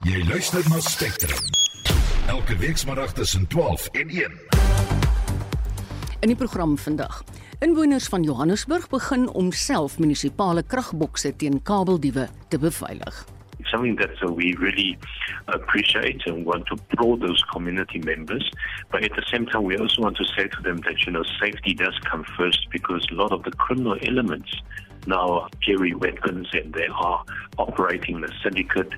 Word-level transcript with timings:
Jy 0.00 0.22
luister 0.24 0.64
na 0.72 0.78
Spectrum. 0.80 1.36
Elke 2.26 2.56
weekmiddag 2.56 3.12
tussen 3.12 3.46
12 3.46 3.86
en 3.86 4.08
1. 4.08 4.32
In 6.20 6.32
die 6.32 6.36
program 6.36 6.78
vandag. 6.78 7.22
Inwoners 7.58 8.06
van 8.08 8.22
Johannesburg 8.22 8.88
begin 8.88 9.28
om 9.28 9.52
self 9.52 9.98
munisipale 9.98 10.62
kragbokse 10.62 11.36
teen 11.36 11.62
kabeldiewe 11.62 12.28
te 12.48 12.58
beveilig. 12.58 13.24
something 13.70 13.96
that 13.96 14.10
uh, 14.24 14.32
we 14.32 14.54
really 14.58 14.98
appreciate 15.48 16.26
and 16.26 16.46
want 16.46 16.66
to 16.66 16.74
applaud 16.74 17.20
those 17.20 17.44
community 17.52 17.98
members. 17.98 18.50
But 18.90 19.04
at 19.04 19.12
the 19.16 19.22
same 19.26 19.44
time, 19.46 19.64
we 19.64 19.76
also 19.76 20.00
want 20.02 20.16
to 20.16 20.24
say 20.24 20.48
to 20.48 20.62
them 20.62 20.78
that, 20.78 21.04
you 21.04 21.12
know, 21.12 21.24
safety 21.38 21.74
does 21.74 21.98
come 22.10 22.24
first 22.38 22.70
because 22.70 23.06
a 23.12 23.14
lot 23.14 23.32
of 23.32 23.42
the 23.42 23.50
criminal 23.50 23.98
elements 24.02 24.50
now 25.06 25.46
carry 25.64 25.94
weapons 25.94 26.48
and 26.54 26.72
they 26.72 26.88
are 26.88 27.22
operating 27.58 28.22
the 28.22 28.32
syndicate. 28.42 28.92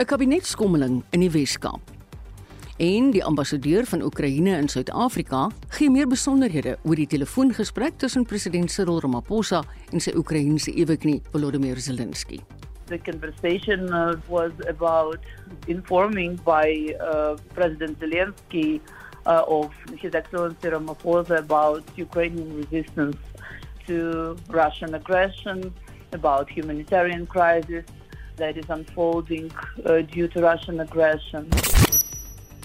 'n 0.00 0.06
Kabinetskommeling 0.06 1.02
in 1.10 1.20
die 1.20 1.30
Wes-Kaap. 1.30 1.80
En 2.76 3.10
die 3.10 3.24
ambassadeur 3.24 3.84
van 3.84 4.02
Oekraïne 4.02 4.56
in 4.56 4.68
Suid-Afrika 4.68 5.50
gee 5.68 5.90
meer 5.90 6.06
besonderhede 6.08 6.78
oor 6.82 6.96
die 6.96 7.06
telefoongesprek 7.06 7.98
tussen 7.98 8.24
president 8.24 8.70
Cyril 8.72 9.00
Ramaphosa 9.00 9.60
en 9.92 10.00
sy 10.00 10.14
Oekraïense 10.16 10.72
eweknie 10.72 11.20
Volodymyr 11.32 11.76
Zelensky. 11.76 12.40
the 12.86 12.98
conversation 12.98 13.92
uh, 13.92 14.16
was 14.26 14.52
about 14.66 15.20
informing 15.68 16.36
by 16.36 16.96
uh, 16.98 17.36
President 17.54 18.00
Zelensky 18.00 18.80
uh, 19.26 19.44
of 19.46 19.70
His 19.98 20.14
Excellency 20.14 20.68
Ramaphosa 20.68 21.38
about 21.38 21.84
Ukrainian 21.96 22.56
resistance 22.56 23.18
to 23.86 24.36
Russian 24.48 24.94
aggression, 24.94 25.74
about 26.12 26.50
humanitarian 26.50 27.26
crisis 27.26 27.84
that 28.40 28.56
is 28.56 28.68
unfolding 28.68 29.52
uh, 29.84 30.00
due 30.02 30.28
to 30.28 30.40
Russian 30.40 30.80
aggression. 30.80 31.48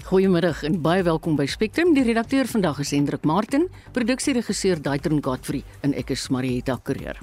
Goeiemiddag 0.06 0.62
en 0.62 0.80
baie 0.82 1.02
welkom 1.02 1.36
by 1.36 1.48
Spectrum. 1.50 1.92
Die 1.94 2.04
redakteur 2.06 2.46
vandag 2.46 2.78
is 2.84 2.94
Hendrik 2.94 3.26
Martin, 3.26 3.68
produksieregisseur 3.92 4.80
Daitron 4.82 5.22
Godfrey 5.22 5.64
en 5.82 5.96
ek 5.98 6.14
is 6.14 6.28
Marieta 6.30 6.78
Kreer. 6.82 7.20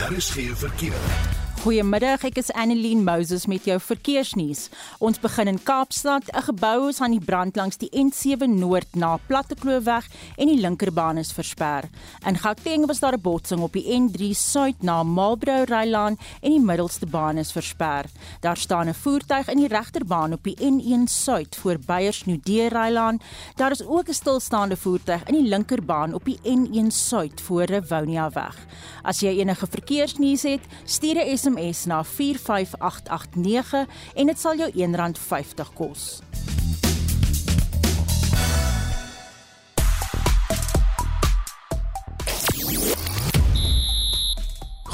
Daar 0.00 0.12
is 0.16 0.30
geen 0.34 0.56
verkeer. 0.56 1.43
Goeiemiddag, 1.64 2.26
ek 2.28 2.36
is 2.42 2.50
Annelien 2.60 3.06
Moses 3.06 3.46
met 3.48 3.64
jou 3.64 3.78
verkeersnuus. 3.80 4.66
Ons 5.00 5.16
begin 5.16 5.48
in 5.48 5.56
Kaapstad. 5.56 6.26
'n 6.28 6.42
Gebou 6.44 6.90
is 6.90 7.00
aan 7.00 7.16
die 7.16 7.24
brand 7.24 7.56
langs 7.56 7.78
die 7.80 7.88
N7 7.88 8.52
Noord 8.60 8.92
na 8.92 9.16
Plattekloofweg 9.16 10.04
en 10.36 10.46
die 10.52 10.60
linkerbaan 10.60 11.16
is 11.16 11.32
versper. 11.32 11.88
In 12.28 12.36
Gauteng 12.36 12.84
was 12.86 13.00
daar 13.00 13.16
'n 13.16 13.20
botsing 13.20 13.62
op 13.62 13.72
die 13.72 13.88
N3 13.96 14.34
Suid 14.34 14.82
na 14.82 15.02
Marlborough 15.02 15.64
Rylaan 15.64 16.18
en 16.42 16.50
die 16.50 16.60
middelste 16.60 17.06
baan 17.06 17.38
is 17.38 17.52
versper. 17.52 18.04
Daar 18.40 18.56
staan 18.56 18.88
'n 18.88 18.94
voertuig 18.94 19.48
in 19.48 19.56
die 19.56 19.68
regterbaan 19.68 20.32
op 20.34 20.44
die 20.44 20.56
N1 20.60 21.08
Suid 21.08 21.56
voor 21.56 21.78
Beyersnodee 21.78 22.68
Rylaan. 22.68 23.20
Daar 23.56 23.70
is 23.70 23.86
ook 23.86 24.08
'n 24.08 24.12
stilstaande 24.12 24.76
voertuig 24.76 25.24
in 25.24 25.34
die 25.34 25.48
linkerbaan 25.48 26.14
op 26.14 26.24
die 26.24 26.38
N1 26.44 26.90
Suid 26.90 27.40
voor 27.40 27.64
Rivonia 27.64 28.30
weg. 28.30 28.56
As 29.02 29.20
jy 29.20 29.38
enige 29.38 29.66
verkeersnuus 29.66 30.42
het, 30.42 30.60
stuur 30.84 31.16
'n 31.16 31.28
SMS 31.54 31.84
na 31.84 32.02
45889 32.04 33.86
en 34.14 34.26
dit 34.26 34.38
sal 34.38 34.58
jou 34.58 34.70
R1.50 34.70 35.74
kos. 35.74 36.22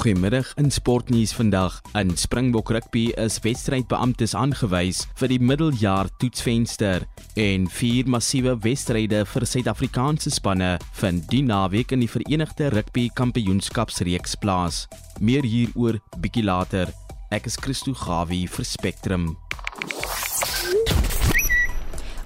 Goeiemiddag 0.01 0.55
in 0.57 0.71
sportnuus 0.73 1.35
vandag. 1.37 1.75
In 1.93 2.17
Springbok 2.17 2.71
rugby 2.71 3.11
is 3.21 3.35
wedstrydbeamptes 3.45 4.33
aangewys 4.33 5.03
vir 5.21 5.29
die 5.29 5.37
middeljaar 5.45 6.09
toetsvenster 6.23 7.05
en 7.37 7.67
vier 7.69 8.09
massiewe 8.09 8.55
wedstryde 8.65 9.21
vir 9.29 9.45
Suid-Afrikaanse 9.51 10.33
spanne 10.33 10.71
vind 11.03 11.27
die 11.29 11.43
naweek 11.45 11.93
in 11.93 12.01
die 12.01 12.09
Verenigde 12.09 12.71
Rugby 12.73 13.11
Kampioenskapsreeks 13.13 14.39
plaas. 14.41 14.87
Meer 15.21 15.45
hieroor 15.45 16.01
bietjie 16.17 16.47
later. 16.49 16.89
Ek 17.29 17.51
is 17.53 17.61
Christo 17.61 17.93
Gawie 17.93 18.47
vir 18.49 18.65
Spectrum. 18.65 19.35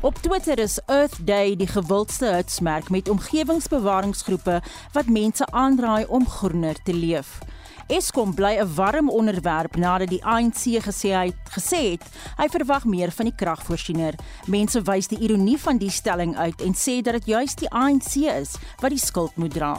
Op 0.04 0.22
Twitter 0.22 0.62
is 0.62 0.78
Earth 0.86 1.18
Day 1.26 1.56
die 1.58 1.66
gewildste 1.66 2.36
hitsmerk 2.36 2.92
met 2.94 3.10
omgewingsbewaringsgroepe 3.10 4.60
wat 4.94 5.10
mense 5.10 5.50
aanraai 5.50 6.06
om 6.06 6.28
groener 6.28 6.78
te 6.86 6.94
leef. 6.94 7.40
Eskom 7.86 8.34
bly 8.34 8.56
'n 8.60 8.74
warm 8.74 9.10
onderwerp 9.10 9.76
nadat 9.76 10.08
die 10.08 10.24
ANC 10.24 10.80
gesê 10.80 11.12
hy 11.12 11.32
gesê 11.52 11.90
het 11.92 12.04
hy 12.36 12.48
verwag 12.48 12.84
meer 12.84 13.10
van 13.10 13.26
die 13.26 13.34
kragvoorsiener. 13.36 14.14
Mense 14.46 14.80
wys 14.82 15.08
die 15.08 15.18
ironie 15.18 15.58
van 15.58 15.78
die 15.78 15.90
stelling 15.90 16.36
uit 16.36 16.60
en 16.62 16.72
sê 16.72 17.02
dat 17.02 17.12
dit 17.12 17.26
juis 17.26 17.54
die 17.54 17.70
ANC 17.70 18.16
is 18.16 18.56
wat 18.80 18.90
die 18.90 18.98
skuld 18.98 19.36
moet 19.36 19.52
dra. 19.52 19.78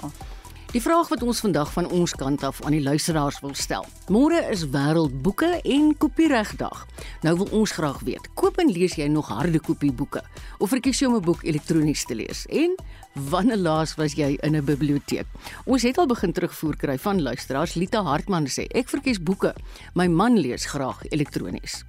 Die 0.71 0.81
vraag 0.81 1.07
wat 1.07 1.23
ons 1.23 1.39
vandag 1.39 1.69
van 1.71 1.85
ons 1.89 2.11
kant 2.13 2.43
af 2.43 2.61
aan 2.61 2.71
die 2.75 2.83
luisteraars 2.83 3.39
wil 3.39 3.53
stel. 3.53 3.85
Môre 4.11 4.41
is 4.51 4.65
Wêreldboeke 4.69 5.61
en 5.63 5.97
Kopieregdag. 5.97 6.85
Nou 7.21 7.37
wil 7.37 7.47
ons 7.51 7.71
graag 7.71 8.01
weet, 8.03 8.27
koop 8.33 8.57
en 8.59 8.71
lees 8.71 8.95
jy 8.95 9.07
nog 9.07 9.27
harde 9.31 9.59
kopieboeke 9.59 10.21
of 10.59 10.69
verkies 10.69 10.99
jy 10.99 11.07
om 11.07 11.15
'n 11.15 11.21
boek 11.21 11.43
elektronies 11.43 12.05
te 12.05 12.15
lees? 12.15 12.45
En 12.45 12.75
wanneer 13.15 13.57
laas 13.57 13.95
was 13.95 14.13
jy 14.13 14.37
in 14.41 14.55
'n 14.55 14.65
biblioteek? 14.65 15.25
Ons 15.65 15.83
het 15.83 15.97
al 15.97 16.07
begin 16.07 16.31
terugvoer 16.31 16.75
kry 16.75 16.97
van 16.97 17.21
luisteraars. 17.21 17.75
Lita 17.75 18.03
Hartman 18.03 18.47
sê, 18.47 18.67
"Ek 18.67 18.89
verkies 18.89 19.23
boeke. 19.23 19.55
My 19.93 20.07
man 20.07 20.37
lees 20.37 20.65
graag 20.65 21.03
elektronies." 21.09 21.83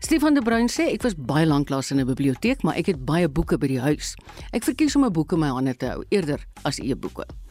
Stefan 0.00 0.34
de 0.34 0.42
Bruin 0.42 0.68
sê 0.68 0.92
ek 0.92 1.02
was 1.02 1.14
baie 1.14 1.46
lank 1.46 1.68
lank 1.68 1.90
in 1.90 2.00
'n 2.00 2.06
biblioteek, 2.06 2.62
maar 2.62 2.74
ek 2.74 2.86
het 2.86 3.04
baie 3.04 3.28
boeke 3.28 3.58
by 3.58 3.66
die 3.66 3.80
huis. 3.80 4.14
Ek 4.52 4.64
verkies 4.64 4.96
om 4.96 5.04
'n 5.04 5.12
boek 5.12 5.32
in 5.32 5.38
my 5.38 5.48
hande 5.48 5.76
te 5.76 5.86
hou 5.86 6.04
eerder 6.08 6.44
as 6.64 6.78
e-boeke. 6.78 7.41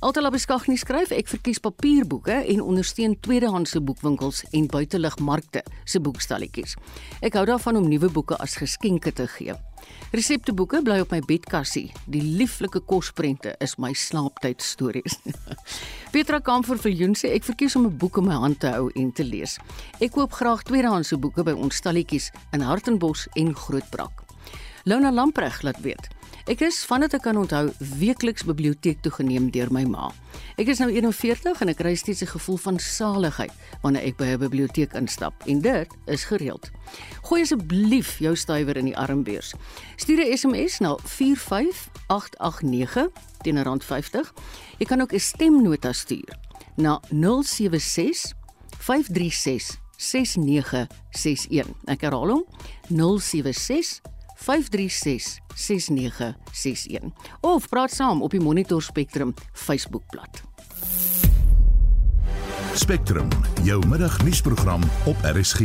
Altala 0.00 0.30
beskagni 0.32 0.78
skryf 0.80 1.10
ek 1.12 1.28
verkies 1.28 1.58
papierboeke 1.60 2.38
en 2.54 2.62
ondersteun 2.64 3.18
tweedehandse 3.20 3.82
boekwinkels 3.84 4.46
en 4.56 4.68
buiteligmarkte 4.72 5.60
se 5.84 6.00
boekstalletjies. 6.00 6.78
Ek 7.20 7.36
hou 7.36 7.42
daarvan 7.44 7.76
om 7.76 7.88
nuwe 7.88 8.08
boeke 8.08 8.38
as 8.40 8.56
geskenke 8.56 9.12
te 9.12 9.26
gee. 9.28 9.52
Resepteboeke 10.16 10.80
bly 10.86 11.02
op 11.04 11.12
my 11.12 11.20
bedkassie. 11.28 11.90
Die 12.08 12.22
lieflike 12.24 12.80
kosprente 12.88 13.52
is 13.60 13.76
my 13.76 13.92
slaaptyd 13.92 14.64
stories. 14.64 15.18
Petra 16.14 16.40
Kamfer 16.40 16.80
vir 16.80 16.96
Joen 16.96 17.12
sê 17.12 17.34
ek 17.36 17.44
verkies 17.52 17.76
om 17.76 17.84
'n 17.84 17.98
boek 18.00 18.24
in 18.24 18.30
my 18.32 18.40
hand 18.40 18.60
te 18.64 18.72
hou 18.72 18.88
en 18.96 19.12
te 19.12 19.24
lees. 19.24 19.58
Ek 20.00 20.16
koop 20.16 20.32
graag 20.32 20.64
tweedehandse 20.64 21.20
boeke 21.20 21.44
by 21.44 21.52
ons 21.52 21.76
stalletjies 21.76 22.32
in 22.56 22.64
Hartenbos 22.64 23.28
en 23.36 23.52
Grootbrak. 23.52 24.29
Lona 24.84 25.12
Lampreg 25.12 25.62
laat 25.62 25.80
weet. 25.80 26.08
Ek 26.48 26.60
is 26.64 26.78
vandat 26.88 27.12
ek 27.14 27.22
kan 27.26 27.36
onthou 27.36 27.68
weekliks 28.00 28.44
biblioteek 28.48 29.02
toe 29.04 29.12
geneem 29.12 29.50
deur 29.52 29.68
my 29.72 29.84
ma. 29.84 30.12
Ek 30.56 30.68
is 30.72 30.78
nou 30.80 30.88
41 30.90 31.60
en 31.60 31.68
ek 31.68 31.76
kry 31.82 31.94
steeds 31.94 32.22
'n 32.24 32.32
gevoel 32.32 32.56
van 32.56 32.78
saligheid 32.78 33.52
wanneer 33.82 34.02
ek 34.08 34.16
by 34.16 34.24
'n 34.24 34.38
biblioteek 34.38 34.92
instap 34.94 35.34
en 35.46 35.60
dit 35.60 35.88
is 36.06 36.24
gereeld. 36.24 36.70
Gooi 37.22 37.42
asseblief 37.42 38.18
jou 38.18 38.36
stywer 38.36 38.76
in 38.76 38.84
die 38.84 38.96
armbeurs. 38.96 39.54
Stuur 39.96 40.24
'n 40.24 40.36
SMS 40.36 40.78
na 40.80 40.96
45889 41.04 43.08
teen 43.42 43.58
R50. 43.58 44.32
Jy 44.78 44.86
kan 44.86 45.00
ook 45.00 45.12
'n 45.12 45.20
stemnota 45.20 45.92
stuur 45.92 46.38
na 46.76 47.00
076 47.10 48.32
536 48.78 49.78
6961. 49.96 51.66
Ek 51.84 52.00
herhaal 52.00 52.28
hom 52.28 52.44
076 52.88 54.00
5366961 54.40 54.46
of 57.40 57.68
praat 57.68 57.92
saam 57.92 58.22
op 58.22 58.30
die 58.30 58.40
Monitor 58.40 58.82
Spectrum 58.82 59.34
Facebookblad. 59.52 60.42
Spectrum, 62.74 63.28
jou 63.64 63.86
middagnuusprogram 63.86 64.82
op 65.06 65.16
RSG. 65.22 65.60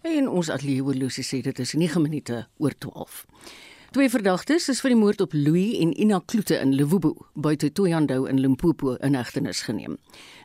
En 0.00 0.28
ons 0.28 0.50
ateljee 0.50 0.84
oorlosie 0.84 1.24
sê 1.24 1.40
dit 1.44 1.58
is 1.58 1.72
9 1.72 2.02
minute 2.02 2.46
oor 2.58 2.74
12. 2.78 3.26
Twee 3.90 4.06
verdagtes 4.06 4.68
is 4.70 4.78
vir 4.84 4.92
die 4.92 4.98
moord 5.00 5.18
op 5.24 5.32
Louis 5.34 5.72
en 5.82 5.90
Ina 5.98 6.20
Kloete 6.30 6.54
in 6.62 6.76
Lewobo, 6.78 7.24
buite 7.34 7.72
Toyandou 7.74 8.28
in 8.30 8.38
Limpopo 8.38 8.92
in 9.02 9.16
hegtenis 9.18 9.64
geneem. 9.66 9.96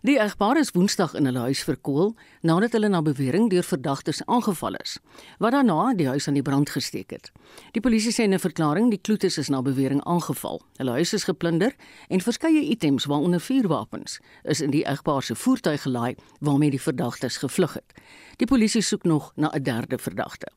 Die 0.01 0.15
egpaar 0.18 0.57
is 0.57 0.71
Woensdag 0.74 1.13
in 1.13 1.30
hulle 1.30 1.44
huis 1.44 1.62
verkoel 1.68 2.15
nadat 2.42 2.74
hulle 2.74 2.89
na 2.89 3.03
bewering 3.06 3.51
deur 3.53 3.68
verdagtes 3.68 4.24
aangeval 4.25 4.80
is, 4.80 4.95
wat 5.38 5.53
daarna 5.53 5.94
die 5.94 6.09
huis 6.09 6.25
aan 6.25 6.39
die 6.39 6.45
brand 6.47 6.74
gesteek 6.74 7.13
het. 7.13 7.30
Die 7.77 7.86
polisie 7.86 8.15
sê 8.18 8.25
in 8.25 8.33
'n 8.33 8.42
verklaring 8.42 8.89
die 8.89 9.01
Kloetes 9.01 9.38
is 9.38 9.53
na 9.53 9.62
bewering 9.62 10.01
aangeval. 10.09 10.62
Hulle 10.81 10.97
huis 10.97 11.13
is 11.13 11.30
geplunder 11.30 11.75
en 12.09 12.21
verskeie 12.21 12.65
items 12.65 13.06
waaronder 13.06 13.39
vuurwapens 13.39 14.19
is 14.44 14.62
in 14.62 14.71
die 14.71 14.86
egpaar 14.89 15.21
se 15.21 15.36
voertuig 15.36 15.81
gelaai 15.81 16.15
waarmee 16.39 16.71
die 16.71 16.81
verdagtes 16.81 17.38
gevlug 17.38 17.74
het. 17.74 17.94
Die 18.38 18.47
polisie 18.47 18.81
soek 18.81 19.03
nog 19.03 19.31
na 19.36 19.53
'n 19.53 19.63
derde 19.63 19.97
verdagte. 19.97 20.47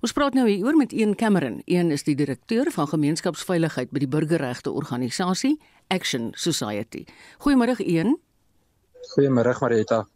Ons 0.00 0.14
praat 0.16 0.34
nou 0.34 0.46
hier 0.48 0.64
oor 0.64 0.76
met 0.76 0.92
een 0.92 1.14
Cameron. 1.16 1.62
Een 1.64 1.90
is 1.90 2.02
die 2.06 2.14
direkteur 2.14 2.70
van 2.74 2.88
gemeenskapsveiligheid 2.88 3.90
by 3.90 4.02
die 4.04 4.10
burgerregte 4.10 4.70
organisasie 4.70 5.58
Action 5.88 6.30
Society. 6.34 7.04
Goeiemôre 7.44 7.76
een. 7.78 8.16
Goeiemôre 9.14 9.54
Marita. 9.60 10.06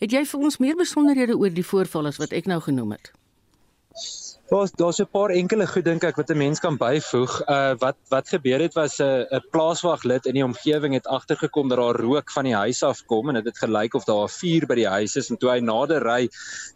Het 0.00 0.12
jy 0.12 0.24
vir 0.24 0.40
ons 0.40 0.58
meer 0.62 0.76
besonderhede 0.76 1.36
oor 1.36 1.52
die 1.52 1.66
voorval 1.66 2.08
as 2.10 2.18
wat 2.20 2.32
ek 2.32 2.48
nou 2.50 2.60
genoem 2.64 2.96
het? 2.96 3.12
Daar's 4.48 4.70
daar's 4.72 4.98
'n 4.98 5.10
paar 5.12 5.30
enkele 5.30 5.66
goed 5.66 5.84
dink 5.84 6.04
ek 6.04 6.16
wat 6.16 6.30
'n 6.30 6.36
mens 6.36 6.58
kan 6.58 6.76
byvoeg. 6.76 7.32
Uh 7.48 7.74
wat 7.78 7.96
wat 8.08 8.28
gebeur 8.28 8.60
het 8.60 8.74
was 8.74 8.98
'n 8.98 9.02
uh, 9.04 9.36
'n 9.36 9.44
plaaswaglid 9.50 10.26
in 10.26 10.34
die 10.34 10.44
omgewing 10.44 10.94
het 10.94 11.06
agtergekom 11.06 11.68
dat 11.68 11.78
daar 11.78 12.00
rook 12.00 12.30
van 12.30 12.44
die 12.44 12.54
huis 12.54 12.82
af 12.82 13.04
kom 13.04 13.28
en 13.28 13.34
dit 13.34 13.44
het, 13.44 13.54
het 13.54 13.64
gelyk 13.64 13.94
of 13.94 14.04
daar 14.04 14.24
'n 14.24 14.28
vuur 14.28 14.66
by 14.66 14.74
die 14.74 14.88
huis 14.88 15.16
is 15.16 15.30
en 15.30 15.36
toe 15.36 15.50
hy 15.50 15.58
nader 15.60 16.02
ry, 16.02 16.28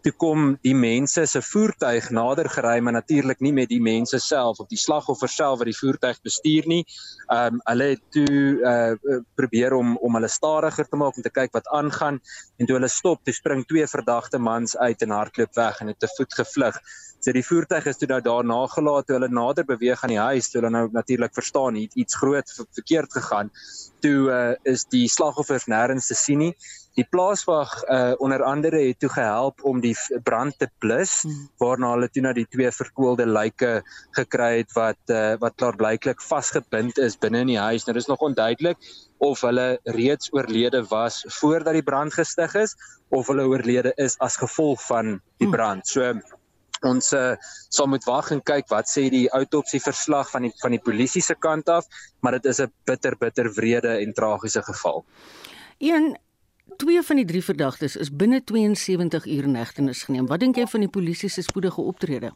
toe 0.02 0.12
kom 0.12 0.58
die 0.60 0.74
mense 0.74 1.26
se 1.26 1.42
voertuig 1.42 2.10
nader 2.10 2.48
gery, 2.48 2.80
maar 2.80 2.92
natuurlik 2.92 3.40
nie 3.40 3.52
met 3.52 3.68
die 3.68 3.80
mense 3.80 4.18
self 4.18 4.58
of 4.58 4.68
die 4.68 4.78
slagoffer 4.78 5.28
self 5.28 5.58
wat 5.58 5.66
die 5.66 5.80
voertuig 5.80 6.20
bestuur 6.22 6.66
nie. 6.66 6.84
Um 7.30 7.60
hulle 7.64 7.84
het 7.84 8.02
toe 8.10 8.60
uh 8.60 9.16
probeer 9.34 9.72
om 9.72 9.96
om 9.96 10.14
hulle 10.14 10.28
stadiger 10.28 10.88
te 10.88 10.96
maak 10.96 11.16
om 11.16 11.22
te 11.22 11.30
kyk 11.30 11.52
wat 11.52 11.68
aangaan 11.68 12.20
en 12.58 12.66
toe 12.66 12.76
hulle 12.76 12.88
stop, 12.88 13.24
toe 13.24 13.34
spring 13.34 13.64
twee 13.64 13.86
verdagte 13.86 14.38
mans 14.38 14.76
uit 14.76 15.02
en 15.02 15.10
hardloop 15.10 15.54
weg 15.54 15.80
en 15.80 15.86
het 15.86 15.98
te 15.98 16.08
voet 16.16 16.34
gevlug. 16.34 16.76
So 17.22 17.30
die 17.30 17.44
voertuig 17.46 17.86
is 17.86 18.00
toe 18.00 18.08
nou 18.10 18.18
daar 18.24 18.42
nagelaat 18.42 19.06
toe 19.06 19.14
hulle 19.14 19.28
nader 19.30 19.66
beweeg 19.66 20.00
aan 20.02 20.10
die 20.10 20.18
huis, 20.18 20.48
toe 20.50 20.58
hulle 20.58 20.72
nou 20.74 20.88
natuurlik 20.90 21.34
verstaan 21.36 21.78
het 21.78 21.94
iets 21.94 22.18
groot 22.18 22.54
verkeerd 22.74 23.14
gegaan. 23.14 23.52
Toe 24.02 24.16
uh, 24.26 24.38
is 24.66 24.82
die 24.90 25.04
slagoffers 25.06 25.68
nêrens 25.70 26.10
te 26.10 26.18
sien 26.18 26.42
nie. 26.42 26.50
Die 26.98 27.06
plaaswag 27.06 27.76
uh, 27.86 28.12
onder 28.18 28.42
andere 28.42 28.82
het 28.88 28.98
toe 29.00 29.12
gehelp 29.14 29.62
om 29.64 29.78
die 29.80 29.94
brand 30.26 30.58
te 30.58 30.66
blus 30.82 31.14
hmm. 31.22 31.46
waarna 31.62 31.92
hulle 31.94 32.10
toe 32.10 32.26
na 32.26 32.34
die 32.36 32.46
twee 32.50 32.74
verkoelde 32.74 33.28
lyke 33.30 33.78
gekry 34.18 34.50
het 34.58 34.74
wat 34.74 35.14
uh, 35.14 35.38
wat 35.40 35.56
klaarblyklik 35.62 36.20
vasgebind 36.26 36.98
is 36.98 37.16
binne 37.22 37.46
in 37.46 37.54
die 37.54 37.62
huis. 37.62 37.86
Nou 37.86 37.94
dis 37.96 38.10
nog 38.10 38.26
onduidelik 38.26 38.82
of 39.22 39.46
hulle 39.46 39.78
reeds 39.94 40.34
oorlede 40.34 40.82
was 40.90 41.22
voordat 41.38 41.78
die 41.78 41.86
brand 41.86 42.18
gestig 42.18 42.58
is 42.66 42.74
of 43.14 43.30
hulle 43.30 43.46
oorlede 43.46 43.94
is 43.96 44.18
as 44.18 44.42
gevolg 44.42 44.82
van 44.90 45.20
die 45.38 45.46
hmm. 45.46 45.54
brand. 45.54 45.86
So 45.86 46.18
ons 46.84 47.12
uh, 47.12 47.34
sal 47.68 47.86
moet 47.86 48.04
wag 48.04 48.30
en 48.34 48.42
kyk 48.42 48.68
wat 48.72 48.90
sê 48.90 49.08
die 49.10 49.28
autopsie 49.30 49.80
verslag 49.80 50.30
van 50.30 50.48
die 50.48 50.52
van 50.62 50.74
die 50.74 50.82
polisie 50.82 51.22
se 51.22 51.34
kant 51.34 51.68
af, 51.68 51.86
maar 52.20 52.38
dit 52.38 52.50
is 52.52 52.60
'n 52.60 52.72
bitter 52.84 53.16
bitter 53.16 53.52
wrede 53.54 53.98
en 53.98 54.12
tragiese 54.12 54.62
geval. 54.62 55.04
Een 55.78 56.16
twee 56.76 57.02
van 57.02 57.16
die 57.16 57.24
drie 57.24 57.44
verdagtes 57.44 57.96
is 57.96 58.10
binne 58.10 58.44
72 58.44 59.26
uur 59.26 59.42
in 59.42 59.54
hegtenis 59.54 60.02
geneem. 60.02 60.26
Wat 60.26 60.40
dink 60.40 60.56
jy 60.56 60.66
van 60.66 60.80
die 60.80 60.88
polisie 60.88 61.28
se 61.28 61.42
spoedige 61.42 61.80
optrede? 61.80 62.32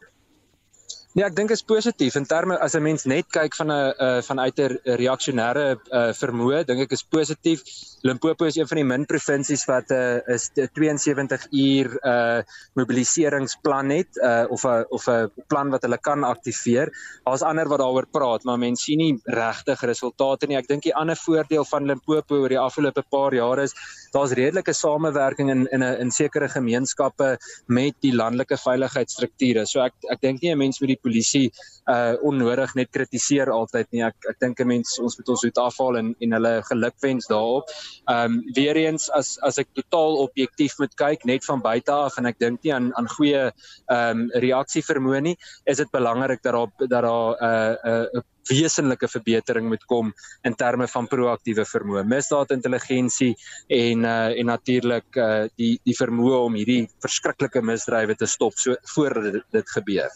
Nee, 1.17 1.25
ek 1.25 1.33
dink 1.33 1.49
dit 1.49 1.57
is 1.57 1.65
positief 1.65 2.13
in 2.19 2.27
terme 2.29 2.59
as 2.61 2.75
'n 2.77 2.83
mens 2.85 3.07
net 3.09 3.25
kyk 3.33 3.55
van 3.57 3.71
'n 3.73 3.93
uh, 4.05 4.21
vanuit 4.21 4.59
'n 4.59 4.77
reaksionêre 5.01 5.65
uh, 5.73 6.11
vermoë, 6.13 6.59
dink 6.69 6.83
ek 6.85 6.91
is 6.93 7.01
positief. 7.01 7.63
Limpopo 8.05 8.45
is 8.45 8.57
een 8.57 8.67
van 8.69 8.77
die 8.77 8.85
min 8.85 9.05
provinsies 9.05 9.65
wat 9.65 9.89
'n 9.89 9.97
uh, 9.97 10.35
is 10.35 10.51
72 10.53 11.47
uur 11.49 11.87
uh, 12.05 12.41
mobiliseringsplan 12.77 13.89
het 13.89 14.11
uh, 14.21 14.45
of 14.49 14.61
'n 14.63 14.85
of 14.89 15.07
'n 15.07 15.31
plan 15.47 15.71
wat 15.73 15.81
hulle 15.81 15.97
kan 15.97 16.23
aktiveer. 16.23 16.93
Daar's 17.25 17.41
ander 17.41 17.67
wat 17.67 17.79
daaroor 17.79 18.05
praat, 18.05 18.43
maar 18.43 18.59
mense 18.59 18.83
sien 18.83 18.97
nie 18.97 19.19
regtig 19.25 19.81
resultate 19.81 20.45
nie. 20.47 20.57
Ek 20.57 20.67
dink 20.67 20.83
die 20.83 20.95
ander 20.95 21.17
voordeel 21.17 21.65
van 21.65 21.85
Limpopo 21.85 22.35
oor 22.35 22.49
die 22.49 22.61
afgelope 22.61 23.01
paar 23.09 23.33
jare 23.33 23.63
is 23.63 23.73
daar's 24.13 24.35
redelike 24.37 24.73
samewerking 24.73 25.49
in 25.49 25.67
in 25.71 25.83
'n 25.83 25.99
in 26.01 26.11
sekere 26.11 26.49
gemeenskappe 26.49 27.37
met 27.67 27.95
die 28.01 28.13
landelike 28.13 28.57
veiligheidsstrukture. 28.57 29.65
So 29.65 29.81
ek 29.81 29.93
ek 30.11 30.21
dink 30.21 30.41
nie 30.41 30.51
'n 30.51 30.57
mens 30.57 30.79
moet 30.79 30.93
die 30.95 31.03
polisie 31.03 31.51
uh 31.87 32.15
onnodig 32.21 32.75
net 32.75 32.91
kritiseer 32.91 33.51
altyd 33.51 33.87
nie. 33.91 34.03
Ek 34.03 34.15
ek 34.29 34.39
dink 34.39 34.59
'n 34.59 34.67
mens 34.67 34.99
ons 34.99 35.17
moet 35.17 35.29
ons 35.29 35.43
hoed 35.43 35.57
afhaal 35.57 35.97
en 35.97 36.15
en 36.19 36.31
hulle 36.31 36.61
gelukwens 36.69 37.27
daarop. 37.27 37.69
Ehm 38.09 38.31
um, 38.31 38.43
weer 38.55 38.75
eens 38.75 39.09
as 39.11 39.37
as 39.41 39.57
ek 39.57 39.67
totaal 39.73 40.17
objektief 40.27 40.77
moet 40.79 40.95
kyk 40.95 41.25
net 41.25 41.45
van 41.45 41.61
buite 41.61 41.91
af 41.91 42.17
en 42.17 42.25
ek 42.25 42.39
dink 42.39 42.63
nie 42.63 42.73
aan 42.73 42.93
aan 42.95 43.07
goeie 43.07 43.51
ehm 43.87 44.09
um, 44.09 44.29
reaksie 44.33 44.83
vermoë 44.83 45.21
nie, 45.21 45.37
is 45.65 45.77
dit 45.77 45.91
belangrik 45.91 46.41
dat 46.43 46.53
daar 46.53 46.71
dat 46.77 46.89
daar 46.89 47.05
'n 47.05 47.35
uh, 47.43 47.75
uh, 47.91 48.21
wesenlike 48.49 49.09
verbetering 49.11 49.67
moet 49.71 49.83
kom 49.85 50.13
in 50.47 50.55
terme 50.55 50.87
van 50.91 51.07
proaktiewe 51.07 51.65
vermoë, 51.67 52.03
misdaadintelligensie 52.07 53.33
en 53.67 54.05
uh, 54.05 54.15
en 54.37 54.49
natuurlik 54.51 55.19
uh, 55.19 55.45
die 55.59 55.75
die 55.87 55.95
vermoë 55.97 56.43
om 56.45 56.57
hierdie 56.59 56.81
verskriklike 57.03 57.61
misdrywe 57.61 58.15
te 58.17 58.29
stop 58.29 58.57
so 58.57 58.75
voor 58.93 59.21
dit, 59.31 59.43
dit 59.55 59.75
gebeur. 59.77 60.09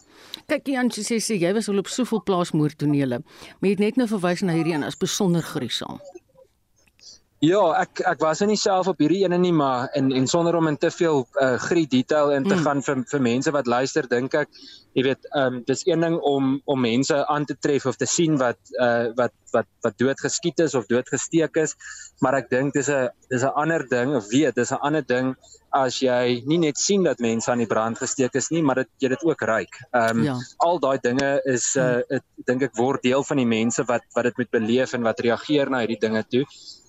Kyk 0.48 0.72
Jan, 0.74 0.92
jy 0.92 1.20
sê 1.20 1.38
jy 1.40 1.52
was 1.56 1.70
op 1.72 1.90
soveel 1.92 2.22
plaasmoordtonele, 2.28 3.22
maar 3.24 3.70
jy 3.70 3.76
het 3.76 3.86
net 3.86 4.02
nou 4.02 4.08
verwys 4.12 4.44
na 4.46 4.56
hierdie 4.58 4.76
een 4.76 4.88
as 4.88 5.00
besonder 5.00 5.44
gruisam. 5.46 6.00
Ja, 7.42 7.62
ek 7.74 8.04
ek 8.06 8.20
was 8.22 8.44
nie 8.46 8.56
self 8.60 8.86
op 8.92 9.00
hierdie 9.02 9.24
ene 9.24 9.40
nie, 9.42 9.54
maar 9.58 9.88
en 9.98 10.12
en 10.14 10.28
sonder 10.30 10.54
om 10.60 10.68
in 10.70 10.76
te 10.78 10.92
veel 10.94 11.24
uh, 11.42 11.56
grie 11.64 11.88
detail 11.90 12.36
in 12.36 12.44
te 12.46 12.54
mm. 12.54 12.66
gaan 12.68 12.84
vir 12.86 13.00
vir 13.10 13.24
mense 13.26 13.54
wat 13.56 13.70
luister, 13.72 14.06
dink 14.12 14.36
ek, 14.38 14.52
jy 14.94 15.06
weet, 15.08 15.26
ehm 15.32 15.56
um, 15.56 15.64
dis 15.66 15.82
een 15.88 16.06
ding 16.06 16.20
om 16.22 16.52
om 16.70 16.84
mense 16.86 17.18
aan 17.34 17.48
te 17.50 17.56
tref 17.58 17.88
of 17.90 17.98
te 17.98 18.06
sien 18.06 18.36
wat 18.38 18.60
uh 18.78 19.10
wat 19.18 19.34
wat 19.56 19.66
wat 19.88 19.98
dood 19.98 20.22
geskiet 20.22 20.62
is 20.62 20.76
of 20.78 20.86
dood 20.86 21.10
gesteek 21.10 21.58
is, 21.58 21.74
maar 22.22 22.38
ek 22.38 22.52
dink 22.52 22.78
dis 22.78 22.92
'n 22.94 23.10
dis 23.34 23.42
'n 23.42 23.58
ander 23.64 23.88
ding, 23.90 24.14
of 24.20 24.28
weet, 24.30 24.54
dis 24.56 24.72
'n 24.72 24.82
ander 24.90 25.02
ding 25.02 25.34
as 25.74 25.98
jy 25.98 26.44
nie 26.46 26.60
net 26.62 26.78
sien 26.78 27.02
dat 27.04 27.26
mense 27.26 27.50
aan 27.50 27.64
die 27.66 27.72
brand 27.74 27.98
gesteek 27.98 28.36
is 28.36 28.52
nie, 28.52 28.62
maar 28.62 28.84
dit 28.84 28.90
jy 29.00 29.10
dit 29.16 29.26
ook 29.26 29.42
ryk. 29.42 29.82
Ehm 29.96 30.20
um, 30.20 30.24
ja. 30.30 30.38
al 30.60 30.78
daai 30.78 31.00
dinge 31.02 31.42
is 31.46 31.74
uh 31.76 32.06
dink 32.46 32.62
ek 32.62 32.78
word 32.78 33.02
deel 33.02 33.24
van 33.24 33.38
die 33.38 33.50
mense 33.50 33.82
wat 33.90 34.06
wat 34.14 34.30
dit 34.30 34.38
moet 34.38 34.52
beleef 34.52 34.94
en 34.94 35.02
wat 35.02 35.20
reageer 35.20 35.74
na 35.74 35.82
hierdie 35.82 36.00
dinge 36.06 36.24
toe 36.30 36.46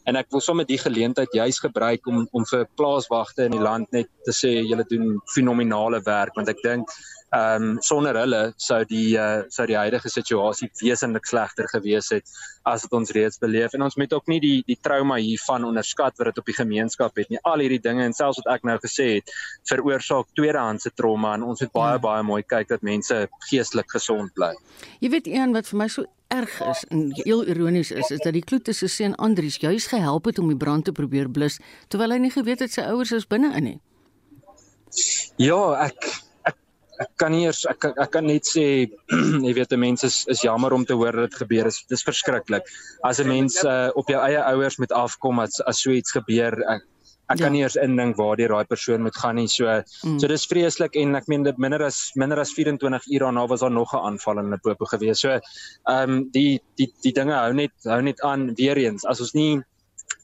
en 0.07 0.19
ek 0.19 0.31
wil 0.35 0.43
sommer 0.45 0.67
die 0.69 0.81
geleentheid 0.81 1.35
juis 1.37 1.59
gebruik 1.63 2.07
om 2.11 2.27
om 2.33 2.47
vir 2.51 2.67
plaaswagte 2.79 3.47
in 3.49 3.57
die 3.57 3.63
land 3.63 3.91
net 3.93 4.11
te 4.27 4.35
sê 4.37 4.55
julle 4.61 4.87
doen 4.89 5.19
fenominale 5.35 6.03
werk 6.07 6.39
want 6.39 6.51
ek 6.53 6.63
dink 6.65 6.97
ehm 7.33 7.63
um, 7.65 7.77
sonder 7.81 8.17
hulle 8.21 8.41
sou 8.61 8.83
die 8.85 9.15
uh, 9.17 9.45
sou 9.49 9.65
die 9.69 9.77
huidige 9.79 10.11
situasie 10.13 10.69
wesentlik 10.83 11.25
slegter 11.31 11.69
gewees 11.71 12.11
het 12.13 12.29
as 12.69 12.85
wat 12.85 12.97
ons 12.99 13.13
reeds 13.17 13.41
beleef. 13.41 13.73
En 13.73 13.87
ons 13.87 13.97
moet 13.97 14.13
ook 14.13 14.29
nie 14.29 14.39
die 14.43 14.59
die 14.69 14.77
trauma 14.77 15.17
hiervan 15.17 15.65
onderskat 15.65 16.21
wat 16.21 16.29
dit 16.29 16.43
op 16.43 16.51
die 16.51 16.59
gemeenskap 16.59 17.17
het 17.17 17.33
nie. 17.33 17.41
Al 17.49 17.65
hierdie 17.65 17.81
dinge 17.81 18.05
en 18.05 18.13
selfs 18.13 18.43
wat 18.43 18.53
ek 18.59 18.69
nou 18.69 18.77
gesê 18.85 19.09
het 19.15 19.33
veroorsaak 19.71 20.29
tweedehandse 20.37 20.93
trauma 20.93 21.33
en 21.39 21.49
ons 21.55 21.65
moet 21.65 21.73
baie 21.73 21.97
ja. 21.97 22.03
baie 22.05 22.27
mooi 22.35 22.43
kyk 22.55 22.69
dat 22.75 22.85
mense 22.85 23.23
geestelik 23.49 23.89
gesond 23.97 24.35
bly. 24.37 24.53
Jy 25.01 25.15
weet 25.17 25.33
een 25.33 25.57
wat 25.57 25.73
vir 25.73 25.81
my 25.81 25.89
so 25.89 26.05
erg 26.33 26.59
is 26.71 26.83
en 26.91 27.07
heel 27.21 27.45
ironies 27.45 27.93
is 27.93 28.11
is 28.11 28.25
dat 28.25 28.35
die 28.37 28.45
Kloete 28.45 28.73
se 28.73 28.89
seun 28.89 29.15
Andrius 29.15 29.61
juis 29.61 29.87
gehelp 29.93 30.29
het 30.31 30.39
om 30.43 30.51
die 30.53 30.59
brand 30.59 30.85
te 30.89 30.93
probeer 30.97 31.31
blus 31.31 31.59
terwyl 31.89 32.17
hy 32.17 32.21
nie 32.25 32.35
geweet 32.35 32.65
het 32.65 32.75
sy 32.75 32.85
ouers 32.89 33.13
is 33.17 33.29
binne 33.29 33.53
in 33.59 33.69
nie. 33.69 33.79
Ja, 35.41 35.61
ek 35.87 36.09
ek 36.49 36.57
ek 37.05 37.13
kan 37.21 37.33
nie 37.35 37.45
eers 37.47 37.65
ek 37.71 37.91
ek 37.93 38.13
kan 38.15 38.29
net 38.29 38.49
sê 38.49 38.67
jy 39.47 39.53
weet 39.59 39.77
mense 39.81 40.09
is 40.09 40.23
is 40.33 40.45
jammer 40.47 40.73
om 40.77 40.87
te 40.89 40.97
hoor 40.99 41.17
dat 41.17 41.31
dit 41.31 41.43
gebeur 41.45 41.71
is. 41.73 41.83
Dit 41.89 41.99
is 41.99 42.07
verskriklik. 42.09 42.69
As 43.03 43.21
'n 43.21 43.29
mens 43.29 43.61
uh, 43.65 43.91
op 43.95 44.09
jou 44.09 44.21
eie 44.21 44.41
ouers 44.53 44.79
moet 44.79 44.93
afkom 44.93 45.41
as 45.45 45.61
as 45.67 45.85
so 45.85 45.91
iets 45.91 46.17
gebeur, 46.17 46.59
ek 46.77 46.89
ek 47.33 47.41
ja. 47.41 47.47
kan 47.47 47.55
nie 47.57 47.63
eers 47.65 47.79
indink 47.81 48.17
waar 48.21 48.37
die 48.37 48.49
raai 48.51 48.65
persoon 48.69 49.03
moet 49.07 49.17
gaan 49.17 49.39
nie. 49.41 49.49
So 49.49 49.67
mm. 49.67 50.19
so 50.21 50.29
dis 50.31 50.47
vreeslik 50.51 50.97
en 51.01 51.17
ek 51.19 51.29
meen 51.33 51.47
dit 51.49 51.59
minder 51.59 51.83
as 51.89 52.11
minder 52.17 52.41
as 52.43 52.53
24 52.57 53.09
ure 53.09 53.25
daarna 53.25 53.47
was 53.49 53.61
daar 53.65 53.73
nog 53.73 53.95
'n 53.95 54.05
aanval 54.07 54.39
in 54.39 54.51
Limpopo 54.51 54.85
gewees. 54.85 55.21
So 55.21 55.31
ehm 55.31 56.11
um, 56.11 56.31
die 56.33 56.61
die 56.77 56.93
die 57.03 57.13
dinge 57.13 57.35
hou 57.35 57.53
net 57.53 57.73
hou 57.85 58.03
net 58.03 58.21
aan 58.23 58.55
weer 58.55 58.77
eens. 58.77 59.05
As 59.05 59.21
ons 59.21 59.33
nie 59.35 59.63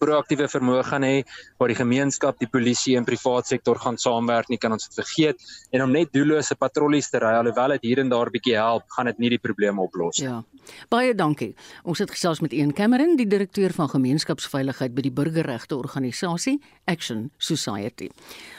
proaktiewe 0.00 0.49
vermoë 0.50 0.85
gaan 0.88 1.07
hê 1.07 1.23
waar 1.59 1.73
die 1.73 1.78
gemeenskap, 1.78 2.38
die 2.40 2.50
polisie 2.50 2.97
en 2.99 3.07
privaat 3.09 3.50
sektor 3.50 3.78
gaan 3.83 3.99
saamwerk 4.00 4.50
nie 4.52 4.61
kan 4.61 4.75
ons 4.75 4.88
dit 4.88 4.99
vergeet 4.99 5.43
en 5.73 5.85
om 5.85 5.95
net 5.95 6.12
doellose 6.14 6.57
patrollies 6.59 7.11
te 7.11 7.21
ry 7.23 7.35
alhoewel 7.38 7.76
dit 7.76 7.88
hier 7.90 8.02
en 8.02 8.12
daar 8.12 8.31
bietjie 8.35 8.57
help, 8.59 8.87
gaan 8.97 9.11
dit 9.11 9.19
nie 9.19 9.33
die 9.37 9.43
probleme 9.43 9.83
oplos 9.83 10.21
nie. 10.21 10.28
Ja. 10.28 10.43
Baie 10.93 11.14
dankie. 11.17 11.55
Ons 11.88 12.02
het 12.02 12.12
gesels 12.12 12.43
met 12.45 12.52
Ian 12.52 12.75
Cameron, 12.76 13.17
die 13.17 13.26
direkteur 13.28 13.73
van 13.73 13.88
gemeenskapsveiligheid 13.88 14.95
by 14.95 15.07
die 15.07 15.14
burgerregte 15.14 15.78
organisasie 15.78 16.59
Action 16.87 17.31
Society. 17.38 18.11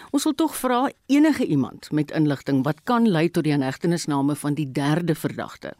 Ons 0.09 0.25
wil 0.25 0.33
tog 0.33 0.55
vra 0.57 0.87
enige 1.11 1.45
iemand 1.45 1.91
met 1.93 2.11
inligting 2.17 2.63
wat 2.65 2.81
kan 2.89 3.05
lei 3.05 3.27
tot 3.29 3.45
die 3.45 3.53
inhegtenisname 3.53 4.35
van 4.35 4.57
die 4.57 4.65
derde 4.73 5.15
verdagte. 5.15 5.75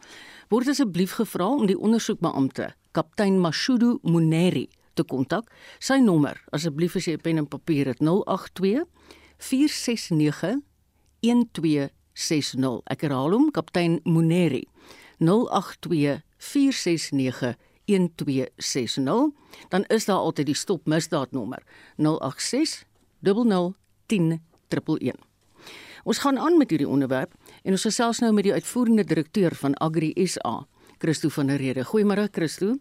Word 0.50 0.70
asseblief 0.70 1.16
gevra 1.18 1.48
om 1.50 1.66
die 1.66 1.78
ondersoekbeampte, 1.78 2.72
kaptein 2.94 3.40
Mashudu 3.42 3.98
Muneri 4.02 4.68
te 4.94 5.04
kontak. 5.04 5.50
Sy 5.78 5.98
nommer, 5.98 6.40
asseblief 6.52 6.96
as 6.96 7.04
jy 7.06 7.12
'n 7.14 7.20
pen 7.20 7.38
en 7.38 7.48
papier 7.48 7.86
het, 7.86 8.00
082 8.00 8.84
469 9.38 10.60
1260. 11.20 12.80
Ek 12.86 13.00
herhaal 13.00 13.32
hom, 13.32 13.50
kaptein 13.50 14.00
Muneri. 14.04 14.64
082 15.20 16.22
469 16.38 17.56
1260 17.84 19.30
dan 19.68 19.84
is 19.84 20.04
daar 20.04 20.16
altyd 20.16 20.46
die 20.46 20.54
stop 20.54 20.86
misdaadnommer 20.86 21.62
086 21.96 22.84
00 23.20 23.74
10111 24.06 25.14
Ons 26.04 26.18
gaan 26.18 26.38
aan 26.38 26.56
met 26.56 26.70
hierdie 26.70 26.88
onderwerp 26.88 27.34
en 27.62 27.76
ons 27.76 27.84
gesels 27.84 28.18
nou 28.18 28.32
met 28.32 28.46
die 28.46 28.52
uitvoerende 28.56 29.04
direkteur 29.04 29.54
van 29.54 29.74
Agri 29.74 30.14
SA 30.26 30.66
Christo 31.00 31.28
van 31.28 31.46
der 31.46 31.56
Rede. 31.56 31.84
Goeiemôre 31.84 32.28
Christo. 32.32 32.76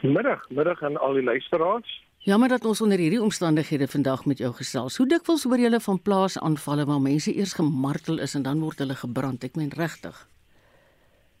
Middag, 0.00 0.48
middag 0.50 0.82
aan 0.82 0.96
al 0.96 1.12
die 1.12 1.22
luisteraars. 1.22 2.04
Jammer 2.18 2.48
dat 2.48 2.64
ons 2.64 2.80
onder 2.80 2.98
hierdie 2.98 3.22
omstandighede 3.22 3.86
vandag 3.88 4.24
met 4.26 4.38
jou 4.38 4.52
gesels. 4.52 4.96
Hoe 4.96 5.06
dikwels 5.08 5.44
hoor 5.44 5.58
jy 5.62 5.78
van 5.80 6.02
plaasaanvalle 6.02 6.84
waar 6.84 7.00
mense 7.00 7.32
eers 7.34 7.54
gemartel 7.54 8.18
is 8.18 8.34
en 8.34 8.42
dan 8.42 8.60
word 8.60 8.78
hulle 8.82 8.94
gebrand? 8.94 9.44
Ek 9.44 9.56
meen 9.56 9.72
regtig. 9.72 10.16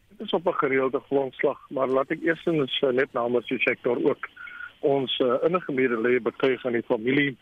Dit 0.08 0.26
is 0.26 0.32
op 0.32 0.46
'n 0.46 0.60
gereelde 0.62 1.00
grondslag, 1.08 1.58
maar 1.70 1.88
laat 1.88 2.10
ek 2.10 2.22
eers 2.22 2.44
net 2.92 3.12
namens 3.12 3.48
die 3.48 3.58
sektor 3.58 3.96
ook 4.04 4.28
ons 4.80 5.18
uh, 5.18 5.34
innige 5.44 5.72
medelee 5.72 6.20
betuig 6.20 6.64
aan 6.64 6.72
die 6.72 6.86
familie. 6.86 7.36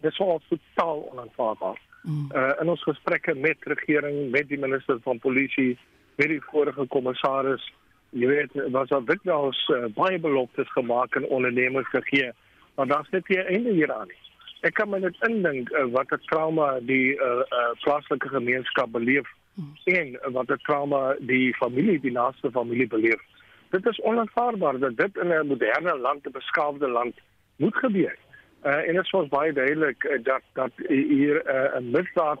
Dit 0.00 0.12
is 0.12 0.20
al 0.20 0.40
totaal 0.48 1.08
onaanvaarbaar. 1.12 1.80
Mm. 2.02 2.30
Uh, 2.34 2.52
in 2.60 2.68
ons 2.68 2.82
gesprekke 2.82 3.34
met 3.34 3.58
regering, 3.60 4.30
met 4.30 4.48
die 4.48 4.58
minister 4.58 4.98
van 5.02 5.18
polisie, 5.18 5.78
met 6.16 6.28
die 6.28 6.40
vorige 6.40 6.86
kommissaris, 6.86 7.72
jy 8.16 8.28
weet, 8.30 8.56
was 8.74 8.88
daar 8.88 9.04
dikwels 9.04 9.60
uh, 9.74 9.86
baie 9.94 10.18
beloftes 10.18 10.70
gemaak 10.72 11.16
aan 11.16 11.28
ondernemers 11.38 11.88
gegee, 11.92 12.32
maar 12.74 12.86
daar's 12.86 13.10
net 13.10 13.28
nie 13.28 13.38
'n 13.38 13.52
einde 13.54 13.72
hieraan 13.78 14.08
nie. 14.08 14.22
Ek 14.62 14.74
kan 14.74 14.90
my 14.90 14.98
net 14.98 15.16
indink 15.28 15.70
uh, 15.70 15.84
wat 15.92 16.12
'n 16.12 16.22
trauma 16.26 16.80
die 16.80 17.14
uh, 17.14 17.44
uh, 17.44 17.72
plaaslike 17.84 18.28
gemeenskap 18.28 18.92
beleef 18.92 19.28
mm. 19.54 19.72
en 19.84 20.06
uh, 20.14 20.32
wat 20.32 20.50
'n 20.50 20.62
trauma 20.66 21.16
die 21.20 21.54
familie, 21.54 22.00
die 22.00 22.12
naaste 22.12 22.50
familie 22.50 22.86
beleef 22.86 23.22
dit 23.70 23.86
is 23.86 24.00
onaanvaarbaar 24.00 24.78
dat 24.78 24.96
dit 24.96 25.16
in 25.16 25.28
'n 25.28 25.46
moderne 25.46 25.98
land, 25.98 26.26
'n 26.26 26.30
beskaafde 26.30 26.88
land 26.88 27.14
moet 27.56 27.76
gebeur. 27.76 28.16
Uh, 28.64 28.88
en 28.88 28.94
dit 28.94 29.12
ons 29.12 29.28
baie 29.28 29.52
duidelik 29.52 30.04
uh, 30.04 30.18
dat 30.22 30.42
dat 30.52 30.72
hier 30.88 31.36
uh, 31.46 31.78
'n 31.78 31.90
misdaad 31.90 32.40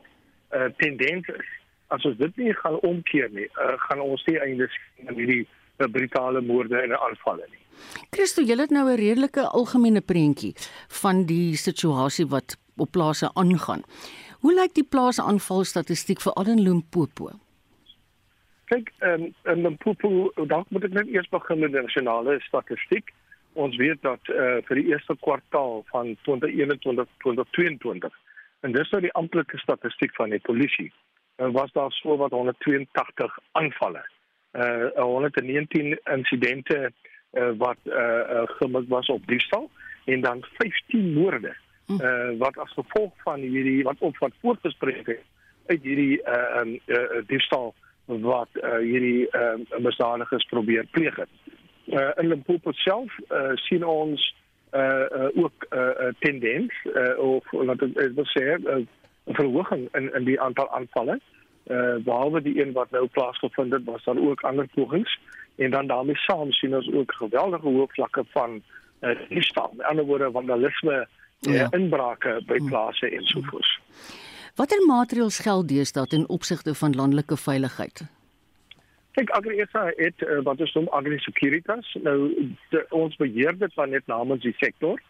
uh, 0.50 0.64
tendens 0.76 1.28
is. 1.28 1.48
As 1.86 2.04
ons 2.04 2.16
dit 2.16 2.36
nie 2.36 2.54
gaan 2.54 2.80
omkeer 2.80 3.30
nie, 3.30 3.48
uh, 3.54 3.72
gaan 3.76 4.00
ons 4.00 4.24
nie 4.24 4.38
einde 4.38 4.68
sien 4.68 5.08
aan 5.08 5.14
hierdie 5.14 5.42
uh, 5.42 5.65
brutale 5.76 6.40
moorde 6.40 6.80
en 6.82 6.96
aanvalle 6.98 7.46
nie. 7.50 7.62
Christo, 8.10 8.42
jy 8.42 8.56
het 8.56 8.70
nou 8.70 8.88
'n 8.90 8.96
redelike 8.96 9.42
algemene 9.48 10.00
prentjie 10.00 10.54
van 10.88 11.24
die 11.26 11.56
situasie 11.56 12.26
wat 12.26 12.56
op 12.76 12.90
plase 12.90 13.30
aangaan. 13.34 13.82
Hoe 14.40 14.54
lyk 14.54 14.74
die 14.74 14.84
plase 14.84 15.22
aanvalstatistiek 15.22 16.20
vir 16.20 16.32
al 16.32 16.46
in 16.46 16.60
Limpopo? 16.62 17.30
Kyk, 18.64 18.92
ehm 18.98 19.22
um, 19.22 19.34
in 19.52 19.62
Limpopo, 19.62 20.32
dalk 20.46 20.70
moet 20.70 20.84
ek 20.84 20.92
net 20.92 21.06
eers 21.06 21.28
begin 21.28 21.58
met 21.58 21.72
die 21.72 21.80
nasionale 21.80 22.40
statistiek. 22.40 23.12
Ons 23.52 23.76
weet 23.76 24.02
dat 24.02 24.20
eh 24.28 24.34
uh, 24.34 24.62
vir 24.66 24.76
die 24.76 24.86
eerste 24.92 25.16
kwartaal 25.20 25.84
van 25.92 26.16
2021-2022 26.28 28.12
en 28.60 28.72
dis 28.72 28.90
nou 28.90 29.00
die 29.00 29.12
amptelike 29.12 29.58
statistiek 29.58 30.14
van 30.14 30.30
die 30.30 30.40
polisie, 30.48 30.92
uh, 31.38 31.48
was 31.52 31.72
daar 31.72 31.92
so 31.92 32.16
wat 32.16 32.30
182 32.30 33.38
aanvalle. 33.52 34.02
Uh, 34.56 34.88
119 34.94 35.98
insidente 36.04 36.92
uh, 37.32 37.50
wat 37.58 37.76
uh, 37.84 37.94
uh, 37.94 38.42
gemik 38.44 38.88
was 38.88 39.06
op 39.06 39.26
diefstal 39.26 39.70
en 40.04 40.20
dan 40.20 40.44
15 40.58 41.12
moorde. 41.12 41.56
Uh, 41.86 42.38
wat 42.38 42.58
as 42.58 42.72
gevolg 42.72 43.12
van 43.22 43.40
hierdie 43.40 43.82
wat 43.82 43.96
op 43.98 44.18
wat 44.18 44.32
voortgespreek 44.40 45.06
het 45.06 45.22
uit 45.66 45.82
hierdie 45.82 46.22
uh, 46.22 46.60
um, 46.60 46.80
uh, 46.86 47.20
diefstal 47.26 47.74
wat 48.04 48.48
uh, 48.54 48.78
hierdie 48.78 49.28
uh, 49.30 49.78
misdadigers 49.78 50.44
probeer 50.44 50.86
pleeg 50.90 51.16
het. 51.16 51.28
Uh, 51.86 52.10
in 52.16 52.28
Limpopo 52.28 52.72
self 52.72 53.12
uh, 53.28 53.52
sien 53.54 53.84
ons 53.84 54.34
uh, 54.72 54.82
uh, 54.82 55.28
ook 55.34 55.66
'n 55.70 55.78
uh, 55.78 55.80
uh, 55.80 56.12
tendens 56.18 56.74
uh, 56.84 57.18
of 57.18 57.44
wat 57.50 57.82
ek 57.82 58.14
wil 58.14 58.28
sê 58.34 58.58
'n 58.58 58.66
uh, 58.66 58.86
verhoging 59.34 59.88
in 59.94 60.14
in 60.14 60.24
die 60.24 60.40
aantal 60.40 60.70
aanvalle. 60.70 61.14
Uh, 61.14 61.36
behalwe 62.04 62.42
die 62.42 62.60
een 62.62 62.72
wat 62.72 62.90
nou 62.90 63.06
plaasgevind 63.06 63.72
het, 63.72 63.84
was 63.84 64.04
daar 64.04 64.18
ook 64.18 64.40
ander 64.40 64.68
pogings 64.74 65.18
en 65.56 65.70
dan 65.70 65.86
daarmee 65.86 66.16
saam 66.16 66.52
sien 66.52 66.76
ons 66.76 66.92
ook 66.92 67.12
geweldige 67.12 67.68
hoë 67.68 67.86
vlakke 67.88 68.24
van 68.34 68.62
uh, 69.00 69.10
diefstal. 69.28 69.72
Met 69.76 69.86
ander 69.86 70.04
woorde 70.04 70.30
vandalisme, 70.30 71.08
ja. 71.40 71.52
uh, 71.52 71.68
inbrake 71.70 72.42
by 72.46 72.58
plase 72.68 73.10
en 73.10 73.24
so 73.24 73.40
voort. 73.50 73.78
Watter 74.56 74.86
maatreëls 74.86 75.38
geld 75.44 75.68
deesdae 75.68 76.06
ten 76.06 76.28
opsigte 76.28 76.74
van 76.74 76.94
landelike 76.96 77.36
veiligheid? 77.36 78.06
Kyk, 79.16 79.30
AgriSA 79.30 79.90
het 79.96 80.20
uh, 80.24 80.40
wat 80.44 80.60
ons 80.60 80.72
noem 80.76 80.88
Agri 80.88 81.18
Securitas. 81.18 81.96
Nou 82.04 82.32
de, 82.72 82.86
ons 82.90 83.16
beheer 83.16 83.58
dit 83.58 83.74
van 83.74 83.90
net 83.90 84.06
namens 84.06 84.42
die 84.44 84.56
sektor. 84.60 85.00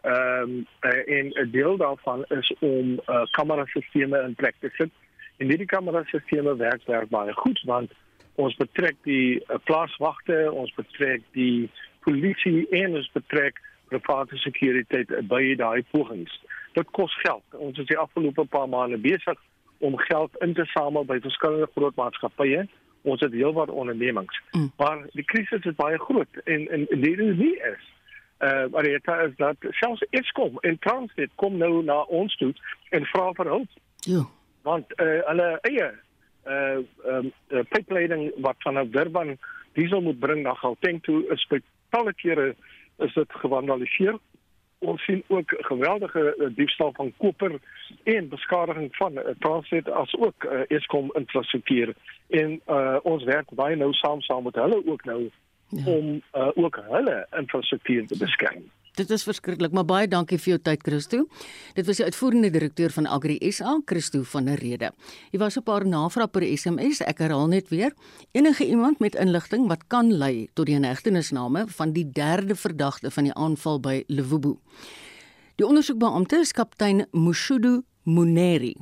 Ehm 0.00 0.42
um, 0.42 0.66
uh, 0.88 1.18
en 1.18 1.32
'n 1.36 1.50
deel 1.52 1.76
daarvan 1.76 2.24
is 2.28 2.54
om 2.60 3.00
uh, 3.06 3.24
kamerasisteme 3.36 4.22
in 4.22 4.34
plek 4.34 4.54
te 4.60 4.70
sit. 4.72 4.92
En 5.40 5.48
hierdie 5.48 5.68
kamerasisteme 5.68 6.56
werk 6.60 6.84
werk 6.86 7.08
baie 7.12 7.32
goed 7.40 7.60
want 7.68 7.92
ons 8.40 8.54
betrek 8.56 8.96
die 9.08 9.40
uh, 9.40 9.56
plaaswagte, 9.64 10.36
ons 10.52 10.72
betrek 10.76 11.24
die 11.36 11.70
polisie 12.04 12.68
en 12.76 12.96
ons 13.00 13.10
betrek 13.16 13.60
private 13.90 14.36
sekuriteit 14.38 15.10
by 15.28 15.40
daai 15.58 15.82
pogings 15.90 16.32
dit 16.78 16.90
kos 16.94 17.14
geld. 17.24 17.42
Ons 17.58 17.78
is 17.82 17.88
die 17.88 17.98
afgelope 17.98 18.44
paar 18.52 18.68
maande 18.70 18.98
besig 19.02 19.38
om 19.78 19.96
geld 19.98 20.36
in 20.44 20.54
te 20.54 20.64
samel 20.70 21.04
by 21.08 21.18
verskillende 21.24 21.68
groot 21.74 21.96
maatskappye. 21.98 22.66
Ons 23.02 23.24
het 23.24 23.32
heelwat 23.32 23.72
ondernemings. 23.72 24.42
Mm. 24.52 24.68
Maar 24.76 25.06
die 25.16 25.24
krisis 25.24 25.64
is 25.64 25.78
baie 25.78 25.98
groot 25.98 26.42
en 26.44 26.68
en 26.68 26.86
dit 26.90 27.18
is 27.18 27.36
nie 27.36 27.56
is 27.72 27.88
uh 28.40 28.66
maar 28.72 28.82
dit 28.82 29.08
is 29.24 29.34
dat 29.36 29.56
selfs 29.80 30.04
Eskom 30.10 30.58
en 30.60 30.78
Transnet 30.78 31.32
kom 31.34 31.56
nou 31.56 31.82
na 31.84 32.02
ons 32.02 32.36
toe 32.36 32.52
en 32.90 33.04
vra 33.04 33.32
vir 33.36 33.46
hulp. 33.46 33.80
Ja. 34.08 34.22
Want 34.62 34.92
uh 35.00 35.20
hulle 35.28 35.58
eie 35.68 35.90
uh 36.46 36.80
um 37.06 37.32
uh, 37.48 37.64
pipeline 37.68 38.32
wat 38.36 38.56
van 38.58 38.90
Durban 38.90 39.38
diesel 39.72 40.00
moet 40.00 40.18
bring 40.18 40.42
na 40.42 40.54
Gauteng 40.54 41.02
toe 41.02 41.24
is 41.32 41.46
by 41.50 41.60
talle 41.90 42.14
kere 42.14 42.54
is 42.98 43.14
dit 43.14 43.32
gevandaliseer 43.42 44.18
ons 44.80 45.04
sien 45.04 45.24
ook 45.28 45.54
geweldige 45.58 46.34
uh, 46.38 46.46
diefstal 46.54 46.92
van 46.92 47.12
koper 47.16 47.58
en 48.02 48.28
beskadiging 48.28 48.96
van 48.96 49.18
uh, 49.18 49.24
Transnet 49.38 49.90
as 49.90 50.14
ook 50.16 50.44
uh, 50.44 50.60
Eskom 50.68 51.10
infrastruktuur 51.12 51.94
en 52.28 52.60
uh, 52.66 52.96
ons 53.02 53.24
werk 53.24 53.52
baie 53.54 53.76
nou 53.76 53.92
saam 53.92 54.20
saam 54.20 54.44
met 54.48 54.54
hulle 54.54 54.82
ook 54.86 55.04
nou 55.04 55.20
ja. 55.68 55.84
om 55.84 56.22
uh, 56.34 56.48
ook 56.54 56.80
hulle 56.88 57.26
infrastruktuur 57.36 58.06
te 58.06 58.18
beskerm. 58.18 58.64
Dit 58.98 59.10
is 59.14 59.22
verskriklik, 59.22 59.70
maar 59.72 59.86
baie 59.86 60.08
dankie 60.10 60.38
vir 60.40 60.56
jou 60.56 60.58
tyd 60.66 60.82
Christo. 60.82 61.26
Dit 61.76 61.86
was 61.86 62.00
die 62.00 62.06
uitvoerende 62.08 62.50
direkteur 62.50 62.90
van 62.90 63.06
Agri 63.06 63.36
SA, 63.54 63.76
Christo 63.86 64.24
van 64.32 64.48
der 64.50 64.58
Rede. 64.58 64.90
Jy 65.30 65.38
was 65.38 65.58
op 65.60 65.70
haar 65.70 65.86
navraag 65.86 66.32
per 66.34 66.42
SMS, 66.42 67.02
ek 67.06 67.22
herhaal 67.22 67.46
net 67.52 67.70
weer. 67.70 67.94
Enige 68.34 68.66
iemand 68.66 68.98
met 68.98 69.14
inligting 69.14 69.68
wat 69.70 69.86
kan 69.86 70.10
lei 70.10 70.48
tot 70.58 70.66
die 70.66 70.74
inhegtenisname 70.74 71.68
van 71.76 71.94
die 71.94 72.06
derde 72.10 72.56
verdagte 72.58 73.12
van 73.14 73.30
die 73.30 73.34
aanval 73.34 73.78
by 73.80 74.00
Levubu. 74.08 74.56
Die 75.60 75.66
ondersoekbeampte 75.66 76.42
is 76.42 76.52
kaptein 76.56 77.04
Mushudu 77.12 77.82
Muneri. 78.02 78.74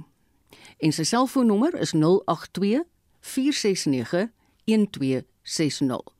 En 0.78 0.94
sy 0.94 1.04
selfoonnommer 1.04 1.76
is 1.76 1.92
082 1.92 2.86
469 3.20 4.32
1260. 4.64 6.14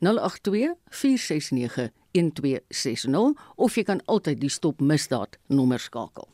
082 0.00 0.74
469 0.88 1.99
1260 2.12 3.34
of 3.56 3.76
jy 3.76 3.84
kan 3.84 4.02
altyd 4.06 4.40
die 4.40 4.52
stop 4.52 4.80
misdaad 4.80 5.38
nommer 5.48 5.80
skakel. 5.80 6.28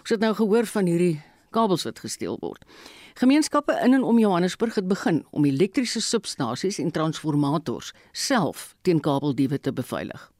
Ons 0.00 0.14
het 0.14 0.20
nou 0.22 0.34
gehoor 0.34 0.66
van 0.66 0.86
hierdie 0.86 1.16
kabels 1.50 1.86
wat 1.88 2.02
gesteel 2.04 2.36
word. 2.42 2.62
Gemeenskappe 3.16 3.78
in 3.84 3.96
en 3.96 4.04
om 4.04 4.18
Johannesburg 4.20 4.74
het 4.76 4.88
begin 4.88 5.24
om 5.30 5.44
elektriese 5.44 6.00
substasies 6.04 6.78
en 6.82 6.92
transformators 6.92 7.92
self 8.12 8.74
teen 8.82 9.00
kabeldiewe 9.00 9.60
te 9.60 9.72
beveilig. 9.72 10.30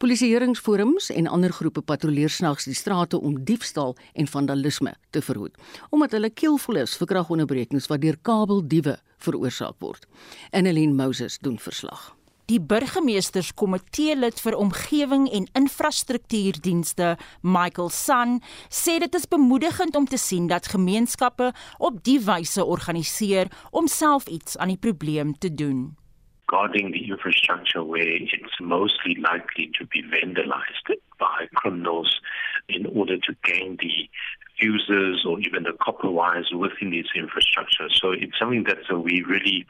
Polisieeringsforums 0.00 1.10
en 1.12 1.26
ander 1.26 1.52
groepe 1.52 1.82
patrolleer 1.84 2.30
snags 2.32 2.64
die 2.64 2.74
strate 2.74 3.20
om 3.20 3.42
diefstal 3.44 3.96
en 4.12 4.30
vandalisme 4.30 4.94
te 5.10 5.20
verhoed, 5.22 5.58
omdat 5.90 6.16
hulle 6.16 6.30
keelvol 6.30 6.80
is 6.84 6.96
vir 6.96 7.10
kragonderbrekings 7.12 7.90
wat 7.92 8.00
deur 8.00 8.16
kabeldiewe 8.22 8.96
veroorsaak 9.20 9.76
word. 9.84 10.08
Annelien 10.56 10.96
Moses 10.96 11.38
doen 11.44 11.58
verslag. 11.58 12.19
Die 12.50 12.58
burgemeesterskomitee 12.58 14.16
lid 14.18 14.40
vir 14.42 14.56
omgewing 14.58 15.28
en 15.30 15.44
infrastruktuurdienste, 15.54 17.12
Michael 17.46 17.92
San, 17.94 18.40
sê 18.66 18.96
dit 18.98 19.14
is 19.14 19.28
bemoedigend 19.30 19.94
om 19.94 20.08
te 20.10 20.18
sien 20.18 20.48
dat 20.50 20.66
gemeenskappe 20.72 21.52
op 21.78 22.00
die 22.08 22.18
wyse 22.26 22.64
organiseer 22.64 23.52
om 23.70 23.86
self 23.86 24.26
iets 24.26 24.58
aan 24.58 24.74
die 24.74 24.82
probleem 24.82 25.36
te 25.38 25.52
doen. 25.54 25.94
Guarding 26.50 26.90
the 26.90 27.04
infrastructure 27.06 27.84
where 27.86 28.18
it's 28.18 28.58
mostly 28.58 29.14
likely 29.22 29.70
to 29.78 29.86
be 29.94 30.02
vandalized 30.10 30.90
by 31.22 31.46
criminals 31.62 32.18
in 32.66 32.88
order 32.88 33.18
to 33.18 33.32
gain 33.46 33.76
the 33.76 34.10
users 34.60 35.24
or 35.26 35.40
even 35.40 35.64
the 35.64 35.72
copper 35.80 36.10
wires 36.10 36.50
within 36.54 36.90
this 36.90 37.06
infrastructure. 37.14 37.88
So 37.90 38.12
it's 38.12 38.38
something 38.38 38.64
that 38.64 38.78
uh, 38.90 38.98
we 38.98 39.22
really 39.22 39.66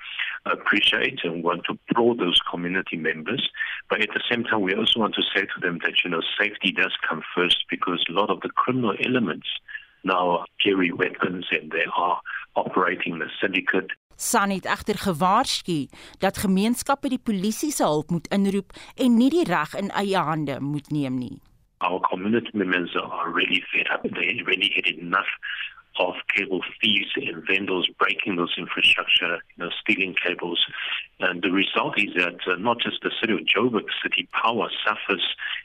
appreciate 0.47 1.21
and 1.25 1.43
want 1.43 1.65
to 1.67 1.79
applaud 1.91 2.19
those 2.19 2.41
community 2.51 2.97
members. 2.97 3.49
But 3.89 4.01
at 4.01 4.11
the 4.15 4.23
same 4.31 4.45
time, 4.45 4.63
we 4.63 4.75
also 4.75 5.01
want 5.01 5.15
to 5.15 5.23
say 5.35 5.43
to 5.43 5.61
them 5.61 5.79
that, 5.85 5.95
you 6.05 6.11
know, 6.11 6.23
safety 6.39 6.73
does 6.73 6.93
come 7.09 7.23
first 7.35 7.65
because 7.69 8.05
a 8.09 8.13
lot 8.13 8.31
of 8.31 8.41
the 8.41 8.51
criminal 8.51 8.95
elements 9.05 9.49
now 10.05 10.45
carry 10.63 10.93
weapons 10.93 11.47
and 11.51 11.71
they 11.71 11.85
are 11.97 12.21
operating 12.57 13.19
the 13.19 13.29
syndicate. 13.41 13.91
San 14.17 14.51
het 14.51 14.67
egter 14.69 14.99
gewaarsku 15.01 15.87
dat 16.19 16.39
gemeenskappe 16.39 17.09
die 17.09 17.19
polisie 17.19 17.73
se 17.73 17.85
hulp 17.85 18.11
moet 18.11 18.29
inroep 18.29 18.75
en 18.97 19.17
nie 19.17 19.31
die 19.33 19.45
reg 19.49 19.73
in 19.75 19.89
eie 19.97 20.21
hande 20.21 20.61
moet 20.61 20.91
neem 20.93 21.17
nie. 21.17 21.39
Our 21.81 22.01
community 22.09 22.51
members 22.53 22.95
are 23.01 23.31
really 23.31 23.63
fed 23.73 23.87
up. 23.93 24.03
They 24.03 24.43
really 24.45 24.73
had 24.75 24.87
enough 24.87 25.27
of 25.99 26.15
cable 26.35 26.61
thieves 26.81 27.11
and 27.17 27.45
vendors 27.47 27.91
breaking 27.99 28.37
those 28.37 28.55
infrastructure, 28.57 29.39
you 29.57 29.65
know, 29.65 29.71
stealing 29.81 30.15
cables. 30.25 30.65
And 31.19 31.43
the 31.43 31.51
result 31.51 31.99
is 31.99 32.15
that 32.17 32.39
uh, 32.47 32.57
not 32.57 32.81
just 32.81 33.03
the 33.03 33.11
city 33.21 33.35
of 33.35 33.41
Joburg, 33.41 33.87
City 34.03 34.29
Power 34.33 34.69
suffers, 34.87 35.23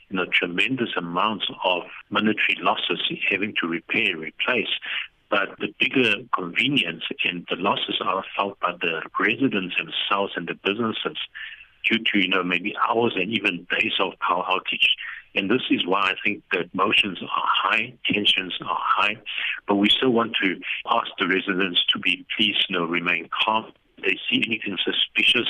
you 0.08 0.16
know, 0.16 0.26
tremendous 0.32 0.90
amounts 0.96 1.46
of 1.64 1.84
monetary 2.10 2.58
losses 2.58 3.00
having 3.30 3.54
to 3.60 3.68
repair 3.68 4.12
and 4.12 4.20
replace. 4.20 4.68
But 5.30 5.58
the 5.58 5.74
bigger 5.78 6.14
convenience 6.34 7.04
and 7.24 7.46
the 7.48 7.56
losses 7.56 8.00
are 8.00 8.24
felt 8.36 8.60
by 8.60 8.72
the 8.80 9.02
residents 9.18 9.76
themselves 9.76 10.34
and 10.36 10.46
the 10.46 10.54
businesses 10.54 11.18
due 11.88 11.98
to, 11.98 12.18
you 12.18 12.28
know, 12.28 12.42
maybe 12.42 12.74
hours 12.88 13.14
and 13.16 13.32
even 13.32 13.66
days 13.70 13.92
of 14.00 14.18
power 14.20 14.44
outage. 14.44 14.88
And 15.36 15.50
this 15.50 15.62
is 15.70 15.86
why 15.86 16.00
I 16.00 16.14
think 16.24 16.42
that 16.52 16.70
emotions 16.72 17.18
are 17.22 17.28
high, 17.64 17.92
tensions 18.10 18.54
are 18.62 18.80
high, 18.80 19.16
but 19.68 19.76
we 19.76 19.90
still 19.90 20.10
want 20.10 20.34
to 20.42 20.58
ask 20.88 21.08
the 21.18 21.28
residents 21.28 21.84
to 21.92 21.98
be 21.98 22.24
please, 22.36 22.56
you 22.68 22.78
know, 22.78 22.86
remain 22.86 23.28
calm. 23.44 23.72
If 23.98 24.04
they 24.04 24.18
see 24.28 24.42
anything 24.46 24.78
suspicious, 24.82 25.48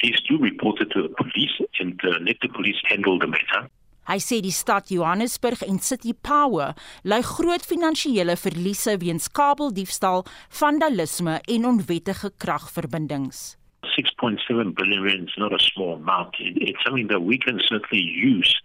please 0.00 0.20
do 0.28 0.38
report 0.38 0.80
it 0.80 0.90
to 0.90 1.02
the 1.02 1.14
police 1.14 1.54
and 1.78 2.00
uh, 2.04 2.18
let 2.20 2.36
the 2.42 2.48
police 2.48 2.76
handle 2.88 3.18
the 3.18 3.28
matter. 3.28 3.70
Hy 4.08 4.16
sê 4.24 4.38
die 4.40 4.54
stad 4.56 4.88
Johannesburg 4.88 5.60
en 5.66 5.82
City 5.84 6.14
Power 6.16 6.72
ly 7.04 7.18
groot 7.20 7.66
finansiële 7.68 8.38
verliese 8.40 8.94
weens 9.02 9.28
kabeldiefstal, 9.28 10.24
vandalisme 10.48 11.34
en 11.44 11.66
onwettige 11.68 12.32
kragverbindings. 12.40 13.58
6.7 13.84 14.72
billion 14.78 15.02
rand 15.04 15.28
is 15.28 15.36
not 15.36 15.52
a 15.52 15.58
small 15.58 15.94
amount. 16.00 16.34
It, 16.40 16.56
it's 16.56 16.82
something 16.84 17.08
that 17.08 17.20
we 17.20 17.36
can 17.36 17.60
certainly 17.68 18.02
use 18.02 18.56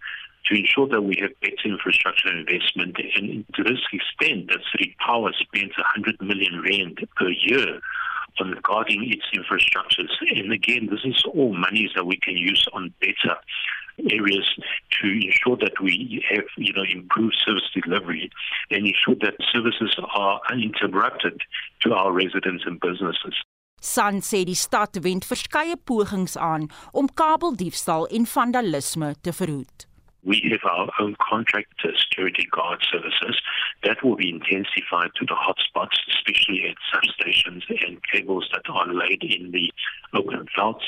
to 0.46 0.54
ensure 0.54 0.88
that 0.88 1.02
we 1.02 1.16
have 1.20 1.30
better 1.40 1.64
infrastructure 1.64 2.30
investment. 2.30 2.96
And 3.16 3.44
to 3.54 3.62
this 3.62 3.80
extent, 3.92 4.48
that 4.48 4.60
City 4.72 4.94
Power 5.04 5.32
spends 5.38 5.72
100 5.76 6.20
million 6.20 6.62
rand 6.62 7.06
per 7.16 7.28
year 7.28 7.80
on 8.40 8.58
guarding 8.62 9.10
its 9.10 9.24
infrastructures. 9.34 10.10
And 10.36 10.52
again, 10.52 10.88
this 10.90 11.04
is 11.04 11.24
all 11.32 11.54
monies 11.54 11.90
that 11.94 12.06
we 12.06 12.18
can 12.18 12.36
use 12.36 12.66
on 12.72 12.92
better 13.00 13.36
areas 14.10 14.46
to 15.00 15.08
ensure 15.08 15.56
that 15.56 15.80
we 15.80 16.24
have, 16.30 16.44
you 16.56 16.72
know, 16.72 16.84
improved 16.92 17.36
service 17.44 17.70
delivery 17.72 18.30
and 18.70 18.86
ensure 18.86 19.14
that 19.20 19.34
services 19.52 19.96
are 20.14 20.40
uninterrupted 20.50 21.40
to 21.82 21.92
our 21.92 22.12
residents 22.12 22.64
and 22.66 22.80
businesses. 22.80 23.34
San 23.80 24.22
sê 24.22 24.44
die 24.48 24.56
stad 24.56 24.96
wend 25.04 25.26
verskeie 25.28 25.76
pogings 25.76 26.38
aan 26.40 26.70
om 26.96 27.10
kabeldiefstal 27.20 28.08
en 28.16 28.24
vandalisme 28.26 29.12
te 29.20 29.32
verhoed. 29.36 29.84
We 30.24 30.48
have 30.50 30.70
our 30.70 30.90
own 31.00 31.16
contract 31.20 31.68
security 31.98 32.48
guard 32.50 32.84
services 32.90 33.40
that 33.82 34.02
will 34.02 34.16
be 34.16 34.30
intensified 34.30 35.10
to 35.16 35.26
the 35.26 35.34
hotspots, 35.34 35.96
especially 36.08 36.64
at 36.68 36.76
substations 36.92 37.62
and 37.86 38.00
cables 38.10 38.48
that 38.52 38.62
are 38.70 38.86
laid 38.86 39.22
in 39.22 39.50
the 39.50 39.70
open 40.14 40.46
felts. 40.56 40.84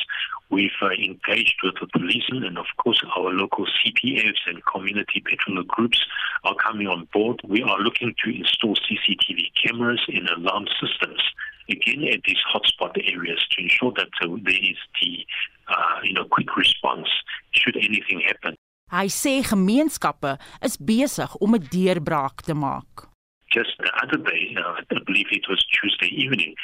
We've 0.48 0.70
uh, 0.80 0.90
engaged 0.90 1.56
with 1.62 1.74
the 1.80 1.88
police 1.92 2.24
and, 2.30 2.56
of 2.56 2.66
course, 2.82 3.02
our 3.16 3.30
local 3.30 3.66
CPFs 3.66 4.46
and 4.46 4.64
community 4.64 5.22
patrol 5.24 5.62
groups 5.64 6.00
are 6.44 6.54
coming 6.54 6.86
on 6.86 7.08
board. 7.12 7.40
We 7.44 7.62
are 7.62 7.78
looking 7.80 8.14
to 8.24 8.30
install 8.30 8.76
CCTV 8.76 9.50
cameras 9.62 10.02
and 10.08 10.28
alarm 10.28 10.66
systems 10.80 11.20
again 11.68 12.04
at 12.04 12.22
these 12.24 12.38
hotspot 12.54 12.96
areas 13.12 13.44
to 13.50 13.62
ensure 13.62 13.92
that 13.96 14.08
uh, 14.22 14.36
there 14.44 14.54
is 14.54 14.76
the 15.02 15.26
uh, 15.68 16.00
you 16.04 16.12
know 16.12 16.24
quick 16.24 16.56
response 16.56 17.08
should 17.50 17.76
anything 17.76 18.20
happen. 18.20 18.56
Hy 18.86 19.08
sê 19.10 19.40
gemeenskappe 19.42 20.36
is 20.62 20.76
besig 20.78 21.32
om 21.42 21.54
'n 21.58 21.66
deurbraak 21.74 22.46
te 22.46 22.54
maak. 22.54 23.10
Just 23.50 23.74
the 23.82 23.90
other 24.02 24.18
day, 24.18 24.54
uh, 24.54 24.78
I 24.78 25.02
believe 25.06 25.26
it 25.32 25.48
was 25.48 25.64
Tuesday 25.74 26.12
evening, 26.14 26.54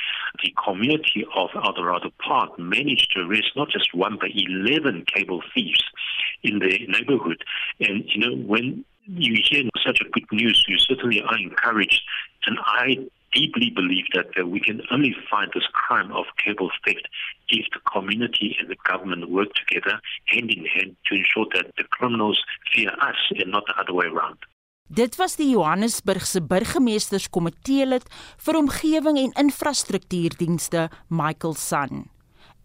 the 0.43 0.55
community 0.65 1.27
of 1.35 1.51
Eldorado 1.55 2.11
Park 2.19 2.57
managed 2.59 3.11
to 3.13 3.23
arrest 3.23 3.57
not 3.57 3.71
just 3.71 3.93
one 3.93 4.19
but 4.21 4.31
11 4.35 5.05
cable 5.07 5.43
thieves 5.53 5.83
in 6.45 6.61
the 6.61 6.87
neighborhood. 6.87 7.43
And, 7.81 8.05
you 8.07 8.21
know, 8.23 8.37
when 8.37 8.85
you 9.07 9.43
hear 9.49 9.65
such 9.85 10.01
a 10.01 10.09
good 10.11 10.31
news, 10.31 10.65
you 10.69 10.79
certainly 10.79 11.23
are 11.23 11.39
encouraged. 11.39 12.03
And 12.47 12.59
I 12.67 12.99
deeply 13.33 13.71
believe 13.71 14.07
that 14.15 14.29
uh, 14.39 14.47
we 14.47 14.61
can 14.61 14.81
only 14.91 15.15
fight 15.31 15.51
this 15.55 15.67
crime 15.73 16.13
of 16.13 16.25
cable 16.43 16.71
theft 16.85 17.09
if 17.49 17.67
the 17.75 17.81
community 17.93 18.57
and 18.61 18.69
the 18.71 18.77
government 18.89 19.31
work 19.31 19.51
together 19.55 20.01
hand 20.27 20.51
in 20.51 20.65
hand 20.67 20.97
to 21.07 21.15
ensure 21.15 21.47
that 21.55 21.67
the 21.77 21.85
criminals 21.85 22.39
fear 22.73 22.91
us 23.01 23.21
and 23.37 23.51
not 23.51 23.65
the 23.67 23.77
other 23.81 23.95
way 23.95 24.07
around. 24.07 24.39
Dit 24.93 25.17
was 25.17 25.39
die 25.41 25.55
Johannesburgse 25.55 26.43
burgemeesterskomitee 26.45 27.87
lid 27.89 28.05
vir 28.45 28.59
omgewing 28.59 29.17
en 29.23 29.33
infrastruktuurdienste 29.41 30.91
Michael 31.09 31.57
Sun. 31.57 32.11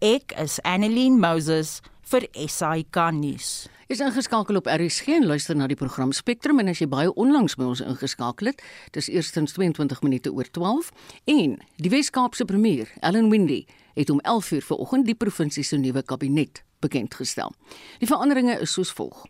Ek 0.04 0.34
is 0.36 0.58
Annelien 0.60 1.16
Moses 1.18 1.78
vir 2.10 2.28
SAK 2.36 3.00
nuus. 3.16 3.68
Is 3.88 4.02
ingeskakel 4.04 4.56
op 4.56 4.66
RSG 4.68 5.06
en 5.16 5.24
luister 5.26 5.56
na 5.56 5.64
die 5.66 5.76
program 5.80 6.10
Spectrum 6.12 6.58
en 6.60 6.68
as 6.68 6.82
jy 6.82 6.86
baie 6.92 7.08
onlangs 7.16 7.54
by 7.56 7.64
ons 7.70 7.80
ingeskakel 7.80 8.50
het, 8.50 8.58
dis 8.92 9.06
eerstens 9.08 9.54
22 9.56 10.02
minute 10.04 10.28
oor 10.28 10.48
12 10.52 10.90
en 11.32 11.54
die 11.80 11.88
Wes-Kaapse 11.88 12.44
premier, 12.44 12.90
Ellen 13.00 13.30
Windy, 13.32 13.62
het 13.96 14.10
om 14.12 14.20
11:00 14.20 14.66
vanoggend 14.66 15.06
die 15.08 15.14
provinsie 15.16 15.64
se 15.64 15.78
nuwe 15.80 16.02
kabinet 16.02 16.60
bekend 16.84 17.14
gestel. 17.16 17.54
Die 17.98 18.08
veranderinge 18.10 18.58
is 18.60 18.72
soos 18.76 18.92
volg. 18.92 19.24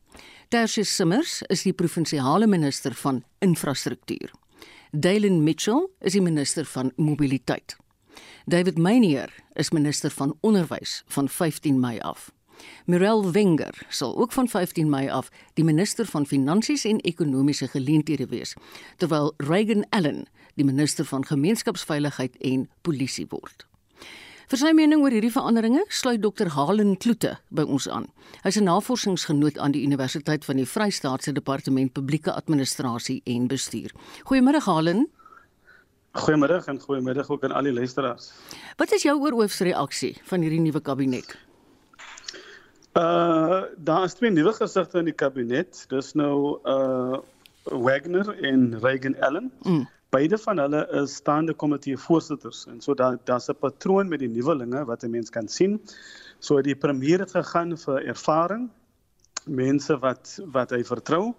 Tertius 0.49 0.91
Simmers 0.97 1.43
is 1.47 1.63
die 1.63 1.73
provinsiale 1.73 2.47
minister 2.47 2.95
van 2.95 3.23
infrastruktuur. 3.39 4.33
Dalen 4.91 5.45
Mitchell 5.45 5.87
is 6.01 6.13
die 6.13 6.23
minister 6.23 6.65
van 6.65 6.93
mobiliteit. 6.97 7.77
David 8.47 8.79
Meinier 8.79 9.31
is 9.55 9.71
minister 9.71 10.11
van 10.11 10.35
onderwys 10.41 11.05
van 11.07 11.29
15 11.29 11.81
Mei 11.81 12.01
af. 12.01 12.33
Mirel 12.87 13.33
Wenger 13.33 13.87
sal 13.89 14.17
ook 14.17 14.33
van 14.33 14.49
15 14.49 14.91
Mei 14.91 15.09
af 15.11 15.31
die 15.55 15.65
minister 15.65 16.07
van 16.07 16.27
Finansies 16.27 16.85
en 16.85 17.01
Ekonomiese 17.01 17.69
Geleenthede 17.69 18.27
wees, 18.27 18.55
terwyl 18.97 19.35
Reagan 19.37 19.87
Allen 19.91 20.27
die 20.55 20.65
minister 20.65 21.05
van 21.05 21.25
Gemeenskapsveiligheid 21.25 22.37
en 22.37 22.69
Polisie 22.83 23.27
word. 23.29 23.69
Vir 24.49 24.57
sy 24.57 24.71
mening 24.73 25.03
oor 25.05 25.13
hierdie 25.13 25.29
veranderinge 25.29 25.83
sluit 25.93 26.23
Dr. 26.25 26.49
Halen 26.55 26.95
Kloete 26.97 27.35
by 27.53 27.67
ons 27.69 27.85
aan. 27.93 28.07
Hy's 28.47 28.57
'n 28.57 28.65
navorsingsgenoot 28.65 29.59
aan 29.59 29.73
die 29.77 29.85
Universiteit 29.85 30.45
van 30.45 30.57
die 30.57 30.65
Vrystaat 30.65 31.23
se 31.23 31.33
Departement 31.33 31.93
Publieke 31.93 32.33
Administrasie 32.33 33.21
en 33.27 33.47
Bestuur. 33.47 33.93
Goeiemôre 34.25 34.65
Halen. 34.65 35.09
Goeiemôre 36.13 36.65
en 36.65 36.81
goeiemôre 36.81 37.29
ook 37.29 37.45
aan 37.45 37.53
al 37.53 37.63
die 37.63 37.73
luisteraars. 37.73 38.33
Wat 38.77 38.93
is 38.93 39.03
jou 39.03 39.21
oorhoofsreaksie 39.21 40.17
van 40.25 40.41
hierdie 40.41 40.61
nuwe 40.61 40.81
kabinet? 40.81 41.37
Uh 42.99 43.63
daar 43.77 44.05
is 44.05 44.15
twee 44.19 44.31
nuwe 44.31 44.53
gesigte 44.53 44.99
in 44.99 45.07
die 45.11 45.15
kabinet. 45.15 45.85
Dis 45.93 46.15
nou 46.19 46.59
uh 46.65 47.19
Wagner 47.69 48.31
en 48.43 48.79
Reagan 48.81 49.15
Allen. 49.21 49.53
Mm. 49.63 49.87
Beide 50.09 50.39
van 50.39 50.59
hulle 50.59 50.81
is 51.03 51.15
staande 51.15 51.55
komitee 51.55 51.99
voorsitters 51.99 52.65
en 52.67 52.81
so 52.81 52.95
daar 52.95 53.19
daar's 53.25 53.49
'n 53.49 53.59
patroon 53.61 54.09
met 54.09 54.19
die 54.19 54.29
nuwelinge 54.29 54.85
wat 54.85 55.05
'n 55.05 55.11
mens 55.11 55.31
kan 55.31 55.49
sien. 55.49 55.81
So 56.39 56.61
die 56.61 56.77
premier 56.77 57.19
het 57.19 57.31
gegaan 57.31 57.77
vir 57.77 58.07
ervaring, 58.07 58.71
mense 59.45 59.99
wat 59.99 60.41
wat 60.53 60.71
hy 60.71 60.83
vertrou 60.85 61.35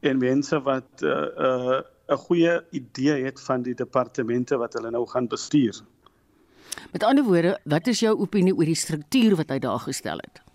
en 0.00 0.18
mense 0.18 0.60
wat 0.62 1.02
'n 1.02 1.06
uh, 1.06 1.46
uh 1.46 1.80
'n 2.08 2.16
goeie 2.16 2.64
idee 2.70 3.24
het 3.24 3.40
van 3.40 3.62
die 3.62 3.74
departemente 3.74 4.56
wat 4.56 4.72
hulle 4.72 4.90
nou 4.90 5.06
gaan 5.06 5.26
bestuur. 5.26 5.80
Met 6.92 7.02
ander 7.02 7.24
woorde, 7.24 7.60
wat 7.64 7.86
is 7.86 8.00
jou 8.00 8.18
opinie 8.18 8.54
oor 8.56 8.64
die 8.64 8.74
struktuur 8.74 9.36
wat 9.36 9.48
hy 9.48 9.58
daar 9.58 9.78
gestel 9.78 10.16
het? 10.16 10.51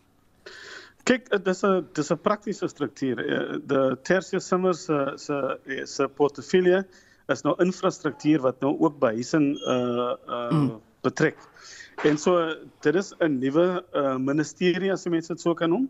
Kyk, 1.07 1.29
dit 1.31 1.47
is 1.47 1.63
'n 1.63 1.87
dis 1.95 2.11
'n 2.11 2.19
praktiese 2.19 2.67
struktuur. 2.67 3.19
Eh, 3.19 3.59
die 3.63 4.01
Tertius 4.03 4.47
Simmers 4.47 4.83
se 4.85 5.13
se 5.15 5.37
se 5.85 6.07
portefeulje 6.07 6.85
is 7.27 7.43
nou 7.43 7.55
infrastruktuur 7.63 8.41
wat 8.41 8.59
nou 8.59 8.73
ook 8.79 8.99
behuising 8.99 9.55
uh 9.67 10.15
uh 10.27 10.51
mm. 10.51 10.81
betrek. 11.01 11.37
En 12.03 12.17
so 12.17 12.53
dit 12.81 12.95
is 12.95 13.13
'n 13.19 13.39
nuwe 13.39 13.83
uh 13.93 14.17
ministerie 14.17 14.91
as 14.91 15.05
mense 15.05 15.33
dit 15.33 15.41
so 15.41 15.53
kan 15.53 15.69
noem. 15.69 15.89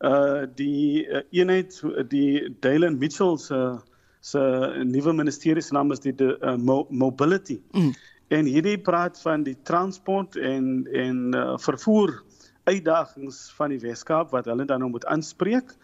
Uh 0.00 0.46
die 0.54 1.06
uh, 1.06 1.20
eenheid 1.30 1.82
die 2.08 2.56
Dylan 2.60 2.98
Mitchell 2.98 3.36
se 3.38 3.78
se 4.20 4.40
nuwe 4.84 5.12
ministerie 5.12 5.62
se 5.62 5.74
naam 5.74 5.92
is 5.92 6.00
die 6.00 6.14
de, 6.14 6.38
uh, 6.40 6.56
mo 6.56 6.86
mobility. 6.90 7.60
Mm. 7.72 7.92
En 8.28 8.44
hierdie 8.44 8.78
praat 8.78 9.20
van 9.20 9.42
die 9.42 9.56
transport 9.62 10.36
en 10.36 10.88
en 10.92 11.34
uh, 11.34 11.58
vervoer 11.58 12.22
uitdagings 12.64 13.52
van 13.56 13.74
die 13.74 13.80
Weskaap 13.82 14.32
wat 14.34 14.48
hulle 14.50 14.66
dan 14.68 14.82
nou 14.82 14.90
moet 14.90 15.06
aanspreek. 15.10 15.74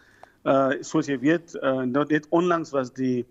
Uh 0.43 0.81
soos 0.85 1.09
jy 1.09 1.19
weet, 1.21 1.55
uh 1.61 1.85
nou 1.85 2.05
net 2.09 2.27
onlangs 2.29 2.73
was 2.73 2.93
die 2.97 3.25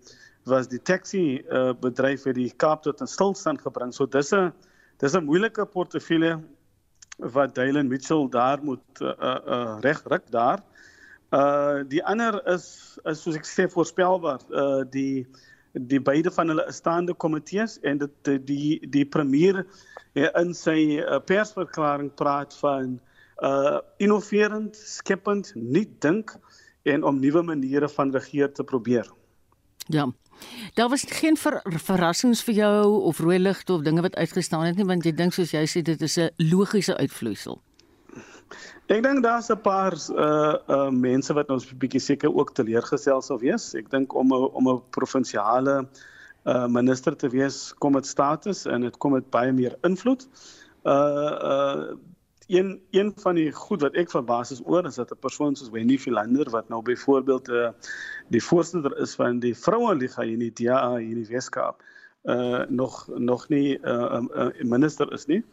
was 0.47 0.69
die 0.71 0.79
taxi 0.79 1.41
uh 1.51 1.73
bedryf 1.73 2.23
vir 2.27 2.37
die 2.37 2.49
Kaap 2.51 2.83
tot 2.83 3.01
'n 3.01 3.07
stilstand 3.07 3.61
gebring. 3.61 3.93
So 3.93 4.05
dis 4.05 4.33
'n 4.33 4.53
dis 4.99 5.15
'n 5.15 5.25
moeilike 5.25 5.65
portefeulje 5.65 6.39
wat 7.17 7.55
Dylan 7.55 7.87
Mitchell 7.87 8.27
daar 8.29 8.63
moet 8.63 9.01
uh 9.01 9.13
uh, 9.19 9.39
uh 9.45 9.79
reg 9.81 10.01
ruk 10.05 10.31
daar. 10.31 10.63
Uh 11.31 11.83
die 11.87 12.03
ander 12.03 12.41
is 12.47 12.97
is 13.05 13.21
soos 13.21 13.35
ek 13.35 13.45
sê 13.45 13.67
voorspelbaar. 13.67 14.41
Uh 14.49 14.83
die 14.89 15.27
die 15.73 15.99
beide 15.99 16.31
van 16.31 16.47
hulle 16.47 16.65
staande 16.71 17.13
komitees 17.13 17.79
en 17.81 17.97
dit 17.97 18.47
die 18.47 18.79
die, 18.89 19.05
premier 19.05 19.65
in 20.13 20.53
sy 20.53 20.99
uh, 20.99 21.19
persverklaring 21.19 22.11
praat 22.19 22.53
van 22.59 22.99
uh 23.41 23.79
innoverend, 23.97 24.75
skepend, 24.75 25.51
nuut 25.55 26.01
dink 26.01 26.35
en 26.83 27.03
om 27.03 27.19
nuwe 27.19 27.41
maniere 27.41 27.89
van 27.89 28.11
regeer 28.11 28.51
te 28.53 28.63
probeer. 28.63 29.09
Ja. 29.87 30.11
Daar 30.73 30.89
was 30.89 31.03
geen 31.07 31.37
ver, 31.37 31.61
verrassings 31.63 32.43
vir 32.43 32.53
jou 32.53 33.01
of 33.01 33.19
rooi 33.19 33.39
ligte 33.39 33.73
of 33.73 33.81
dinge 33.81 34.01
wat 34.01 34.15
uitgestaan 34.15 34.65
het 34.65 34.77
nie 34.77 34.85
want 34.85 35.05
jy 35.05 35.13
dink 35.13 35.33
soos 35.33 35.53
jy 35.53 35.65
sê 35.69 35.81
dit 35.85 36.01
is 36.01 36.17
'n 36.17 36.29
logiese 36.37 36.97
uitvloeisel. 36.97 37.61
Ek 38.91 39.03
dink 39.03 39.23
daar's 39.23 39.49
'n 39.49 39.61
paar 39.61 39.93
uh 39.93 40.55
uh 40.67 40.89
mense 40.89 41.33
wat 41.33 41.49
ons 41.49 41.65
bietjie 41.73 42.01
seker 42.01 42.33
ook 42.33 42.53
teleurgestel 42.53 43.21
sal 43.21 43.39
wees. 43.39 43.73
Ek 43.75 43.89
dink 43.89 44.13
om 44.13 44.33
'n 44.33 44.49
om 44.53 44.67
'n 44.69 44.81
provinsiale 44.89 45.87
uh 46.45 46.67
minister 46.67 47.15
te 47.15 47.29
wees 47.29 47.73
kom 47.79 47.93
met 47.93 48.05
status 48.05 48.65
en 48.65 48.81
dit 48.81 48.97
kom 48.97 49.11
met 49.11 49.29
baie 49.29 49.51
meer 49.51 49.77
invloed. 49.83 50.27
Uh 50.83 51.33
uh 51.51 51.95
een 52.51 52.81
een 52.91 53.13
van 53.15 53.35
die 53.35 53.51
goed 53.51 53.81
wat 53.81 53.95
ek 53.95 54.11
verbaas 54.11 54.51
is 54.51 54.61
oor 54.65 54.85
is 54.85 54.95
dat 54.95 55.11
'n 55.11 55.19
persoon 55.19 55.55
soos 55.55 55.69
Wendy 55.69 55.97
Philander 55.97 56.49
wat 56.49 56.69
nou 56.69 56.81
byvoorbeeld 56.81 57.49
uh, 57.49 57.69
die 58.27 58.43
voorsitter 58.43 58.97
is 58.97 59.15
van 59.15 59.39
die 59.39 59.55
vroue 59.55 59.95
liga 59.95 60.21
in 60.21 60.39
die 60.39 60.51
DA 60.53 60.97
in 60.97 61.15
die 61.23 61.27
Weskaap 61.27 61.83
uh 62.23 62.65
nog 62.69 63.07
nog 63.07 63.47
nie 63.49 63.79
'n 63.81 63.87
uh, 63.87 64.21
uh, 64.35 64.63
minister 64.63 65.11
is 65.13 65.25
nie 65.25 65.43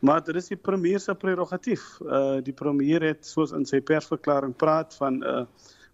maar 0.00 0.24
dit 0.24 0.34
is 0.34 0.48
die 0.48 0.56
premier 0.56 1.00
se 1.00 1.14
prerogatief. 1.14 2.00
Uh 2.00 2.42
die 2.42 2.52
premier 2.52 3.02
het 3.02 3.26
soos 3.26 3.52
in 3.52 3.66
sy 3.66 3.80
persverklaring 3.80 4.56
praat 4.56 4.94
van 4.94 5.18
'n 5.18 5.22
uh, 5.22 5.44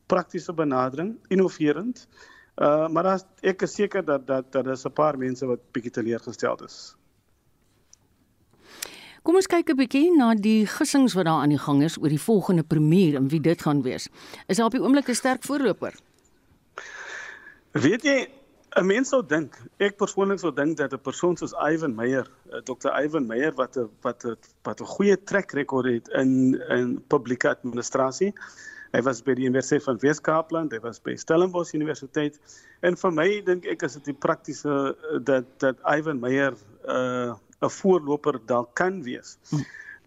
praktiese 0.07 0.53
benadering 0.53 1.18
innoverend 1.29 2.09
uh 2.57 2.88
maar 2.88 3.07
as, 3.07 3.25
ek 3.40 3.62
is 3.62 3.75
seker 3.75 4.05
dat 4.05 4.27
dat 4.27 4.53
daar 4.53 4.66
is 4.66 4.85
'n 4.85 4.92
paar 4.92 5.18
mense 5.18 5.46
wat 5.46 5.61
bietjie 5.72 5.92
teleurgesteld 5.92 6.62
is 6.62 6.96
Kom 9.22 9.37
ons 9.38 9.46
kyk 9.46 9.68
'n 9.70 9.78
bietjie 9.78 10.11
na 10.16 10.35
die 10.35 10.66
gissings 10.66 11.14
wat 11.14 11.28
daar 11.30 11.42
aan 11.42 11.54
die 11.54 11.64
gang 11.64 11.82
is 11.82 11.96
oor 11.96 12.11
die 12.11 12.20
volgende 12.20 12.64
premier 12.66 13.14
en 13.14 13.28
wie 13.28 13.40
dit 13.40 13.62
gaan 13.62 13.82
wees. 13.82 14.08
Is 14.48 14.56
daar 14.56 14.66
op 14.66 14.72
die 14.72 14.82
oomblik 14.82 15.08
'n 15.08 15.14
sterk 15.14 15.44
voorloper? 15.44 15.94
Weet 17.72 18.02
jy, 18.02 18.28
'n 18.76 18.87
mens 18.87 19.08
sou 19.08 19.22
dink, 19.26 19.54
ek 19.78 19.96
persoonlik 19.96 20.38
sou 20.38 20.52
dink 20.52 20.76
dat 20.76 20.92
'n 20.92 20.98
persoon 20.98 21.37
soos 21.37 21.52
Ivan 21.52 21.94
Meyer, 21.94 22.26
eh, 22.50 22.58
Dr. 22.64 22.90
Ivan 23.04 23.26
Meyer 23.26 23.52
wat 23.54 23.76
'n 23.76 23.88
wat 24.02 24.24
'n 24.24 24.37
wat 24.64 24.80
'n 24.80 24.87
goeie 24.87 25.16
trek 25.24 25.52
rekord 25.52 25.87
het 25.87 26.08
in 26.08 26.61
in 26.68 27.02
publieke 27.08 27.48
administrasie. 27.48 28.32
Hy 28.92 29.02
was 29.02 29.22
by 29.22 29.35
die 29.35 29.44
Universiteit 29.44 29.82
van 29.82 29.98
Wes-Kaapland, 29.98 30.72
hy 30.72 30.80
was 30.80 31.00
by 31.00 31.14
Stellenbosch 31.16 31.72
Universiteit 31.72 32.38
en 32.80 32.96
vir 32.96 33.12
my 33.12 33.40
dink 33.40 33.66
ek 33.66 33.82
is 33.82 33.92
dit 33.92 34.04
die 34.04 34.18
praktiese 34.18 34.96
eh, 34.96 35.18
dat 35.22 35.44
dat 35.58 35.76
Ivan 35.87 36.20
Meyer 36.20 36.54
uh 36.88 37.35
'n 37.62 37.70
voorloper 37.70 38.40
dalk 38.46 38.75
kan 38.75 39.03
wees. 39.03 39.38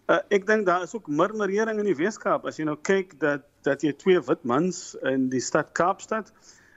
Uh, 0.06 0.20
ek 0.30 0.46
dink 0.46 0.66
daar 0.66 0.82
is 0.82 0.94
ook 0.94 1.08
murmurering 1.10 1.80
in 1.82 1.88
die 1.88 1.96
Weskaap. 1.98 2.44
As 2.46 2.60
jy 2.60 2.64
nou 2.68 2.76
kyk 2.78 3.18
dat 3.18 3.42
dat 3.66 3.82
jy 3.82 3.90
twee 3.98 4.20
wit 4.22 4.44
mans 4.46 4.94
in 5.02 5.28
die 5.32 5.42
stad 5.42 5.72
Kaapstad 5.74 6.30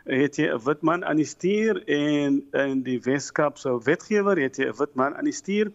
het 0.09 0.39
jy 0.41 0.47
'n 0.49 0.63
wit 0.65 0.81
man 0.81 1.05
aan 1.05 1.21
die 1.21 1.29
stuur 1.29 1.83
en 1.85 2.41
in 2.53 2.81
die 2.83 2.97
Weskaap 3.05 3.57
se 3.57 3.69
wetgewer 3.85 4.39
het 4.41 4.57
jy 4.57 4.65
'n 4.65 4.77
wit 4.79 4.95
man 4.95 5.15
aan 5.15 5.29
die 5.29 5.35
stuur. 5.35 5.69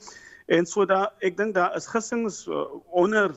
En 0.47 0.67
so 0.67 0.85
daar 0.85 1.13
ek 1.21 1.37
dink 1.37 1.55
daar 1.55 1.77
is 1.77 1.87
gissings 1.87 2.47
uh, 2.47 2.67
onder 2.91 3.37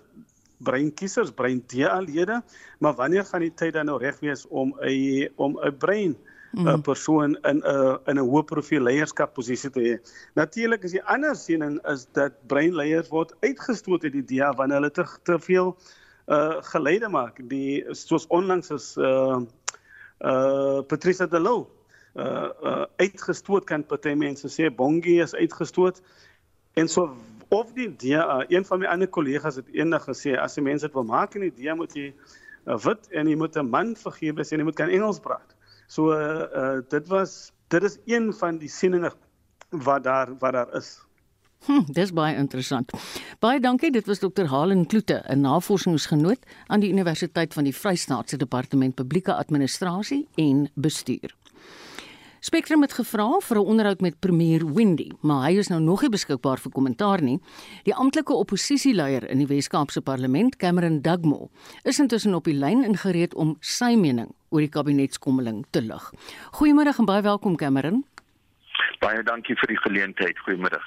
breinkiesers, 0.57 1.31
breindea-lede, 1.31 2.41
maar 2.79 2.95
wanneer 2.95 3.25
gaan 3.25 3.41
die 3.45 3.53
tyd 3.53 3.73
dan 3.73 3.85
nou 3.85 3.99
reg 4.01 4.19
wees 4.19 4.47
om 4.47 4.73
'n 4.81 5.29
om 5.35 5.59
'n 5.61 5.77
brein 5.77 6.11
'n 6.11 6.17
mm. 6.57 6.81
persoon 6.81 7.37
in 7.43 7.61
'n 7.61 7.99
in 8.05 8.17
'n 8.17 8.27
hoë 8.29 8.43
profiel 8.45 8.83
leierskapposisie 8.83 9.69
te 9.69 9.81
hê. 9.81 9.95
Natuurlik 10.35 10.83
is 10.83 10.91
die 10.91 11.03
ander 11.03 11.35
siening 11.35 11.79
is 11.87 12.07
dat 12.13 12.33
breinleiers 12.47 13.09
word 13.09 13.33
uitgestoot 13.41 14.03
uit 14.03 14.13
die 14.13 14.25
DEA 14.25 14.53
wanneer 14.53 14.81
hulle 14.81 14.91
te 14.91 15.05
te 15.23 15.39
veel 15.39 15.77
uh 16.27 16.61
geleide 16.73 17.09
maak. 17.09 17.39
Die 17.49 17.85
soos 17.91 18.27
onlangs 18.27 18.69
is 18.71 18.97
uh 18.97 19.39
uh 20.19 20.81
Patricia 20.87 21.25
de 21.25 21.39
Loo 21.39 21.67
uh, 22.17 22.49
uh 22.63 22.85
uitgestoot 22.97 23.65
kan 23.65 23.85
party 23.85 24.13
mense 24.13 24.49
sê 24.49 24.69
Bongie 24.73 25.21
is 25.21 25.35
uitgestoot 25.35 26.01
en 26.73 26.87
so 26.87 27.15
of 27.49 27.71
die 27.73 27.87
DEA 27.95 28.45
een 28.47 28.65
van 28.65 28.79
my 28.79 28.89
ander 28.91 29.07
kollegas 29.07 29.55
het 29.55 29.69
eendag 29.71 30.07
gesê 30.09 30.35
as 30.35 30.57
jy 30.57 30.63
mense 30.65 30.85
dit 30.85 30.97
wil 30.97 31.07
maak 31.07 31.35
in 31.35 31.47
die 31.47 31.53
DEA 31.61 31.75
moet 31.75 31.93
jy 31.95 32.09
uh, 32.09 32.77
wit 32.83 33.07
en 33.11 33.29
jy 33.29 33.37
moet 33.37 33.55
'n 33.55 33.69
man 33.69 33.95
figuur 33.95 34.35
wees 34.35 34.51
en 34.51 34.59
jy 34.59 34.67
moet 34.67 34.75
kan 34.75 34.89
Engels 34.89 35.19
praat. 35.19 35.56
So 35.87 36.11
uh, 36.11 36.45
uh 36.51 36.79
dit 36.89 37.07
was 37.07 37.51
dit 37.67 37.83
is 37.83 37.97
een 38.05 38.33
van 38.33 38.57
die 38.57 38.69
sieninge 38.69 39.11
wat 39.69 40.03
daar 40.03 40.37
wat 40.39 40.53
daar 40.53 40.75
is. 40.75 40.99
Hm, 41.65 41.83
dis 41.91 42.13
baie 42.13 42.35
interessant. 42.35 42.91
Baie 43.39 43.59
dankie. 43.59 43.91
Dit 43.91 44.05
was 44.07 44.19
Dr. 44.19 44.45
Halen 44.45 44.85
Kloete, 44.85 45.23
'n 45.27 45.41
navorsingsgenoot 45.41 46.39
aan 46.67 46.79
die 46.79 46.91
Universiteit 46.91 47.53
van 47.53 47.63
die 47.63 47.75
Vrystaat 47.75 48.29
se 48.29 48.37
Departement 48.37 48.95
Publieke 48.95 49.33
Administrasie 49.33 50.27
en 50.35 50.69
Bestuur. 50.75 51.35
Spectrum 52.39 52.81
het 52.81 52.93
gevra 52.93 53.39
vir 53.39 53.57
'n 53.57 53.65
onderhoud 53.65 54.01
met 54.01 54.19
premier 54.19 54.73
Windy, 54.73 55.11
maar 55.21 55.49
hy 55.49 55.57
is 55.57 55.67
nou 55.67 55.81
nog 55.81 56.01
nie 56.01 56.09
beskikbaar 56.09 56.59
vir 56.59 56.71
kommentaar 56.71 57.21
nie. 57.21 57.39
Die 57.83 57.95
amptelike 57.95 58.33
oppositieleier 58.33 59.29
in 59.29 59.37
die 59.37 59.47
Wes-Kaapse 59.47 60.01
Parlement, 60.01 60.55
Cameron 60.55 61.01
Dugmore, 61.01 61.49
is 61.83 61.99
intussen 61.99 62.35
op 62.35 62.43
die 62.43 62.53
lyn 62.53 62.83
ingereed 62.83 63.33
om 63.33 63.57
sy 63.59 63.95
mening 63.95 64.36
oor 64.49 64.63
die 64.63 64.71
kabinetskommeling 64.71 65.65
te 65.75 65.81
lig. 65.81 66.11
Goeiemôre 66.59 66.93
en 66.97 67.09
baie 67.09 67.23
welkom 67.25 67.57
Cameron. 67.59 68.03
Baie 69.01 69.23
dankie 69.23 69.55
vir 69.59 69.73
die 69.73 69.81
geleentheid. 69.83 70.39
Goeiemôre. 70.45 70.79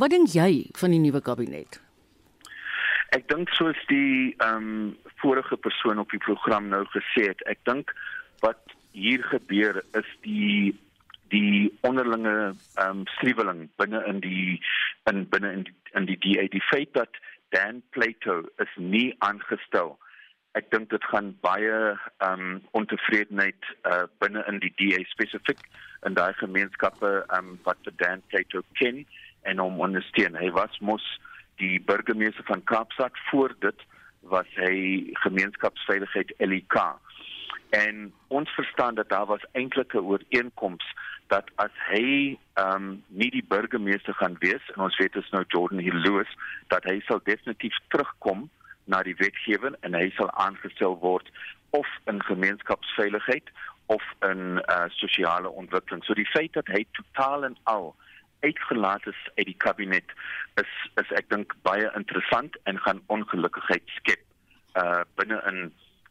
Wat 0.00 0.12
dink 0.12 0.32
jy 0.34 0.66
van 0.78 0.94
die 0.94 1.02
nuwe 1.02 1.22
kabinet? 1.24 1.80
Ek 3.16 3.28
dink 3.30 3.52
soos 3.56 3.78
die 3.90 4.34
ehm 4.42 4.56
um, 4.56 4.96
vorige 5.22 5.56
persoon 5.56 5.98
op 6.02 6.10
die 6.12 6.20
program 6.20 6.66
nou 6.68 6.82
gesê 6.92 7.30
het, 7.30 7.40
ek 7.48 7.62
dink 7.64 7.92
wat 8.44 8.74
hier 8.92 9.22
gebeur 9.30 9.80
is 9.96 10.10
die 10.26 10.74
die 11.32 11.70
onderlinge 11.86 12.34
ehm 12.52 12.90
um, 12.90 13.06
skriweling 13.16 13.66
binne 13.80 14.02
in 14.10 14.20
die 14.20 14.60
in 15.10 15.24
binne 15.30 15.52
in 15.52 15.64
die, 15.68 15.76
in 15.94 16.10
die 16.10 16.18
DA 16.22 16.46
die 16.52 16.62
feit 16.70 16.92
dat 16.98 17.22
Dan 17.54 17.82
Plato 17.94 18.42
is 18.58 18.72
nie 18.76 19.14
aangestel. 19.18 19.96
Ek 20.56 20.70
dink 20.72 20.88
dit 20.90 21.04
gaan 21.12 21.34
baie 21.44 21.74
ehm 22.24 22.44
um, 22.44 22.60
ontevredenheid 22.80 23.68
uh, 23.84 24.06
binne 24.22 24.44
in 24.48 24.60
die 24.62 24.72
DA 24.80 25.02
spesifiek 25.10 25.60
in 26.08 26.16
daai 26.16 26.32
gemeenskappe 26.40 27.10
ehm 27.18 27.52
um, 27.52 27.58
wat 27.68 27.90
Dan 28.00 28.22
Plato 28.30 28.62
ken 28.80 29.04
en 29.42 29.60
hom 29.60 29.80
ondersteun. 29.80 30.38
Hy 30.40 30.50
was 30.56 30.80
mos 30.80 31.04
die 31.60 31.76
burgemeester 31.80 32.44
van 32.48 32.64
Kaapstad 32.64 33.20
voor 33.30 33.54
dit 33.60 33.84
was 34.32 34.48
hy 34.58 35.12
gemeenskapsveiligheid 35.24 36.32
LEK. 36.38 36.76
En 37.76 38.12
ons 38.28 38.50
verstaan 38.56 38.94
dat 38.94 39.08
daar 39.08 39.26
was 39.26 39.44
eintlik 39.52 39.94
'n 39.94 40.08
ooreenkoms 40.08 40.84
dat 41.26 41.50
as 41.54 41.74
hy 41.90 42.38
ehm 42.54 42.74
um, 42.74 43.02
nie 43.08 43.30
die 43.30 43.44
burgemeester 43.48 44.14
gaan 44.14 44.36
wees 44.40 44.64
en 44.74 44.88
ons 44.88 44.96
weet 44.96 45.16
is 45.16 45.30
nou 45.30 45.44
Jordan 45.48 45.84
Hill 45.84 46.00
Lewis 46.06 46.32
dat 46.72 46.84
hy 46.84 47.00
sal 47.04 47.20
definitief 47.24 47.76
terugkom 47.88 48.48
na 48.86 49.02
die 49.06 49.16
wetgewing 49.18 49.76
en 49.86 49.94
hy 49.98 50.08
sal 50.16 50.30
aangestel 50.42 50.98
word 51.02 51.30
of 51.76 51.86
in 52.10 52.22
gemeenskapsveiligheid 52.22 53.50
of 53.86 54.02
in 54.26 54.58
uh, 54.58 54.86
sosiale 54.98 55.50
ontwikkeling. 55.50 56.02
So 56.04 56.14
die 56.14 56.28
feit 56.30 56.54
dat 56.58 56.70
hy 56.72 56.84
totaal 56.98 57.44
en 57.50 57.56
al 57.70 57.94
uitgelaat 58.40 59.06
is 59.06 59.20
uit 59.34 59.46
die 59.46 59.58
kabinet 59.64 60.14
is 60.60 60.72
is 61.02 61.10
ek 61.18 61.30
dink 61.32 61.54
baie 61.66 61.88
interessant 61.98 62.58
en 62.70 62.78
gaan 62.84 63.02
ongelukkigheid 63.12 63.94
skep 63.98 64.22
uh 64.80 65.02
binne 65.18 65.38
in 65.50 65.60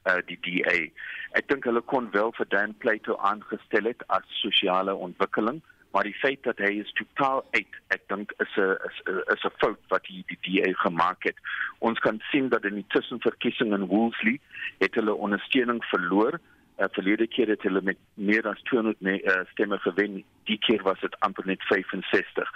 uh, 0.10 0.20
die 0.30 0.40
DA. 0.48 0.78
Ek 1.38 1.48
dink 1.52 1.68
hulle 1.70 1.84
kon 1.92 2.10
wel 2.16 2.34
vir 2.38 2.50
Dan 2.50 2.74
Plato 2.82 3.18
aangestel 3.30 3.92
het 3.92 4.04
as 4.18 4.26
sosiale 4.42 4.96
ontwikkeling, 5.08 5.62
maar 5.96 6.04
die 6.04 6.18
feit 6.20 6.44
dat 6.44 6.58
hy 6.60 6.74
is 6.84 6.90
totaal 7.00 7.46
uit, 7.56 7.76
ek 7.96 8.02
dink 8.12 8.34
is 8.44 8.56
'n 8.60 8.74
is, 8.88 8.98
is 9.34 9.44
'n 9.48 9.58
fout 9.64 9.80
wat 9.94 10.04
die, 10.04 10.24
die 10.28 10.40
DA 10.44 10.74
gemaak 10.84 11.24
het. 11.24 11.38
Ons 11.80 12.00
kan 12.00 12.20
sien 12.32 12.50
dat 12.50 12.66
in 12.66 12.76
die 12.76 12.90
tussenverkiesing 12.92 13.72
in 13.74 13.88
Woolsley 13.88 14.40
het 14.84 14.96
hulle 15.00 15.14
ondersteuning 15.14 15.80
verloor. 15.86 16.40
Uh, 16.78 16.86
verlede 16.92 17.28
keer 17.28 17.48
het 17.48 17.62
hulle 17.64 17.82
met 17.82 17.98
meer 18.14 18.44
as 18.48 18.60
200 18.68 19.00
me, 19.00 19.24
uh, 19.24 19.46
stemme 19.52 19.78
gewen. 19.80 20.24
Die 20.44 20.60
keer 20.60 20.84
was 20.84 21.00
dit 21.00 21.16
amper 21.20 21.46
net 21.48 21.64
65. 21.64 22.52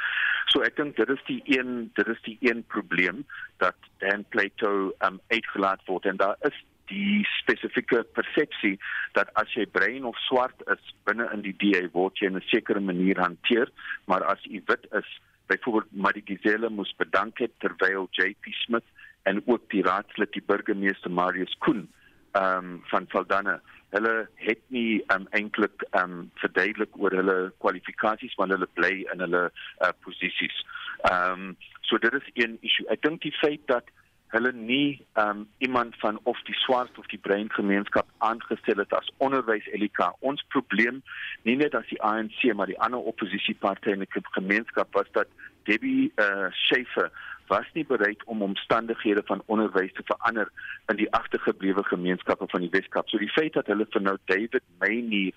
So 0.51 0.59
ek 0.67 0.75
dink 0.75 0.99
dit 0.99 1.09
is 1.09 1.23
die 1.31 1.41
een 1.45 1.91
dit 1.95 2.07
is 2.07 2.21
die 2.27 2.37
een 2.41 2.63
probleem 2.67 3.23
dat 3.63 3.75
Dan 4.03 4.25
Plato 4.29 4.91
um, 5.07 5.21
uitgelaat 5.27 5.79
word 5.85 6.05
en 6.05 6.17
daar 6.17 6.35
is 6.41 6.59
die 6.89 7.23
spesifieke 7.37 8.03
persepsie 8.17 8.75
dat 9.17 9.31
as 9.41 9.51
jy 9.55 9.65
bruin 9.65 10.05
of 10.09 10.17
swart 10.27 10.63
is 10.73 10.93
binne 11.09 11.29
in 11.33 11.45
die 11.45 11.55
DA 11.61 11.85
word 11.93 12.19
jy 12.19 12.27
in 12.27 12.37
'n 12.37 12.49
sekere 12.51 12.79
manier 12.79 13.17
hanteer, 13.21 13.69
maar 14.05 14.23
as 14.23 14.43
jy 14.43 14.61
wit 14.67 14.85
is, 14.93 15.09
byvoorbeeld 15.47 16.01
Madigizela 16.05 16.69
moes 16.69 16.93
bedank 16.97 17.39
het 17.39 17.53
terwyl 17.59 18.07
JP 18.11 18.53
Smith 18.65 18.85
en 19.23 19.41
ook 19.45 19.69
die 19.69 19.83
raadslid 19.83 20.31
die 20.33 20.45
burgemeester 20.45 21.11
Marius 21.11 21.55
Koen 21.59 21.87
ehm 22.37 22.57
um, 22.57 22.81
van 22.91 23.07
Saldanha 23.09 23.59
hulle 23.89 24.29
het 24.35 24.61
nie 24.67 25.01
um, 25.13 25.25
eintlik 25.37 25.83
um, 25.97 26.29
verduidelik 26.41 26.97
oor 27.01 27.15
hulle 27.17 27.37
kwalifikasies 27.63 28.35
maar 28.37 28.51
hulle 28.53 28.69
bly 28.77 28.93
in 29.13 29.23
hulle 29.25 29.47
uh, 29.49 29.93
posisies. 30.05 30.63
Ehm 31.09 31.49
um, 31.49 31.57
so 31.89 31.97
dit 31.97 32.13
is 32.13 32.27
een 32.37 32.57
issue. 32.61 32.85
Ek 32.93 33.01
dink 33.01 33.23
die 33.25 33.33
feit 33.33 33.63
dat 33.65 33.87
hulle 34.29 34.51
nie 34.53 35.05
um, 35.17 35.47
iemand 35.57 35.95
van 35.99 36.19
of 36.23 36.41
die 36.45 36.55
swart 36.55 36.97
of 36.97 37.07
die 37.09 37.17
bruin 37.17 37.49
gemeenskap 37.51 38.07
aangestel 38.17 38.77
het 38.77 38.93
as 38.93 39.09
onderwys 39.17 39.65
elika. 39.73 40.11
Ons 40.19 40.43
probleem 40.53 41.01
nie 41.47 41.55
net 41.57 41.75
as 41.75 41.87
die 41.89 42.01
ANC 42.05 42.43
maar 42.53 42.69
die 42.69 42.79
ander 42.79 43.01
oppositiepartye 43.11 43.97
in 43.97 44.05
die 44.05 44.23
gemeenskap 44.37 44.93
was 44.93 45.09
dat 45.17 45.27
Debbie 45.69 46.11
uh, 46.21 46.49
Schäfer 46.65 47.09
was 47.49 47.65
nie 47.73 47.85
bereid 47.85 48.23
om 48.25 48.45
omstandighede 48.45 49.23
van 49.25 49.41
onderwys 49.45 49.93
te 49.97 50.05
verander 50.05 50.51
in 50.93 51.01
die 51.01 51.09
agtergeblewe 51.17 51.83
gemeenskappe 51.83 52.45
van 52.49 52.61
die 52.61 52.71
Weskaap. 52.73 53.09
So 53.09 53.17
die 53.17 53.33
feit 53.33 53.57
dat 53.57 53.67
hulle 53.67 53.89
vir 53.89 54.05
nou 54.05 54.17
David 54.29 54.61
Mayne 54.77 55.31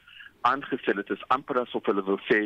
aangestel 0.49 1.01
het 1.01 1.11
is 1.11 1.25
amper 1.33 1.63
asof 1.63 1.89
hulle 1.89 2.05
wil 2.05 2.21
sê 2.29 2.45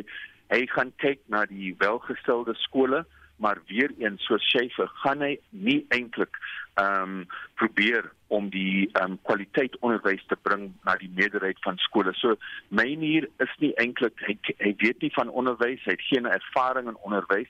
hy 0.53 0.63
gaan 0.71 0.93
kyk 1.03 1.19
na 1.33 1.43
die 1.49 1.73
welgestelde 1.81 2.55
skole 2.63 3.03
maar 3.37 3.61
weer 3.67 3.91
eens 3.97 4.25
so 4.25 4.37
Schäfer 4.37 4.89
gaan 5.03 5.21
hy 5.21 5.37
nie 5.49 5.85
eintlik 5.89 6.39
ehm 6.77 7.03
um, 7.03 7.27
probeer 7.55 8.11
om 8.27 8.49
die 8.53 8.89
ehm 8.91 9.11
um, 9.11 9.19
kwaliteit 9.21 9.77
onderwys 9.79 10.25
te 10.27 10.37
bring 10.41 10.71
na 10.85 10.95
die 11.01 11.11
meerderheid 11.15 11.61
van 11.65 11.77
skole. 11.77 12.13
So 12.13 12.35
Mayne 12.69 13.27
is 13.45 13.53
nie 13.63 13.73
eintlik 13.81 14.19
hy, 14.27 14.37
hy 14.57 14.73
weet 14.83 15.01
nie 15.01 15.13
van 15.15 15.29
onderwys, 15.29 15.85
hy 15.85 15.95
het 15.95 16.09
geen 16.09 16.29
ervaring 16.29 16.89
in 16.91 17.01
onderwys 17.07 17.49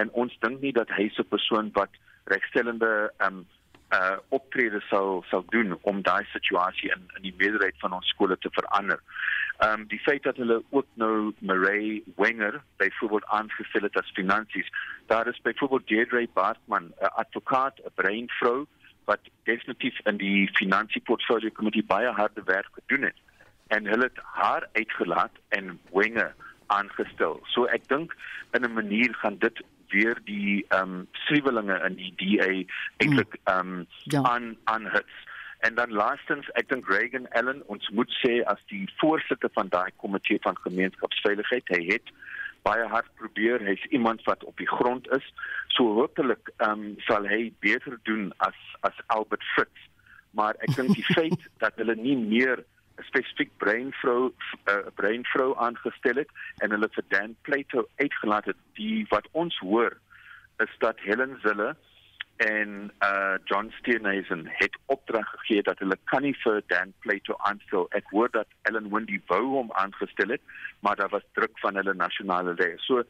en 0.00 0.10
ons 0.12 0.34
dink 0.42 0.60
nie 0.60 0.72
dat 0.74 0.90
hy 0.96 1.08
se 1.14 1.22
persoon 1.22 1.70
wat 1.78 1.94
regstellende 2.30 3.12
um 3.26 3.44
uh 3.94 4.16
optrede 4.28 4.80
sou 4.88 5.22
sou 5.30 5.42
doen 5.52 5.76
om 5.82 6.02
daai 6.02 6.24
situasie 6.32 6.90
in 6.90 7.02
in 7.16 7.26
die 7.28 7.34
meerderheid 7.38 7.76
van 7.82 7.92
ons 7.92 8.08
skole 8.08 8.36
te 8.38 8.50
verander. 8.58 9.00
Um 9.62 9.86
die 9.86 10.00
feit 10.00 10.22
dat 10.22 10.36
hulle 10.36 10.62
ook 10.70 10.86
nou 10.94 11.32
Marie 11.38 12.02
Wenger 12.16 12.62
byvoorbeeld 12.76 13.24
aangestel 13.24 13.82
het 13.82 13.96
as 13.96 14.10
finansies, 14.14 14.70
daar 15.06 15.28
is 15.28 15.40
byvoorbeeld 15.42 15.86
Deirdre 15.88 16.28
Bartman, 16.32 16.92
'n 17.00 17.04
advokaat, 17.04 17.78
'n 17.78 17.94
breinvrou 17.94 18.66
wat 19.04 19.20
definitief 19.42 20.00
in 20.06 20.16
die 20.16 20.50
finansieportfolio 20.52 21.50
komitee 21.52 21.84
baie 21.84 22.10
harde 22.10 22.42
werk 22.44 22.68
gedoen 22.72 23.02
het 23.02 23.16
en 23.66 23.86
hulle 23.86 24.02
het 24.02 24.18
haar 24.22 24.68
uitgelaat 24.72 25.32
en 25.48 25.80
Wenger 25.92 26.34
aangestel. 26.66 27.40
So 27.44 27.64
ek 27.64 27.88
dink 27.88 28.16
in 28.52 28.64
'n 28.64 28.72
manier 28.72 29.14
gaan 29.14 29.38
dit 29.38 29.62
weer 29.88 30.18
die 30.24 30.64
ehm 30.68 30.82
um, 30.82 31.06
skriwelinge 31.12 31.78
in 31.88 31.94
die 31.94 32.12
DA 32.16 32.50
eintlik 32.96 33.38
ehm 33.44 33.58
um, 33.58 33.86
ja. 34.02 34.22
aan 34.22 34.56
aan 34.64 34.90
hits. 34.90 35.14
En 35.64 35.74
dan 35.74 35.92
laastens, 35.96 36.48
ek 36.60 36.68
dink 36.68 36.88
Reagan 36.92 37.24
Allen 37.38 37.62
ons 37.72 37.86
moet 37.96 38.10
sê 38.20 38.42
as 38.52 38.60
die 38.68 38.84
voorsitter 39.00 39.48
van 39.56 39.70
daai 39.72 39.88
komitee 40.02 40.36
van 40.44 40.58
gemeenskapsveiligheid, 40.60 41.70
hy 41.72 41.80
het 41.88 42.12
baie 42.68 42.84
hard 42.92 43.08
probeer, 43.20 43.64
hy's 43.64 43.84
iemand 43.96 44.20
wat 44.28 44.44
op 44.44 44.60
die 44.60 44.68
grond 44.68 45.08
is. 45.16 45.24
So 45.76 45.96
hopelik 46.00 46.50
ehm 46.58 46.84
um, 46.84 46.84
sal 47.08 47.24
hy 47.28 47.48
beter 47.64 47.96
doen 48.08 48.28
as 48.44 48.60
as 48.88 49.00
Albert 49.16 49.44
Fritz. 49.54 49.88
Maar 50.36 50.60
ek 50.66 50.76
dink 50.76 50.92
die 50.98 51.06
feit 51.16 51.48
dat 51.64 51.80
hulle 51.80 51.96
nie 51.96 52.16
meer 52.20 52.60
'n 53.00 53.08
spesifiek 53.08 53.56
breinvrou 53.64 54.28
'n 54.28 54.34
uh, 54.68 54.74
eh, 54.74 54.92
breinvrou 55.00 55.50
aangestel 55.56 56.20
het 56.22 56.30
en 56.60 56.76
hulle 56.76 56.92
vir 56.92 57.08
Dan 57.08 57.36
Plato 57.48 57.88
uitgelaat 58.04 58.52
het. 58.52 58.60
Die 58.76 59.06
wat 59.08 59.32
ons 59.32 59.58
hoor 59.64 59.96
is 60.60 60.72
dat 60.84 61.00
Helen 61.08 61.38
Zille 61.42 61.72
en 62.36 62.90
uh 63.04 63.34
John 63.44 63.70
Steenhuisen 63.78 64.42
het 64.46 64.78
opdrag 64.86 65.30
gegee 65.30 65.62
dat 65.62 65.78
hulle 65.78 65.98
kan 66.04 66.22
nie 66.22 66.34
vir 66.42 66.62
Dan 66.66 66.92
Plato 66.98 67.36
aanstel. 67.38 67.86
Ek 67.90 68.08
hoor 68.10 68.30
dat 68.30 68.46
Ellen 68.62 68.90
Wendy 68.90 69.20
wou 69.26 69.42
hom 69.58 69.72
aangestel 69.72 70.34
het, 70.34 70.42
maar 70.80 70.96
daar 70.96 71.08
was 71.08 71.26
druk 71.32 71.58
van 71.62 71.74
hulle 71.74 71.94
nasionale 71.94 72.54
lede. 72.54 72.78
So 72.78 73.04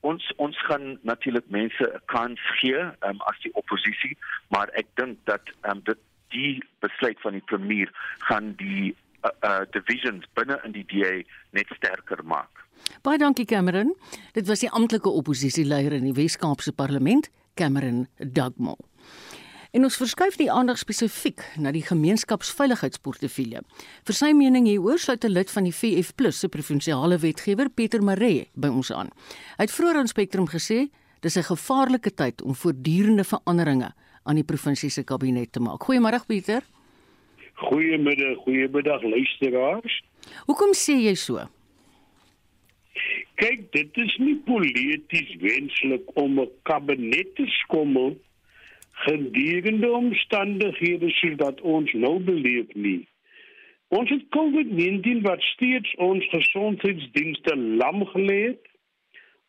ons 0.00 0.32
ons 0.36 0.58
gaan 0.68 0.98
natuurlik 1.02 1.48
mense 1.48 1.84
'n 1.84 2.00
kans 2.06 2.40
gee 2.60 2.80
um, 2.80 3.20
as 3.30 3.38
die 3.42 3.54
oppositie, 3.54 4.16
maar 4.48 4.68
ek 4.72 4.86
dink 4.94 5.18
dat 5.24 5.42
um, 5.62 5.80
dit 5.84 5.98
die 6.28 6.64
besluit 6.80 7.20
van 7.20 7.32
die 7.32 7.46
premier 7.46 7.90
gaan 8.18 8.54
die 8.56 8.96
uh, 9.24 9.30
uh 9.48 9.64
divisions 9.70 10.26
binne 10.34 10.60
in 10.64 10.72
die 10.72 10.84
DA 10.84 11.22
net 11.50 11.68
sterker 11.76 12.24
maak. 12.24 12.64
Baie 13.02 13.18
dankie 13.18 13.44
Cameron. 13.44 13.94
Dit 14.32 14.46
was 14.46 14.60
die 14.60 14.70
amptelike 14.70 15.08
oppositieleier 15.08 15.92
in 15.92 16.04
die 16.04 16.16
Wes-Kaapse 16.16 16.72
Parlement, 16.72 17.30
Cameron 17.54 18.06
Dugmore. 18.18 18.84
En 19.74 19.82
ons 19.82 19.96
verskuif 19.98 20.36
die 20.38 20.50
aandag 20.52 20.78
spesifiek 20.78 21.42
na 21.58 21.72
die 21.74 21.82
gemeenskapsveiligheidsportefeulje. 21.82 23.64
Vir 24.06 24.14
sy 24.14 24.30
mening 24.30 24.68
hieroor 24.70 25.00
sluit 25.02 25.24
'n 25.24 25.34
lid 25.34 25.50
van 25.50 25.64
die 25.64 25.74
VF+ 25.74 26.12
se 26.30 26.48
provinsiale 26.48 27.18
wetgewer, 27.18 27.68
Pieter 27.68 28.02
Maree, 28.02 28.46
by 28.54 28.68
ons 28.68 28.92
aan. 28.92 29.10
Hy 29.56 29.64
het 29.66 29.72
vroeër 29.72 29.96
aan 29.96 30.06
Spectrum 30.06 30.46
gesê 30.46 30.90
dis 31.20 31.36
'n 31.36 31.42
gevaarlike 31.42 32.14
tyd 32.14 32.42
om 32.42 32.54
voortdurende 32.54 33.24
veranderinge 33.24 33.92
aan 34.22 34.34
die 34.34 34.44
provinsie 34.44 34.90
se 34.90 35.02
kabinet 35.02 35.52
te 35.52 35.60
maak. 35.60 35.82
Goeiemôre 35.82 36.26
Pieter. 36.26 36.62
Goeiemiddag, 37.54 38.36
goeiemiddag 38.44 39.02
luisteraars. 39.02 40.02
Hoekom 40.46 40.72
sê 40.72 40.92
jy 40.92 41.14
so? 41.14 41.48
Kyk, 43.34 43.72
dit 43.72 43.96
is 43.96 44.16
nie 44.16 44.36
polities 44.46 45.36
wenslik 45.40 46.14
om 46.14 46.40
'n 46.40 46.50
kabinet 46.62 47.34
te 47.34 47.46
skommel 47.46 48.16
gedurende 48.94 49.90
omstandighede 49.90 51.10
sodat 51.10 51.60
ons 51.60 51.92
nou 51.92 52.20
beleef 52.20 52.74
nie. 52.74 53.08
Ons 53.88 54.10
het 54.10 54.22
COVID-19 54.36 55.22
wat 55.22 55.42
steeds 55.42 55.94
ons 55.94 56.28
gesondheidsdienste 56.30 57.56
lam 57.56 58.06
gelê 58.06 58.40
het. 58.46 58.70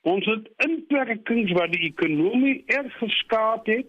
Ons 0.02 0.26
het 0.26 0.50
inperkings 0.66 1.52
wat 1.58 1.72
die 1.74 1.88
ekonomie 1.90 2.64
erg 2.66 2.98
geskaad 2.98 3.66
het. 3.66 3.88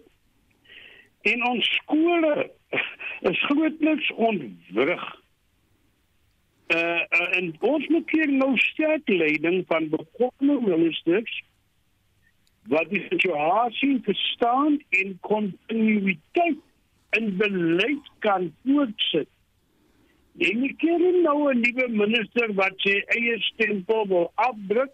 En 1.21 1.45
ons 1.45 1.73
skole 1.81 2.51
is 3.31 3.43
grootliks 3.49 4.11
ontwrig. 4.11 5.05
Uh, 6.67 7.01
uh 7.19 7.37
en 7.37 7.53
ons 7.59 7.87
moet 7.87 8.09
hier 8.11 8.31
nou 8.31 8.57
sterk 8.59 9.07
leiding 9.09 9.61
van 9.67 9.87
bekwame 9.89 10.57
ministers 10.65 11.43
wat 12.67 12.89
die 12.91 13.05
situasie 13.07 14.01
verstaan 14.03 14.75
en 14.89 15.13
kontinuïteit 15.23 16.59
in 17.15 17.29
beleid 17.39 18.09
kan 18.19 18.49
voortsit. 18.65 19.29
En 20.37 20.63
ek 20.67 20.75
ken 20.83 21.05
nou 21.23 21.53
'n 21.53 21.61
nuwe 21.63 21.87
minister 21.87 22.53
wat 22.59 22.75
sy 22.83 22.99
eie 23.15 23.39
stempel 23.47 24.07
wil 24.07 24.31
afdruk 24.35 24.91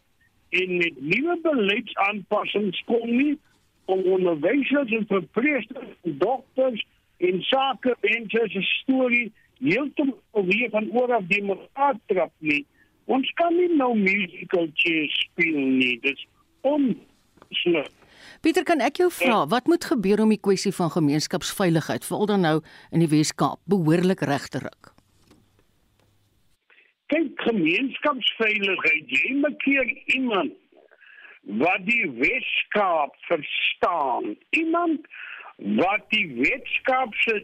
en 0.50 0.78
met 0.78 1.02
nuwe 1.02 1.40
beleidsaanpassings 1.42 2.84
kom 2.86 3.10
nie 3.10 3.38
om 3.86 4.06
onderwysers 4.16 4.92
en 4.92 5.06
verpleegsters 5.08 5.96
en 6.04 6.18
dokters 6.18 6.86
en 7.18 7.42
sake 7.42 7.96
mense 8.02 8.44
se 8.54 8.62
storie 8.62 9.32
heeltemal 9.64 10.46
weer 10.50 10.70
van 10.70 10.90
oor 10.92 11.14
af 11.18 11.26
die 11.32 11.44
mekaar 11.44 11.98
trap 12.12 12.32
nie. 12.40 12.64
Ons 13.12 13.32
kan 13.40 13.56
nie 13.56 13.70
nou 13.76 13.92
musical 13.98 14.70
chairs 14.80 15.18
speel 15.28 15.60
nie. 15.60 15.98
Dit 16.04 16.18
is 16.18 16.28
onsluk. 16.62 17.92
Pieter, 18.44 18.64
kan 18.68 18.82
ek 18.84 19.02
jou 19.02 19.10
vra, 19.12 19.44
wat 19.52 19.68
moet 19.72 19.86
gebeur 19.88 20.24
om 20.24 20.32
die 20.32 20.40
kwessie 20.40 20.72
van 20.76 20.92
gemeenskapsveiligheid, 20.94 22.06
veral 22.08 22.30
dan 22.32 22.44
nou 22.44 22.58
in 22.92 23.04
die 23.04 23.12
Wes-Kaap, 23.12 23.60
behoorlik 23.72 24.24
reg 24.28 24.48
te 24.52 24.64
ruk? 24.64 24.92
Kyk, 27.12 27.34
gemeenskapsveiligheid, 27.44 29.12
jy 29.12 29.34
moet 29.44 29.60
keer 29.64 29.92
iemand 30.16 30.56
wat 31.60 31.84
die 31.88 32.08
Wes-Kaap 32.20 33.16
verstaan. 33.28 34.34
Iemand 34.56 35.08
wat 35.58 36.08
die 36.10 36.28
wetenskapse 36.36 37.42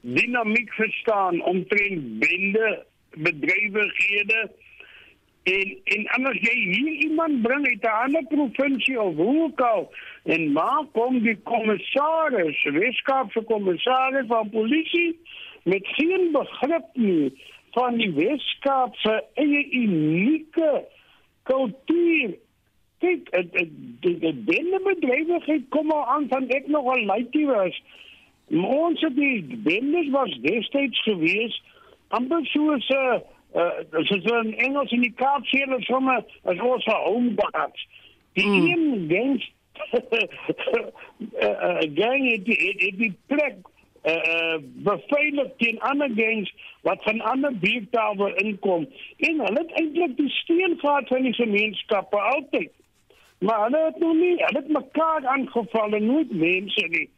dinamiek 0.00 0.72
verstaan 0.72 1.42
omtrent 1.42 2.18
bende 2.18 2.84
bedrywighede 3.10 4.50
en 5.42 5.78
en 5.84 6.08
anders 6.08 6.40
jy 6.40 6.56
hier 6.72 6.92
iemand 7.06 7.42
bring 7.42 7.66
uit 7.66 7.82
'n 7.82 8.02
ander 8.04 8.24
provinsie 8.28 9.00
of 9.00 9.14
hoe 9.14 9.42
ook 9.42 9.60
al 9.60 9.92
en 10.24 10.52
maar 10.52 10.84
kom 10.92 11.22
die 11.22 11.38
kommissaris 11.42 12.62
wetenskapse 12.62 13.42
kommissaris 13.42 14.26
van 14.26 14.50
polisie 14.50 15.18
met 15.62 15.86
geen 15.86 16.28
begrip 16.32 16.86
nie 16.92 17.42
van 17.70 17.96
die 17.96 18.12
wetenskapse 18.12 19.24
eie 19.34 19.70
unieke 19.70 20.84
kultuur 21.42 22.36
kyk 23.00 23.30
die 24.04 24.16
die 24.20 24.34
bendebedrywigheid 24.48 25.68
kom 25.74 25.92
al 25.94 26.04
aan 26.14 26.28
van 26.28 26.48
ek 26.56 26.68
nog 26.68 26.88
al 26.94 27.04
laaitjie 27.08 27.46
was. 27.48 27.76
Ons 28.50 29.00
het 29.00 29.16
die 29.16 29.60
bendes 29.62 30.08
was 30.10 30.38
destyds 30.42 31.02
gewees 31.02 31.62
amper 32.08 32.46
soos 32.46 32.88
'n 32.88 32.94
uh, 32.94 33.20
uh, 33.54 34.04
soos 34.08 34.24
'n 34.24 34.52
Engels 34.66 34.92
in 34.92 35.00
die 35.00 35.14
Kaap 35.14 35.46
sê 35.46 35.62
hulle 35.64 35.82
somme 35.82 36.24
as 36.44 36.58
ons 36.58 36.84
home 36.84 37.34
guards. 37.36 37.86
Die 38.34 38.46
mm. 38.46 38.66
een 38.66 39.08
gang 39.08 39.42
uh, 41.42 41.80
gang 42.00 42.30
het 42.30 42.44
die, 42.44 42.58
het 42.78 42.98
die 42.98 43.14
plek 43.26 43.56
uh 44.04 44.56
beveilig 44.84 45.48
teen 45.56 45.80
ander 45.80 46.10
gangs 46.16 46.52
wat 46.82 47.02
van 47.02 47.20
ander 47.20 47.58
buurtale 47.58 48.34
inkom 48.34 48.86
en 49.16 49.40
hulle 49.44 49.60
het 49.60 49.72
eintlik 49.80 50.16
die 50.16 50.30
steun 50.30 50.78
gehad 50.78 51.08
van 51.08 51.22
die 51.22 51.32
gemeenskappe 51.32 52.20
altyd. 52.20 52.72
Maar 53.38 53.62
hulle 53.64 53.84
het 53.84 53.98
nog 53.98 54.14
nie, 54.14 54.36
hulle 54.36 54.58
het 54.58 54.68
mekaar 54.68 55.26
aangeval 55.26 55.92
en 55.92 56.06
nooit 56.06 56.32
mense 56.32 56.86
nie. 56.88 57.08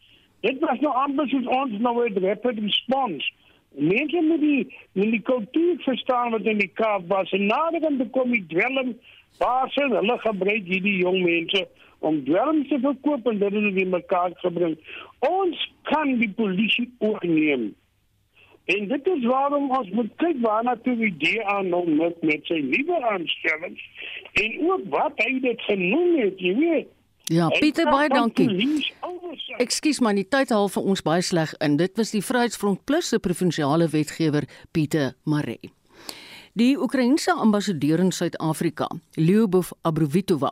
Dit 0.42 0.58
was 0.60 0.80
nou 0.82 0.92
amper 1.04 1.28
soos 1.30 1.48
ons 1.54 1.74
nou 1.78 1.94
het 2.02 2.18
rapid 2.18 2.58
response. 2.58 3.32
Mense 3.78 4.22
moet 4.26 4.40
die 4.42 4.62
moet 4.98 5.12
die 5.16 5.24
kultuur 5.24 5.76
verstaan 5.86 6.34
wat 6.34 6.48
in 6.50 6.58
die 6.60 6.72
Kaap 6.80 7.06
was 7.08 7.30
en 7.32 7.52
aan 7.54 7.98
die 8.00 8.08
kom 8.10 8.34
die 8.34 8.44
dwelm 8.50 8.96
basse 9.38 9.86
hulle 9.94 10.18
gebruik 10.24 10.66
hierdie 10.68 10.98
jong 11.00 11.22
mense 11.22 11.62
om 12.02 12.18
dwelms 12.26 12.68
te 12.68 12.78
verkoop 12.82 13.28
en 13.30 13.38
dit 13.38 13.54
in 13.54 13.94
mekaar 13.94 14.34
gebring. 14.42 14.74
Ons 15.28 15.62
kan 15.90 16.16
die 16.18 16.30
polisie 16.36 16.88
oorneem. 16.98 17.70
En 18.74 18.88
dit 18.88 19.06
is 19.06 19.24
waarom 19.26 19.70
ons 19.70 19.90
moet 19.90 20.10
kyk 20.22 20.40
waarna 20.42 20.74
toe 20.82 20.96
die 20.98 21.14
DA 21.22 21.60
nou 21.66 21.82
met, 21.90 22.18
met 22.22 22.46
sy 22.50 22.58
nuwe 22.66 22.98
aanstellings 23.10 23.86
en 24.42 24.58
ook 24.66 24.84
wat 24.94 25.22
hy 25.24 25.38
dit 25.46 25.64
genoem 25.70 26.18
het, 26.18 26.42
jy 26.42 26.52
weet. 26.58 26.90
Ja, 27.30 27.48
Pieter 27.48 27.90
baie 27.90 28.08
dankie. 28.08 28.48
Ekskuus 29.62 30.00
man, 30.02 30.18
die 30.18 30.26
tyd 30.26 30.50
haal 30.50 30.66
vir 30.72 30.88
ons 30.90 31.04
baie 31.06 31.22
sleg 31.22 31.52
in. 31.62 31.76
Dit 31.78 31.94
was 32.00 32.10
die 32.10 32.22
Vryheidsfront 32.24 32.82
Plus 32.88 33.12
se 33.12 33.20
provinsiale 33.22 33.86
wetgewer 33.92 34.48
Pieter 34.72 35.14
Maree. 35.24 35.70
Die 36.52 36.74
Oekraïense 36.76 37.32
ambassadeur 37.32 38.00
in 38.02 38.10
Suid-Afrika, 38.12 38.84
Lyubov 39.16 39.70
Abrovitova, 39.88 40.50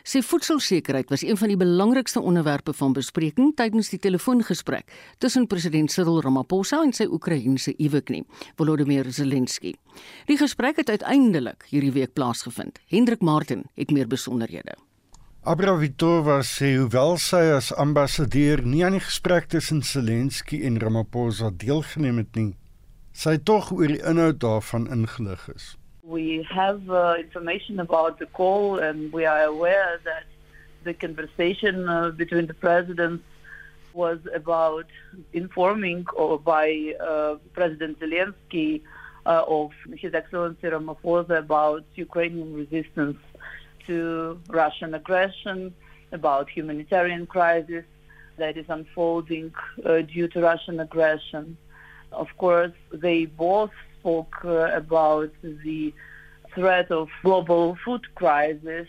sê 0.00 0.22
voedselsekerheid 0.24 1.10
was 1.12 1.20
een 1.26 1.36
van 1.36 1.50
die 1.52 1.58
belangrikste 1.60 2.22
onderwerpe 2.24 2.72
van 2.72 2.94
bespreking 2.96 3.50
tydens 3.58 3.90
die 3.92 4.00
telefoongesprek 4.00 4.88
tussen 5.20 5.44
president 5.46 5.92
Cyril 5.92 6.22
Ramaphosa 6.24 6.80
en 6.86 6.94
sy 6.96 7.04
Oekraïense 7.04 7.74
eweknie, 7.76 8.22
Volodymyr 8.56 9.10
Zelensky. 9.12 9.74
Die 10.30 10.38
gesprek 10.40 10.80
het 10.80 10.88
uiteindelik 10.88 11.68
hierdie 11.68 11.92
week 11.98 12.16
plaasgevind. 12.16 12.80
Hendrik 12.88 13.20
Martin 13.20 13.66
het 13.76 13.92
meer 13.92 14.08
besonderhede. 14.08 14.78
Abrovitova 15.44 16.36
sê 16.46 16.76
hoewel 16.78 17.16
sy 17.18 17.48
as 17.50 17.72
ambassadeur 17.74 18.60
nie 18.62 18.84
aan 18.86 18.94
die 18.94 19.02
gesprek 19.02 19.48
tussen 19.50 19.80
Zelensky 19.82 20.60
en 20.68 20.76
Ramaphosa 20.78 21.48
deelgeneem 21.50 22.20
het 22.22 22.38
nie, 22.38 22.52
sy 23.10 23.34
tog 23.50 23.72
oor 23.74 23.90
die 23.90 23.98
inhoud 24.06 24.38
daarvan 24.44 24.86
ingelig 24.94 25.42
is. 25.50 25.64
We 26.06 26.46
have 26.46 26.86
uh, 26.86 27.18
information 27.18 27.82
about 27.82 28.22
the 28.22 28.30
call 28.38 28.78
and 28.78 29.10
we 29.10 29.26
are 29.26 29.42
aware 29.42 29.98
that 30.06 30.30
the 30.84 30.94
conversation 30.94 31.88
uh, 31.88 32.14
between 32.14 32.46
the 32.46 32.54
presidents 32.54 33.26
was 33.94 34.22
about 34.36 34.86
informing 35.32 36.06
or 36.14 36.38
by 36.38 36.94
uh, 37.02 37.34
President 37.52 37.98
Zelensky 37.98 38.80
uh, 39.26 39.42
of 39.48 39.74
His 39.98 40.14
Excellency 40.14 40.68
Ramaphosa 40.70 41.38
about 41.38 41.82
Ukrainian 41.96 42.54
resistance 42.54 43.18
to 43.86 44.40
Russian 44.48 44.94
aggression, 44.94 45.74
about 46.12 46.48
humanitarian 46.50 47.26
crisis 47.26 47.84
that 48.36 48.56
is 48.56 48.66
unfolding 48.68 49.52
uh, 49.84 50.02
due 50.02 50.28
to 50.28 50.40
Russian 50.40 50.80
aggression. 50.80 51.56
Of 52.12 52.28
course, 52.38 52.72
they 52.92 53.26
both 53.26 53.70
spoke 53.98 54.34
uh, 54.44 54.70
about 54.82 55.30
the 55.42 55.94
threat 56.54 56.90
of 56.90 57.08
global 57.22 57.78
food 57.84 58.02
crisis 58.14 58.86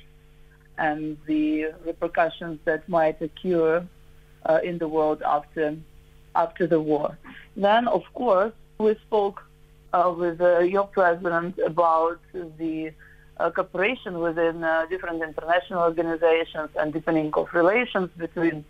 and 0.78 1.18
the 1.28 1.72
repercussions 1.86 2.60
that 2.66 2.88
might 2.90 3.22
occur 3.22 3.86
uh, 4.46 4.60
in 4.64 4.78
the 4.78 4.88
world 4.88 5.22
after 5.22 5.76
after 6.36 6.66
the 6.66 6.82
war. 6.82 7.18
Then, 7.56 7.88
of 7.88 8.02
course, 8.16 8.54
we 8.80 8.96
spoke 9.08 9.44
uh, 9.94 10.12
with 10.18 10.42
uh, 10.42 10.60
your 10.60 10.88
president 10.88 11.60
about 11.60 12.20
the 12.34 12.92
uh, 13.40 13.50
cooperation 13.52 14.20
within 14.22 14.64
uh, 14.64 14.88
different 14.90 15.22
international 15.22 15.82
organizations 15.82 16.70
and 16.76 16.94
deepening 16.94 17.34
of 17.34 17.52
relations 17.54 18.10
between 18.16 18.66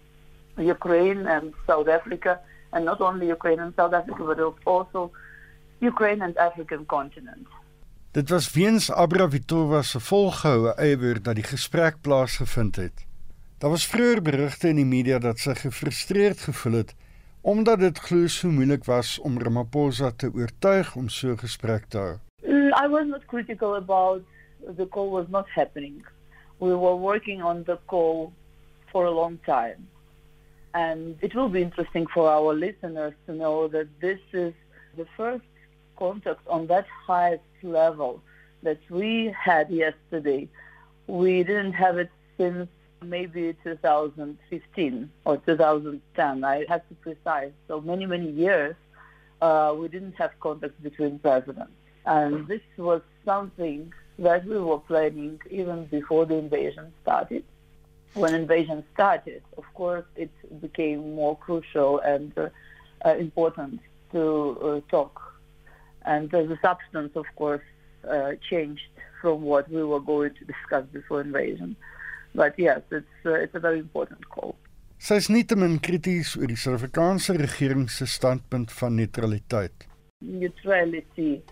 Ukraine 0.58 1.28
and 1.28 1.54
South 1.68 1.88
Africa 1.88 2.40
and 2.72 2.86
not 2.86 3.02
only 3.02 3.28
Ukraine 3.28 3.60
and 3.60 3.74
South 3.76 3.94
Africa, 3.94 4.24
but 4.24 4.40
also 4.66 5.12
Ukraine 5.80 6.22
and 6.22 6.38
African 6.38 6.86
continent. 6.86 7.48
Dit 8.12 8.30
was 8.30 8.52
weens 8.54 8.92
Abravitova 8.92 9.82
se 9.82 10.00
volgehoue 10.00 10.74
eiwer 10.76 11.22
dat 11.22 11.36
die 11.36 11.44
gesprek 11.44 11.96
plaasgevind 12.02 12.76
het. 12.76 13.06
Daar 13.58 13.70
was 13.70 13.88
vroeër 13.88 14.22
berigte 14.22 14.68
in 14.68 14.76
die 14.76 14.86
media 14.86 15.18
dat 15.20 15.40
sy 15.40 15.56
gefrustreerd 15.56 16.40
gevoel 16.40 16.74
het 16.84 16.94
omdat 17.44 17.80
dit 17.80 18.00
glo 18.00 18.28
so 18.28 18.48
moeilik 18.48 18.86
was 18.86 19.20
om 19.20 19.40
Ramaphosa 19.40 20.12
te 20.16 20.30
oortuig 20.34 20.96
om 20.96 21.10
so 21.10 21.32
'n 21.32 21.38
gesprek 21.38 21.86
te 21.86 21.98
hou. 21.98 22.16
Mm, 22.46 22.72
I 22.84 22.88
was 22.88 23.06
not 23.08 23.26
critical 23.26 23.76
about 23.76 24.22
the 24.68 24.86
call 24.86 25.10
was 25.10 25.28
not 25.30 25.48
happening. 25.50 26.04
We 26.60 26.74
were 26.76 26.96
working 26.96 27.42
on 27.42 27.64
the 27.64 27.78
call 27.88 28.34
for 28.92 29.06
a 29.06 29.12
long 29.12 29.40
time. 29.46 29.88
And 30.74 31.18
it 31.22 31.36
will 31.36 31.50
be 31.50 31.62
interesting 31.62 32.08
for 32.14 32.30
our 32.30 32.54
listeners 32.54 33.14
to 33.28 33.34
know 33.34 33.68
that 33.68 33.88
this 34.02 34.20
is 34.32 34.54
the 34.98 35.06
first 35.16 35.44
contact 35.98 36.48
on 36.48 36.68
that 36.68 36.86
highest 37.06 37.44
level 37.62 38.22
that 38.64 38.80
we 38.90 39.34
had 39.40 39.70
yesterday. 39.70 40.50
We 41.08 41.44
didn't 41.44 41.74
have 41.74 41.98
it 41.98 42.10
since 42.38 42.68
maybe 43.04 43.56
2015 43.64 45.12
or 45.26 45.38
2010. 45.38 46.44
I 46.44 46.66
have 46.70 46.88
to 46.88 46.96
precise. 46.96 47.52
So 47.68 47.82
many, 47.82 48.06
many 48.06 48.32
years, 48.32 48.76
uh, 49.42 49.76
we 49.78 49.90
didn't 49.90 50.14
have 50.14 50.32
contact 50.40 50.82
between 50.82 51.20
presidents. 51.20 51.72
And 52.06 52.48
this 52.48 52.62
was 52.78 53.02
something 53.26 53.92
that 54.20 54.46
we 54.46 54.60
were 54.60 54.80
planning 54.80 55.40
even 55.50 55.86
before 55.86 56.26
the 56.26 56.36
invasion 56.36 56.94
started 57.02 57.44
when 58.14 58.36
invasion 58.36 58.84
started, 58.94 59.42
of 59.58 59.66
course, 59.74 60.06
it 60.16 60.32
became 60.62 61.16
more 61.16 61.38
crucial 61.38 62.00
and 62.00 62.32
uh, 62.38 62.50
uh, 63.06 63.16
important 63.16 63.80
to 64.12 64.58
uh, 64.62 64.82
talk. 64.90 65.20
And 66.06 66.30
the 66.30 66.58
substance, 66.62 67.12
of 67.16 67.26
course, 67.36 67.64
uh, 68.10 68.34
changed 68.50 68.90
from 69.22 69.42
what 69.42 69.70
we 69.70 69.84
were 69.84 70.02
going 70.02 70.34
to 70.36 70.46
discuss 70.46 70.86
before 70.92 71.22
invasion. 71.22 71.76
But 72.36 72.58
yes, 72.58 72.82
it's 72.92 73.26
uh, 73.26 73.34
it's 73.34 73.56
a 73.56 73.60
very 73.60 73.80
important 73.80 74.28
call. 74.30 74.56
Sy 74.98 75.20
is 75.22 75.30
nietemin 75.30 75.80
krities 75.84 76.34
oor 76.40 76.48
die 76.48 76.58
Suid-Afrikaanse 76.58 77.36
regering 77.38 77.90
se 77.92 78.08
standpunt 78.08 78.72
van 78.72 78.96
neutraliteit. 78.98 79.86
Neutrality 80.20 81.44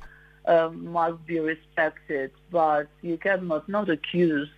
um, 0.45 0.91
must 0.91 1.25
be 1.25 1.39
respected, 1.39 2.31
but 2.51 2.87
you 3.01 3.17
cannot 3.17 3.67
not 3.69 3.89
accuse 3.89 4.49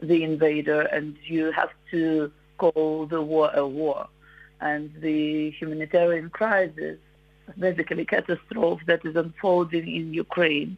the 0.00 0.22
invader 0.22 0.82
and 0.82 1.16
you 1.24 1.50
have 1.52 1.70
to 1.90 2.30
call 2.58 3.06
the 3.06 3.20
war 3.20 3.50
a 3.54 3.66
war. 3.66 4.08
And 4.60 4.92
the 5.00 5.50
humanitarian 5.50 6.30
crisis, 6.30 6.98
basically 7.58 8.04
catastrophe 8.04 8.84
that 8.86 9.04
is 9.04 9.16
unfolding 9.16 9.92
in 9.94 10.14
Ukraine, 10.14 10.76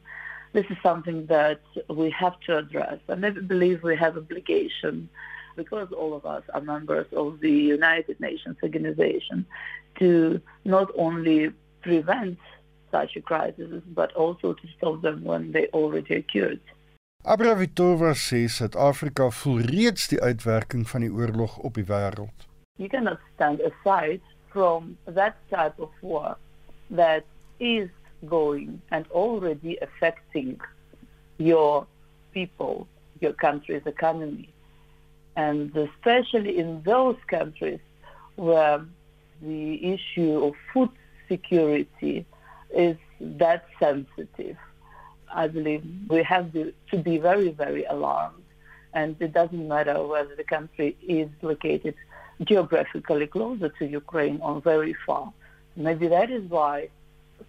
this 0.52 0.66
is 0.70 0.76
something 0.82 1.26
that 1.26 1.60
we 1.88 2.10
have 2.10 2.40
to 2.46 2.58
address. 2.58 2.98
And 3.08 3.24
I 3.26 3.30
believe 3.30 3.82
we 3.82 3.96
have 3.96 4.16
obligation 4.16 5.08
because 5.54 5.88
all 5.92 6.14
of 6.14 6.24
us 6.24 6.44
are 6.54 6.60
members 6.60 7.06
of 7.12 7.40
the 7.40 7.50
United 7.50 8.18
Nations 8.20 8.56
organization 8.62 9.46
to 9.98 10.40
not 10.64 10.90
only 10.96 11.50
prevent 11.82 12.38
such 12.90 13.16
a 13.16 13.20
crisis, 13.20 13.82
but 13.94 14.12
also 14.14 14.52
to 14.54 14.68
stop 14.76 15.02
them 15.02 15.24
when 15.24 15.52
they 15.52 15.68
already 15.72 16.14
occurred. 16.14 16.60
Sê 18.14 18.46
Suid-Afrika 18.48 19.30
voel 19.30 19.60
reeds 19.60 20.08
die 20.08 20.20
uitwerking 20.22 20.88
van 20.88 21.00
die 21.00 21.10
oorlog 21.10 21.58
op 21.58 21.74
die 21.74 21.84
wêreld. 21.84 22.46
You 22.78 22.88
cannot 22.88 23.18
stand 23.34 23.60
aside 23.60 24.20
from 24.52 24.96
that 25.04 25.34
type 25.50 25.74
of 25.78 25.90
war 26.00 26.36
that 26.90 27.24
is 27.58 27.88
going 28.28 28.80
and 28.90 29.06
already 29.10 29.76
affecting 29.80 30.60
your 31.38 31.86
people, 32.32 32.86
your 33.20 33.32
country's 33.34 33.86
economy. 33.86 34.48
And 35.34 35.76
especially 35.76 36.58
in 36.58 36.82
those 36.84 37.16
countries 37.26 37.80
where 38.36 38.84
the 39.42 39.84
issue 39.84 40.44
of 40.44 40.54
food 40.72 40.90
security 41.28 42.24
is 42.76 42.96
that 43.20 43.64
sensitive. 43.80 44.56
I 45.34 45.48
believe 45.48 45.82
we 46.08 46.22
have 46.22 46.52
to, 46.52 46.72
be 46.98 47.18
very, 47.18 47.50
very 47.50 47.84
alarmed. 47.84 48.42
And 48.92 49.16
it 49.20 49.32
doesn't 49.32 49.66
matter 49.68 50.06
whether 50.06 50.34
the 50.36 50.44
country 50.44 50.96
is 51.06 51.28
located 51.42 51.94
geographically 52.44 53.26
closer 53.26 53.70
to 53.78 53.84
Ukraine 53.86 54.38
or 54.40 54.60
very 54.60 54.94
far. 55.06 55.32
Maybe 55.74 56.08
that 56.08 56.30
is 56.30 56.44
why 56.48 56.88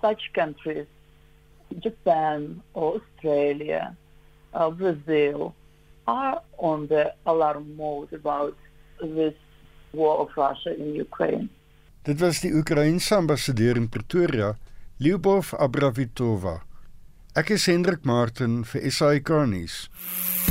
such 0.02 0.22
countries, 0.34 0.88
Japan 1.80 2.62
or 2.74 3.00
Australia, 3.00 3.96
Brazil, 4.78 5.56
are 6.08 6.42
on 6.58 6.88
the 6.88 7.14
alarm 7.26 7.76
mode 7.76 8.12
about 8.14 8.56
this 9.02 9.34
war 9.94 10.20
of 10.20 10.30
Russia 10.36 10.76
in 10.76 10.96
Ukraine. 10.96 11.50
Dit 12.04 12.20
was 12.20 12.40
die 12.40 12.54
Oekraïense 12.54 13.16
ambassadeur 13.16 13.76
in 13.76 13.90
Pretoria, 13.90 14.58
Lyubov 14.98 15.52
Abravitova. 15.54 16.56
Ek 17.38 17.52
is 17.54 17.68
Hendrik 17.70 18.02
Martin 18.02 18.64
vir 18.66 18.88
SAK 18.90 19.30
nuus. 19.46 19.76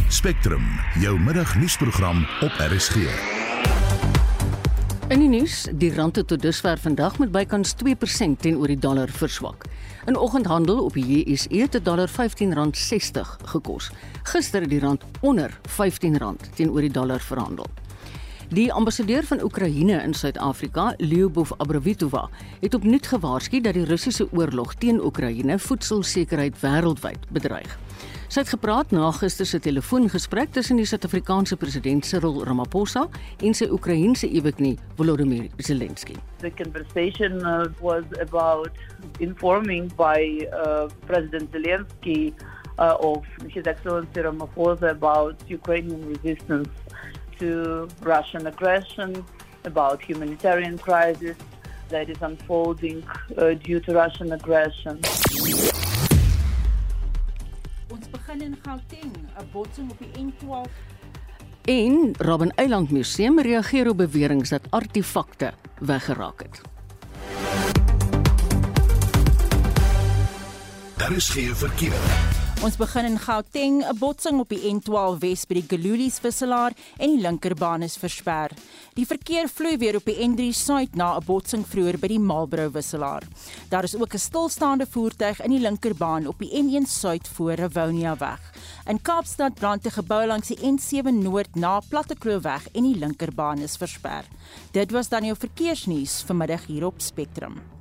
Spectrum, 0.07 0.63
jou 1.03 1.17
middagnuusprogram 1.19 2.21
op 2.47 2.61
RSG. 2.63 3.09
In 5.11 5.25
die 5.25 5.33
nuus, 5.33 5.65
die 5.75 5.91
rand 5.97 6.21
het 6.23 6.31
tot 6.31 6.45
dusver 6.47 6.79
vandag 6.79 7.19
met 7.19 7.33
bykans 7.35 7.75
2% 7.83 8.39
teenoor 8.47 8.71
die 8.71 8.79
dollar 8.79 9.11
verswak. 9.11 9.67
In 10.07 10.15
oggendhandel 10.15 10.79
op 10.85 10.95
die 10.95 11.25
JSE 11.25 11.51
het 11.65 11.75
die 11.75 11.83
dollar 11.83 12.07
R15.60 12.07 13.35
gekos. 13.51 13.91
Gister 14.31 14.63
het 14.63 14.71
die 14.71 14.79
rand 14.87 15.03
onder 15.27 15.59
R15 15.67 16.23
teenoor 16.55 16.87
die 16.87 16.95
dollar 16.95 17.19
verhandel. 17.19 17.67
Die 18.55 18.73
ambassadeur 18.73 19.25
van 19.27 19.43
Oekraïne 19.43 20.03
in 20.03 20.13
Suid-Afrika, 20.15 20.95
Lyubov 20.97 21.51
Abravitova, 21.57 22.29
het 22.61 22.75
opnuut 22.75 23.07
gewaarsku 23.07 23.59
dat 23.61 23.75
die 23.75 23.85
Russiese 23.85 24.29
oorlog 24.31 24.75
teen 24.79 25.01
Oekraïne 25.03 25.59
voedselsekerheid 25.59 26.61
wêreldwyd 26.63 27.27
bedreig. 27.35 27.75
Sy 28.31 28.45
het 28.45 28.53
gepraat 28.55 28.95
na 28.95 29.11
gister 29.19 29.47
se 29.51 29.59
telefoongesprek 29.59 30.55
tussen 30.55 30.79
die 30.79 30.87
Suid-Afrikaanse 30.87 31.59
president 31.59 32.07
Cyril 32.07 32.39
Ramaphosa 32.47 33.09
en 33.43 33.55
sy 33.55 33.67
Oekraïense 33.67 34.31
eweknie 34.31 34.77
Volodymyr 34.95 35.51
Zelensky. 35.59 36.15
The 36.39 36.55
conversation 36.55 37.43
uh, 37.43 37.67
was 37.83 38.07
about 38.23 38.71
informing 39.19 39.91
by 39.99 40.47
uh, 40.53 40.87
President 41.11 41.51
Zelensky 41.51 42.31
uh, 42.79 42.95
of 43.01 43.27
His 43.49 43.67
Excellency 43.67 44.23
Ramaphosa 44.23 44.91
about 44.91 45.35
Ukrainian 45.51 46.07
resistance 46.15 46.71
to 47.39 47.89
Russian 48.03 48.47
aggression, 48.47 49.25
about 49.65 50.03
humanitarian 50.03 50.79
crisis 50.79 51.37
that 51.89 52.09
is 52.09 52.21
unfolding 52.21 53.03
uh, 53.39 53.55
due 53.55 53.81
to 53.81 53.93
Russian 53.93 54.33
aggression. 54.33 55.01
Ons 57.91 58.07
begin 58.11 58.43
in 58.43 58.57
Gauteng, 58.63 59.13
'n 59.39 59.49
botsing 59.53 59.91
op 59.91 59.99
die 59.99 60.13
N12 60.25 60.71
En 61.67 62.15
Robben 62.19 62.55
Eiland 62.55 62.91
Museum 62.91 63.41
reageer 63.41 63.89
op 63.89 63.97
beweringe 63.97 64.49
dat 64.49 64.61
artefakte 64.71 65.53
weggeraak 65.79 66.43
het. 66.43 66.61
Daar 70.97 71.13
is 71.13 71.29
geen 71.29 71.57
verkeer. 71.57 72.46
Ons 72.65 72.79
begin 72.81 73.05
in 73.05 73.19
Gauteng, 73.21 73.83
'n 73.85 73.99
botsing 73.99 74.39
op 74.41 74.49
die 74.49 74.73
N12 74.73 75.19
Wes 75.21 75.45
by 75.45 75.59
die 75.59 75.69
Gelulies 75.69 76.17
visselaar 76.19 76.73
en 76.97 77.11
die 77.13 77.21
linkerbaan 77.21 77.83
is 77.83 77.99
versper. 78.01 78.51
Die 78.95 79.05
verkeer 79.05 79.49
vloei 79.49 79.77
weer 79.77 79.97
op 79.97 80.05
die 80.05 80.17
N3 80.25 80.55
Suid 80.55 80.97
na 80.97 81.17
'n 81.17 81.25
botsing 81.27 81.67
vroeër 81.67 81.99
by 81.99 82.09
die 82.09 82.19
Marlborough 82.19 82.73
wisselaar. 82.73 83.23
Daar 83.69 83.85
is 83.85 83.95
ook 83.95 84.15
'n 84.15 84.19
stilstaande 84.19 84.87
voertuig 84.87 85.43
in 85.43 85.51
die 85.51 85.61
linkerbaan 85.61 86.27
op 86.27 86.39
die 86.39 86.51
N1 86.51 86.87
Suid 86.87 87.29
voor 87.29 87.53
Rivonia 87.53 88.17
weg. 88.17 88.41
In 88.87 89.03
Kaapstad 89.03 89.55
brand 89.55 89.85
'n 89.85 89.91
gebou 89.91 90.27
langs 90.27 90.49
die 90.49 90.59
N7 90.63 91.23
Noord 91.23 91.55
na 91.55 91.81
Plattekloof 91.81 92.43
weg 92.43 92.69
en 92.73 92.83
die 92.83 92.99
linkerbaan 92.99 93.59
is 93.59 93.77
versper. 93.77 94.25
Dit 94.73 94.91
was 94.91 95.09
dan 95.09 95.25
jou 95.25 95.37
verkeersnuus 95.37 96.23
vanmiddag 96.27 96.67
hier 96.67 96.87
op 96.87 97.01
Spectrum. 97.01 97.76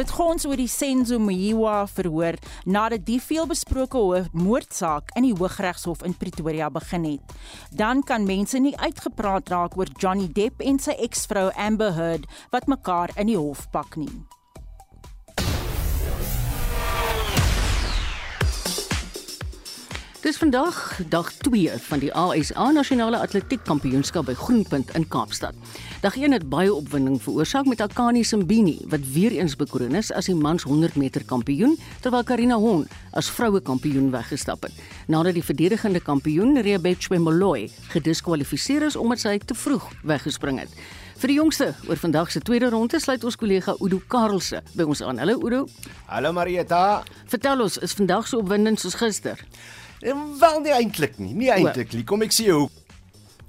Dit 0.00 0.14
gons 0.16 0.46
oor 0.48 0.56
die 0.56 0.70
Senzo 0.70 1.18
Mjiwa 1.20 1.82
verhoor 1.92 2.38
nadat 2.64 3.02
die 3.04 3.18
veelbesproke 3.20 4.22
moordsaak 4.32 5.12
in 5.20 5.26
die 5.26 5.34
Hooggeregshof 5.36 6.06
in 6.08 6.16
Pretoria 6.16 6.70
begin 6.72 7.04
het. 7.04 7.36
Dan 7.76 8.00
kan 8.00 8.24
mense 8.24 8.56
nie 8.64 8.72
uitgepraat 8.80 9.52
raak 9.52 9.76
oor 9.76 9.92
Johnny 10.00 10.32
Depp 10.32 10.64
en 10.64 10.80
sy 10.80 10.96
eksvrou 11.04 11.50
Amber 11.52 11.92
Heard 12.00 12.28
wat 12.48 12.72
mekaar 12.72 13.12
in 13.20 13.34
die 13.34 13.36
hof 13.36 13.68
pak 13.76 14.00
nie. 14.00 14.14
Dis 20.20 20.36
vandag 20.36 21.00
dag 21.08 21.32
2 21.32 21.78
van 21.80 22.00
die 22.02 22.10
ASA 22.12 22.66
Nasionale 22.76 23.16
Atletiek 23.24 23.62
Kampioenskap 23.64 24.26
by 24.28 24.34
Groenpunt 24.36 24.90
in 24.92 25.06
Kaapstad. 25.08 25.56
Dag 26.04 26.18
1 26.20 26.36
het 26.36 26.44
baie 26.52 26.68
opwinding 26.74 27.16
veroorsaak 27.24 27.64
met 27.64 27.80
Akani 27.80 28.20
Simbini 28.24 28.76
wat 28.92 29.00
weer 29.14 29.32
eens 29.38 29.56
bekroon 29.56 29.96
is 29.96 30.12
as 30.12 30.28
die 30.28 30.36
mans 30.36 30.68
100 30.68 31.00
meter 31.00 31.24
kampioen 31.24 31.78
terwyl 32.04 32.26
Karina 32.28 32.60
Hon 32.60 32.84
as 33.16 33.32
vroue 33.32 33.64
kampioen 33.64 34.12
weggestap 34.12 34.68
het. 34.68 34.76
Nadat 35.08 35.40
die 35.40 35.44
verdedigende 35.44 36.04
kampioen 36.04 36.60
Rebecca 36.60 37.16
Molloy 37.18 37.70
gediskwalifiseer 37.88 38.90
is 38.92 39.00
omdat 39.00 39.24
sy 39.24 39.38
te 39.40 39.56
vroeg 39.56 39.88
weggespring 40.04 40.60
het. 40.60 40.76
Vir 41.20 41.32
die 41.32 41.40
jongste 41.40 41.74
oor 41.88 41.98
vandag 42.00 42.30
se 42.32 42.40
tweede 42.40 42.68
ronde 42.72 43.00
sluit 43.00 43.24
ons 43.24 43.36
kollega 43.36 43.74
Udo 43.80 43.98
Karelse 44.08 44.62
by 44.76 44.84
ons 44.88 45.00
aan. 45.04 45.18
Hallo 45.20 45.40
Udo. 45.40 45.66
Hallo 46.08 46.32
Marieta. 46.32 47.02
Vertel 47.28 47.60
ons, 47.60 47.76
is 47.76 47.92
vandag 47.96 48.28
so 48.28 48.40
opwindend 48.40 48.80
soos 48.80 48.96
gister? 48.96 49.40
Wel 50.00 50.60
nie 50.64 50.72
eintlik 50.72 51.18
nie, 51.20 51.34
nie 51.36 51.50
eintlik 51.52 51.92
nie. 51.92 52.06
Kom 52.08 52.22
ek 52.24 52.32
sê 52.32 52.48
hoe. 52.48 52.68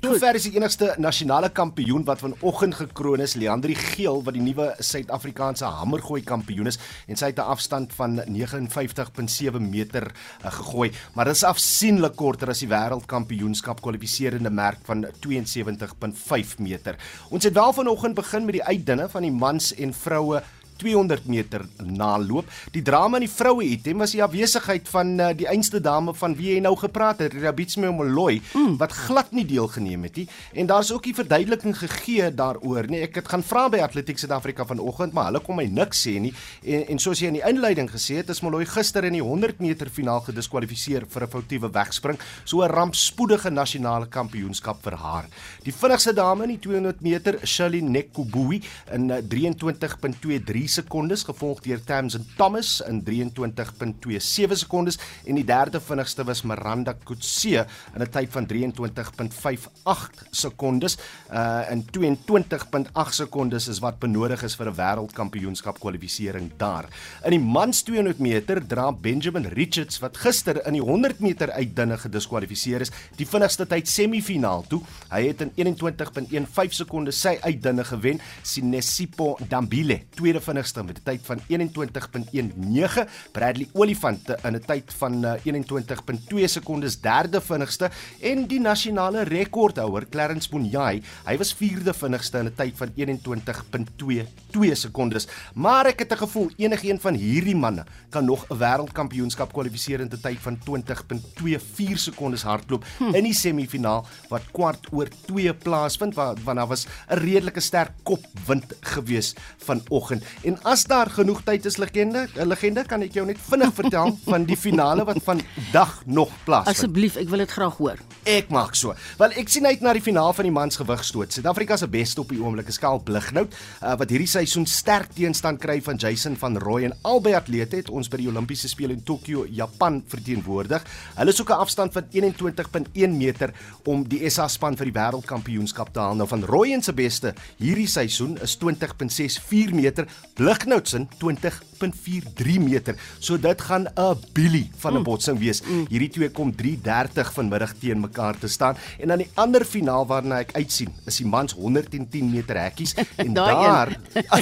Sover 0.01 0.33
is 0.33 0.47
die 0.47 0.55
enigste 0.57 0.95
nasionale 0.97 1.51
kampioen 1.53 2.01
wat 2.07 2.23
vanoggend 2.23 2.73
gekroon 2.79 3.21
is, 3.21 3.35
Leandri 3.37 3.75
Geel 3.77 4.23
wat 4.25 4.33
die 4.33 4.41
nuwe 4.41 4.71
Suid-Afrikaanse 4.81 5.69
hamergooi 5.77 6.23
kampioen 6.25 6.71
is 6.71 6.79
en 7.05 7.19
sy 7.19 7.29
het 7.29 7.37
'n 7.37 7.53
afstand 7.53 7.93
van 7.93 8.17
59.7 8.25 9.61
meter 9.61 10.09
uh, 10.09 10.51
gegooi, 10.51 10.89
maar 11.13 11.25
dit 11.25 11.35
is 11.35 11.43
afsienlik 11.43 12.15
korter 12.15 12.49
as 12.49 12.63
die 12.65 12.71
wêreldkampioenskap 12.73 13.81
kwalifiserende 13.81 14.49
merk 14.49 14.79
van 14.89 15.05
72.5 15.05 16.57
meter. 16.57 16.97
Ons 17.29 17.43
het 17.43 17.53
wel 17.53 17.73
vanoggend 17.73 18.15
begin 18.15 18.45
met 18.45 18.57
die 18.57 18.65
uitdinne 18.65 19.07
van 19.09 19.21
die 19.21 19.31
mans 19.31 19.73
en 19.75 19.93
vroue 19.93 20.41
200 20.81 21.27
meter 21.29 21.65
naloop. 21.85 22.49
Die 22.73 22.81
drama 22.85 23.19
in 23.19 23.27
die 23.27 23.31
vroue 23.31 23.65
item 23.67 24.01
was 24.01 24.15
die 24.15 24.23
afwesigheid 24.23 24.89
van 24.89 25.13
uh, 25.19 25.29
die 25.37 25.47
einste 25.49 25.81
dame 25.83 26.13
van 26.17 26.35
wie 26.37 26.55
jy 26.55 26.61
nou 26.63 26.73
gepraat 26.79 27.21
het, 27.23 27.35
Rabitsme 27.37 27.91
Molloy, 27.93 28.39
mm. 28.53 28.77
wat 28.81 28.95
glad 29.05 29.31
nie 29.35 29.45
deelgeneem 29.45 30.07
het 30.07 30.21
nie. 30.21 30.27
En 30.57 30.69
daar's 30.71 30.91
ook 30.91 31.07
'n 31.07 31.13
verduideliking 31.21 31.77
gegee 31.77 32.31
daaroor, 32.33 32.89
nee, 32.89 33.01
ek 33.01 33.15
het 33.15 33.27
gaan 33.27 33.43
vra 33.43 33.69
by 33.69 33.79
Atletiek 33.79 34.17
Suid-Afrika 34.17 34.65
vanoggend, 34.65 35.13
maar 35.13 35.25
hulle 35.25 35.39
kom 35.39 35.55
my 35.55 35.65
niks 35.65 36.07
sê 36.07 36.19
nie. 36.19 36.33
En, 36.63 36.87
en 36.87 36.99
soos 36.99 37.19
jy 37.19 37.27
in 37.27 37.39
die 37.39 37.47
inleiding 37.47 37.89
gesê 37.89 38.15
het, 38.21 38.29
is 38.29 38.41
Molloy 38.41 38.65
gister 38.65 39.03
in 39.03 39.13
die 39.13 39.23
100 39.23 39.59
meter 39.59 39.89
finaal 39.89 40.21
gediskwalifiseer 40.21 41.05
vir 41.07 41.23
'n 41.23 41.29
foutiewe 41.29 41.69
wegspring, 41.71 42.17
so 42.43 42.63
'n 42.63 42.71
rampspoedige 42.71 43.49
nasionale 43.49 44.07
kampioenskap 44.07 44.81
vir 44.83 44.95
haar. 44.95 45.25
Die 45.63 45.73
vinnigste 45.73 46.13
dame 46.13 46.43
in 46.43 46.49
die 46.49 46.59
200 46.59 47.01
meter, 47.01 47.39
Shirley 47.45 47.81
Nekubui 47.81 48.61
in 48.91 49.11
23.23 49.29 50.70
sekondes 50.71 51.25
gevolg 51.27 51.59
deur 51.65 51.81
Tamsin 51.83 52.23
Thomas 52.37 52.79
in 52.87 53.01
23.27 53.03 54.61
sekondes 54.63 54.97
en 55.27 55.35
die 55.35 55.45
derde 55.45 55.81
vinnigste 55.83 56.23
was 56.27 56.43
Miranda 56.47 56.93
Kutse 57.05 57.65
in 57.95 58.01
'n 58.01 58.09
tyd 58.09 58.29
van 58.31 58.47
23.58 58.47 60.23
sekondes 60.31 60.97
uh 61.31 61.61
in 61.71 61.83
22.8 61.97 63.11
sekondes 63.11 63.67
is 63.67 63.79
wat 63.79 63.99
benodig 63.99 64.43
is 64.43 64.55
vir 64.55 64.69
'n 64.69 64.75
wêreldkampioenskap 64.75 65.79
kwalifisering 65.79 66.51
daar. 66.57 66.85
In 67.25 67.31
die 67.31 67.39
mans 67.39 67.83
200 67.83 68.19
meter 68.19 68.67
dra 68.67 68.91
Benjamin 68.91 69.45
Richards 69.45 69.99
wat 69.99 70.17
gister 70.17 70.65
in 70.65 70.73
die 70.73 70.81
100 70.81 71.19
meter 71.19 71.51
uitdinne 71.51 71.97
gediskwalifiseer 71.97 72.81
is, 72.81 72.91
die 73.17 73.25
vinnigste 73.25 73.67
tyd 73.67 73.87
semifinaal 73.87 74.65
toe. 74.67 74.81
Hy 75.09 75.27
het 75.27 75.41
in 75.41 75.51
21.15 75.55 76.71
sekondes 76.71 77.21
sy 77.21 77.37
uitdinne 77.41 77.83
gewen. 77.83 78.21
Sinesipo 78.43 79.37
Dambile, 79.49 80.01
tweede 80.15 80.39
vinnigste 80.39 80.60
vinnigste 80.61 80.83
met 80.83 80.97
'n 80.97 81.03
tyd 81.03 81.21
van 81.25 81.39
21.19. 81.47 83.07
Bradley 83.31 83.67
Olifante 83.73 84.37
in 84.43 84.55
'n 84.55 84.63
tyd 84.65 84.93
van 84.97 85.25
21.2 85.43 86.47
sekondes 86.47 87.01
derde 87.01 87.41
vinnigste 87.41 87.89
en 88.21 88.47
die 88.47 88.59
nasionale 88.59 89.23
rekordhouer 89.23 90.05
Clarence 90.09 90.49
Munyai, 90.51 91.01
hy 91.25 91.37
was 91.37 91.53
vierde 91.53 91.93
vinnigste 91.93 92.37
in 92.37 92.45
'n 92.45 92.53
tyd 92.55 92.77
van 92.77 92.91
21.22 92.95 94.75
sekondes. 94.75 95.27
Maar 95.53 95.85
ek 95.85 95.99
het 95.99 96.11
'n 96.11 96.17
gevoel 96.17 96.49
enigiemand 96.57 97.01
van 97.01 97.13
hierdie 97.13 97.55
manne 97.55 97.85
kan 98.09 98.25
nog 98.25 98.45
'n 98.49 98.57
wêreldkampioenskap 98.57 99.53
kwalifiseer 99.53 99.99
in 99.99 100.09
'n 100.11 100.21
tyd 100.21 100.39
van 100.39 100.57
20.24 100.57 101.99
sekondes 101.99 102.43
hardloop 102.43 102.85
hm. 102.97 103.15
in 103.15 103.23
die 103.23 103.33
semifinaal 103.33 104.05
wat 104.29 104.51
kwart 104.51 104.87
oor 104.91 105.07
2 105.25 105.53
plaasvind 105.53 106.15
want 106.15 106.45
daar 106.45 106.67
was 106.67 106.85
'n 106.85 107.17
redelike 107.17 107.59
sterk 107.59 107.91
kopwind 108.03 108.73
gewees 108.79 109.35
vanoggend 109.57 110.23
En 110.41 110.55
as 110.65 110.83
daar 110.89 111.09
genoeg 111.13 111.43
tyd 111.45 111.65
is 111.69 111.77
legende, 111.77 112.25
'n 112.33 112.47
legende 112.47 112.83
kan 112.83 113.01
ek 113.01 113.13
jou 113.13 113.25
net 113.25 113.37
vinnig 113.37 113.73
vertel 113.73 114.17
van 114.25 114.45
die 114.45 114.57
finale 114.57 115.03
wat 115.05 115.21
vandag 115.23 116.01
nog 116.05 116.29
plaasvind. 116.43 116.77
Asseblief, 116.77 117.15
ek 117.15 117.29
wil 117.29 117.37
dit 117.37 117.51
graag 117.51 117.77
hoor. 117.77 117.97
Ek 118.23 118.49
maak 118.49 118.75
so. 118.75 118.95
Wel 119.17 119.31
ek 119.37 119.49
sien 119.49 119.65
uit 119.65 119.81
na 119.81 119.93
die 119.93 120.01
finaal 120.01 120.33
van 120.33 120.43
die 120.43 120.51
mans 120.51 120.75
gewigstoot. 120.75 121.33
Suid-Afrika 121.33 121.77
se 121.77 121.87
beste 121.87 122.21
op 122.21 122.29
die 122.29 122.41
oomblik 122.41 122.67
is 122.67 122.79
Karl 122.79 122.99
Blighnout, 122.99 123.53
uh, 123.83 123.95
wat 123.97 124.09
hierdie 124.09 124.27
seisoen 124.27 124.65
sterk 124.65 125.13
teenstand 125.13 125.59
kry 125.59 125.81
van 125.81 125.95
Jason 125.95 126.35
van 126.35 126.57
Rooi 126.57 126.85
en 126.85 126.97
albei 127.01 127.35
atlete 127.35 127.75
het 127.75 127.89
ons 127.89 128.09
by 128.09 128.17
die 128.17 128.27
Olimpiese 128.27 128.67
spele 128.67 128.93
in 128.93 129.03
Tokio, 129.03 129.45
Japan 129.45 130.03
verteenwoordig. 130.07 130.83
Hulle 131.15 131.31
soek 131.31 131.49
'n 131.49 131.61
afstand 131.61 131.93
van 131.93 132.05
21.1 132.11 133.17
meter 133.17 133.53
om 133.85 134.03
die 134.07 134.29
SA 134.29 134.47
span 134.47 134.75
vir 134.75 134.85
die 134.85 134.99
wêreldkampioenskap 134.99 135.93
te 135.93 135.99
haal. 135.99 136.15
Nou 136.15 136.27
van 136.27 136.43
Rooi 136.43 136.73
en 136.73 136.81
se 136.81 136.93
beste 136.93 137.33
hierdie 137.57 137.87
seisoen 137.87 138.37
is 138.41 138.57
20.64 138.57 139.73
meter, 139.73 140.07
Lignoutsin 140.45 141.07
20 141.19 141.51
1.43 141.81 142.59
meter. 142.59 142.95
So 143.19 143.37
dit 143.37 143.61
gaan 143.61 143.87
'n 143.95 144.17
bilie 144.33 144.69
van 144.77 144.93
'n 144.93 144.97
mm. 144.97 145.03
botsing 145.03 145.39
wees. 145.39 145.61
Mm. 145.61 145.85
Hierdie 145.89 146.09
twee 146.09 146.29
kom 146.29 146.53
3:30 146.55 147.33
vanmiddag 147.33 147.73
teen 147.79 147.99
mekaar 147.99 148.37
te 148.37 148.47
staan 148.47 148.75
en 148.99 149.07
dan 149.07 149.17
die 149.17 149.29
ander 149.33 149.65
finaal 149.65 150.05
waarna 150.05 150.39
ek 150.39 150.51
uitsien 150.55 150.89
is 151.05 151.17
die 151.17 151.25
mans 151.25 151.53
110 151.53 152.29
meter 152.31 152.57
hekkies 152.57 152.95
en 153.23 153.33
daar 153.33 153.97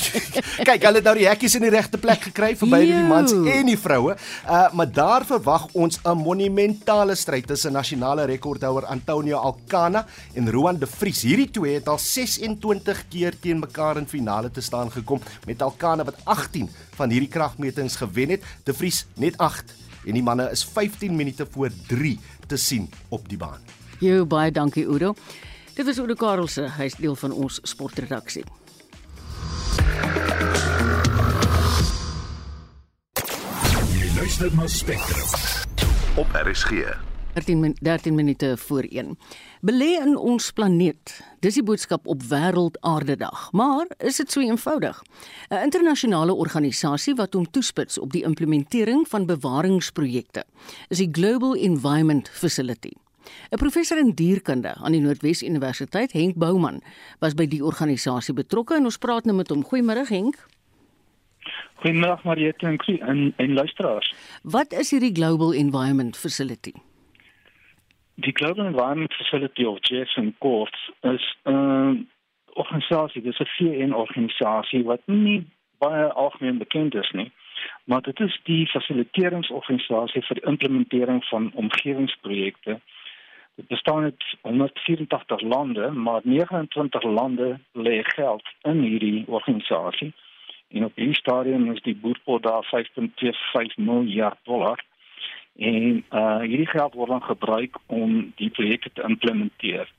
kyk 0.69 0.83
hulle 0.83 0.99
het 0.99 1.03
nou 1.03 1.15
die 1.17 1.27
hekkies 1.27 1.55
in 1.55 1.61
die 1.61 1.73
regte 1.73 1.97
plek 1.97 2.21
gekry 2.29 2.55
vir 2.55 2.69
beide 2.69 2.93
die 2.93 3.07
mans 3.07 3.31
en 3.31 3.65
die 3.65 3.77
vroue. 3.77 4.15
Uh 4.45 4.67
maar 4.73 4.91
daar 4.91 5.25
verwag 5.25 5.67
ons 5.73 5.99
'n 6.03 6.17
monumentale 6.17 7.15
stryd 7.15 7.47
tussen 7.47 7.73
nasionale 7.73 8.25
rekordhouer 8.25 8.85
Antonio 8.85 9.37
Alcana 9.37 10.05
en 10.33 10.51
Roan 10.51 10.77
de 10.79 10.87
Vries. 10.87 11.21
Hierdie 11.21 11.51
twee 11.51 11.73
het 11.73 11.87
al 11.87 11.99
26 11.99 13.07
keer 13.09 13.39
teen 13.39 13.59
mekaar 13.59 13.97
in 13.97 14.07
finale 14.07 14.51
te 14.51 14.61
staan 14.61 14.91
gekom 14.91 15.21
met 15.45 15.61
Alcana 15.61 16.03
wat 16.03 16.15
18 16.23 16.69
van 16.99 17.09
hierdie 17.09 17.28
kragmetings 17.29 17.95
gewen 17.95 18.35
het 18.35 18.43
de 18.63 18.73
Vries 18.73 19.05
net 19.15 19.37
8 19.37 19.75
en 20.05 20.13
die 20.13 20.23
manne 20.23 20.49
is 20.51 20.63
15 20.63 21.15
minute 21.15 21.47
voor 21.51 21.71
3 21.87 22.19
te 22.47 22.57
sien 22.57 22.89
op 23.09 23.29
die 23.29 23.37
baan 23.37 23.69
Jou 23.99 24.23
baie 24.25 24.51
dankie 24.51 24.85
Udo. 24.87 25.13
Dit 25.75 25.85
was 25.85 25.99
Udo 25.99 26.15
Karelse, 26.15 26.69
hy's 26.77 26.95
deel 26.95 27.15
van 27.19 27.35
ons 27.35 27.59
sportredaksie. 27.67 28.45
Jy 33.91 34.07
luister 34.15 34.55
na 34.55 34.67
Spectrum. 34.67 35.27
Op 36.15 36.41
RSG. 36.47 37.08
13 37.33 37.59
min 37.59 37.75
13 37.81 38.15
minute 38.15 38.57
voor 38.57 38.83
1. 38.89 39.17
Belê 39.61 40.01
in 40.01 40.17
ons 40.17 40.51
planeet. 40.51 41.13
Dis 41.39 41.53
die 41.59 41.63
boodskap 41.63 42.07
op 42.07 42.23
Wêreld 42.29 42.79
Aardedag. 42.81 43.51
Maar 43.51 43.85
is 43.97 44.17
dit 44.17 44.31
so 44.31 44.41
eenvoudig? 44.41 45.03
'n 45.49 45.63
Internasionale 45.63 46.33
organisasie 46.33 47.15
wat 47.15 47.33
hom 47.33 47.51
toespits 47.51 47.99
op 47.99 48.11
die 48.11 48.23
implementering 48.23 49.07
van 49.07 49.25
bewaringsprojekte 49.25 50.43
is 50.87 50.97
die 50.97 51.09
Global 51.11 51.55
Environment 51.55 52.29
Facility. 52.29 52.91
'n 53.51 53.57
Professor 53.57 53.97
in 53.97 54.11
dierkunde 54.11 54.73
aan 54.75 54.91
die 54.91 55.01
Noordwes 55.01 55.43
Universiteit, 55.43 56.11
Henk 56.11 56.35
Bouman, 56.35 56.81
was 57.19 57.33
by 57.33 57.47
die 57.47 57.63
organisasie 57.63 58.33
betrokke 58.33 58.75
en 58.75 58.83
ons 58.83 58.97
praat 58.97 59.25
nou 59.25 59.35
met 59.37 59.49
hom. 59.49 59.63
Goeiemôre 59.63 60.07
Henk. 60.09 60.47
Goeiemôre 61.75 62.23
Mariette 62.23 62.65
en 62.65 62.77
en, 62.99 63.33
en 63.37 63.53
luisteraars. 63.53 64.15
Wat 64.43 64.73
is 64.73 64.91
hierdie 64.91 65.15
Global 65.15 65.53
Environment 65.53 66.17
Facility? 66.17 66.73
Die 68.21 68.33
Global 68.33 68.65
Environment 68.65 69.13
Facility 69.13 69.63
of 69.63 69.77
GSN 69.81 70.35
kort 70.37 70.75
is 71.01 71.37
'n 71.43 71.51
uh, 71.51 71.91
organisasie, 72.53 73.21
dis 73.21 73.39
'n 73.39 73.45
VN-organisasie 73.57 74.83
wat 74.83 75.01
nie 75.05 75.47
baie 75.77 76.07
algemeen 76.23 76.57
bekend 76.57 76.95
is 76.95 77.11
nie, 77.11 77.31
maar 77.83 78.01
dit 78.01 78.19
is 78.19 78.39
die 78.43 78.67
fasiliteringsorganisasie 78.67 80.21
vir 80.21 80.35
die 80.35 80.49
implementering 80.51 81.23
van 81.25 81.51
omgewingsprojekte. 81.53 82.79
Dit 83.55 83.67
bestaan 83.67 84.03
uit 84.03 84.23
184 84.41 85.41
lande, 85.41 85.91
maar 85.91 86.21
29 86.23 87.03
lande 87.03 87.59
lê 87.71 88.03
geld 88.03 88.43
in 88.61 88.81
hierdie 88.81 89.23
organisasie. 89.27 90.13
En 90.67 90.83
op 90.83 90.95
hierdie 90.95 91.15
stadium 91.23 91.71
is 91.71 91.81
die 91.81 91.95
boerpot 91.95 92.43
daar 92.43 92.65
5.25 92.75 93.75
miljard 93.75 94.37
dollar. 94.43 94.83
En 95.59 96.05
uh 96.11 96.39
hierdie 96.39 96.67
geld 96.67 96.93
word 96.93 97.09
dan 97.09 97.23
gebruik 97.23 97.77
om 97.85 98.31
die 98.35 98.49
projekte 98.49 98.89
te 98.93 99.01
implementeer. 99.01 99.91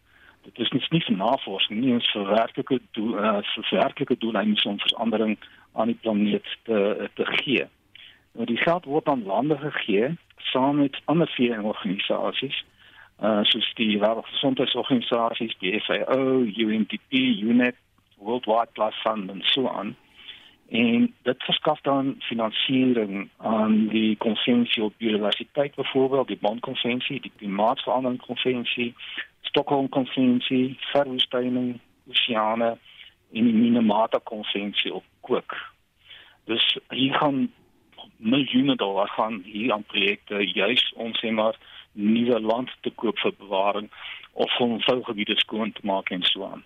Dit 0.42 0.58
is 0.58 0.70
nie 0.70 0.80
nie 0.90 1.02
vir 1.04 1.16
navorsing 1.16 1.80
nie, 1.80 1.92
is 1.96 2.08
vir 2.14 2.30
werklike 2.32 2.78
doel 2.96 3.18
uh 3.18 3.42
vir 3.44 3.66
werklike 3.70 4.16
doeleindes 4.18 4.64
om 4.64 4.80
verandering 4.80 5.36
aan 5.72 5.92
die 5.92 5.98
planeet 6.00 6.48
te 6.64 7.08
te 7.14 7.26
gee. 7.42 7.66
Nou 8.32 8.46
die 8.46 8.56
geld 8.56 8.88
word 8.88 9.08
aan 9.08 9.26
lande 9.28 9.58
gegee 9.58 10.14
saam 10.52 10.80
met 10.80 10.96
ander 11.04 11.28
VN-organisasies 11.36 12.64
uh 13.20 13.44
soos 13.44 13.68
die 13.76 13.98
Wêreldgesondheidsorganisasies, 14.00 15.56
die 15.60 15.76
FAO, 15.84 16.40
UNDP, 16.40 17.20
UNEP, 17.44 17.76
World 18.16 18.48
Wildlife 18.48 18.96
Fund 19.04 19.30
en 19.30 19.44
so 19.52 19.68
aan. 19.68 19.92
En 20.70 21.14
dit 21.22 21.42
verskaf 21.42 21.80
dan 21.80 22.14
finansiering 22.18 23.28
aan 23.36 23.88
die 23.88 24.16
konvensie 24.16 24.82
op 24.82 24.94
biodiversiteit 24.96 25.74
byvoorbeeld, 25.74 26.28
die 26.28 26.38
Bonn-konvensie, 26.40 27.20
die 27.20 27.32
klimaatsverandering-konvensie, 27.36 28.94
Stockholm-konvensie, 29.40 30.76
verwoestyning, 30.78 31.80
oseane 32.08 32.78
en 33.32 33.44
die 33.44 33.54
Minamata-konvensie 33.54 34.94
op 34.94 35.04
kook. 35.20 35.56
Dus 36.44 36.78
hier 36.88 37.14
gaan 37.14 37.52
miljoene 38.16 38.76
dollar 38.76 39.08
gaan 39.08 39.42
hier 39.44 39.72
aan 39.72 39.84
projekte 39.84 40.46
juis 40.52 40.92
om 40.94 41.14
sê 41.18 41.30
maar 41.30 41.58
nuwe 41.92 42.40
land 42.40 42.70
te 42.80 42.90
koop 42.90 43.18
vir 43.18 43.34
bewaring 43.38 43.90
of 44.32 44.58
om 44.58 44.80
vuilgebiede 44.80 45.38
skoon 45.38 45.72
te 45.72 45.80
maak 45.82 46.10
en 46.10 46.22
so 46.22 46.44
aan. 46.46 46.64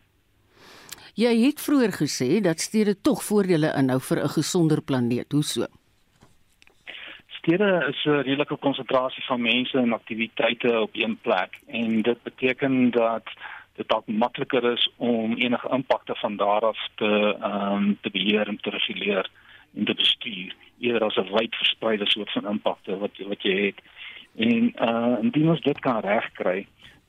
Jy 1.14 1.30
het 1.44 1.60
vroeër 1.62 1.92
gesê 1.94 2.40
dat 2.42 2.58
stede 2.58 2.96
tog 2.98 3.20
voordele 3.22 3.68
inhou 3.78 4.00
vir 4.02 4.18
'n 4.22 4.34
gesonder 4.34 4.82
planeet. 4.82 5.32
Hoe 5.32 5.44
so? 5.44 5.66
Stede 7.38 7.86
is 7.88 8.04
'n 8.04 8.22
redelike 8.26 8.56
konsentrasie 8.56 9.24
van 9.24 9.40
mense 9.40 9.78
en 9.78 9.92
aktiwiteite 9.92 10.80
op 10.80 10.90
een 10.92 11.18
plek 11.22 11.60
en 11.66 12.02
dit 12.02 12.22
beteken 12.22 12.90
dat 12.90 13.22
dit 13.74 13.88
dalk 13.88 14.06
makliker 14.06 14.72
is 14.72 14.90
om 14.96 15.36
enige 15.36 15.68
impakte 15.68 16.14
van 16.14 16.36
daar 16.36 16.60
af 16.60 16.78
te 16.94 17.36
ehm 17.40 17.72
um, 17.72 17.98
te 18.00 18.10
beheer 18.10 18.48
en 18.48 18.58
te 18.60 18.70
reguleer 18.70 19.30
en 19.76 19.84
te 19.84 19.94
bestuur 19.94 20.54
eerder 20.78 21.04
as 21.04 21.16
'n 21.16 21.32
wyd 21.38 21.54
verspreide 21.54 22.06
soort 22.06 22.32
van 22.32 22.48
impakte 22.48 22.98
wat 22.98 23.10
wat 23.18 23.42
jy 23.42 23.66
het. 23.66 23.78
En 24.36 24.72
uh 24.88 25.16
indien 25.22 25.48
ons 25.48 25.60
dit 25.60 25.78
kan 25.78 26.00
regkry, 26.00 26.66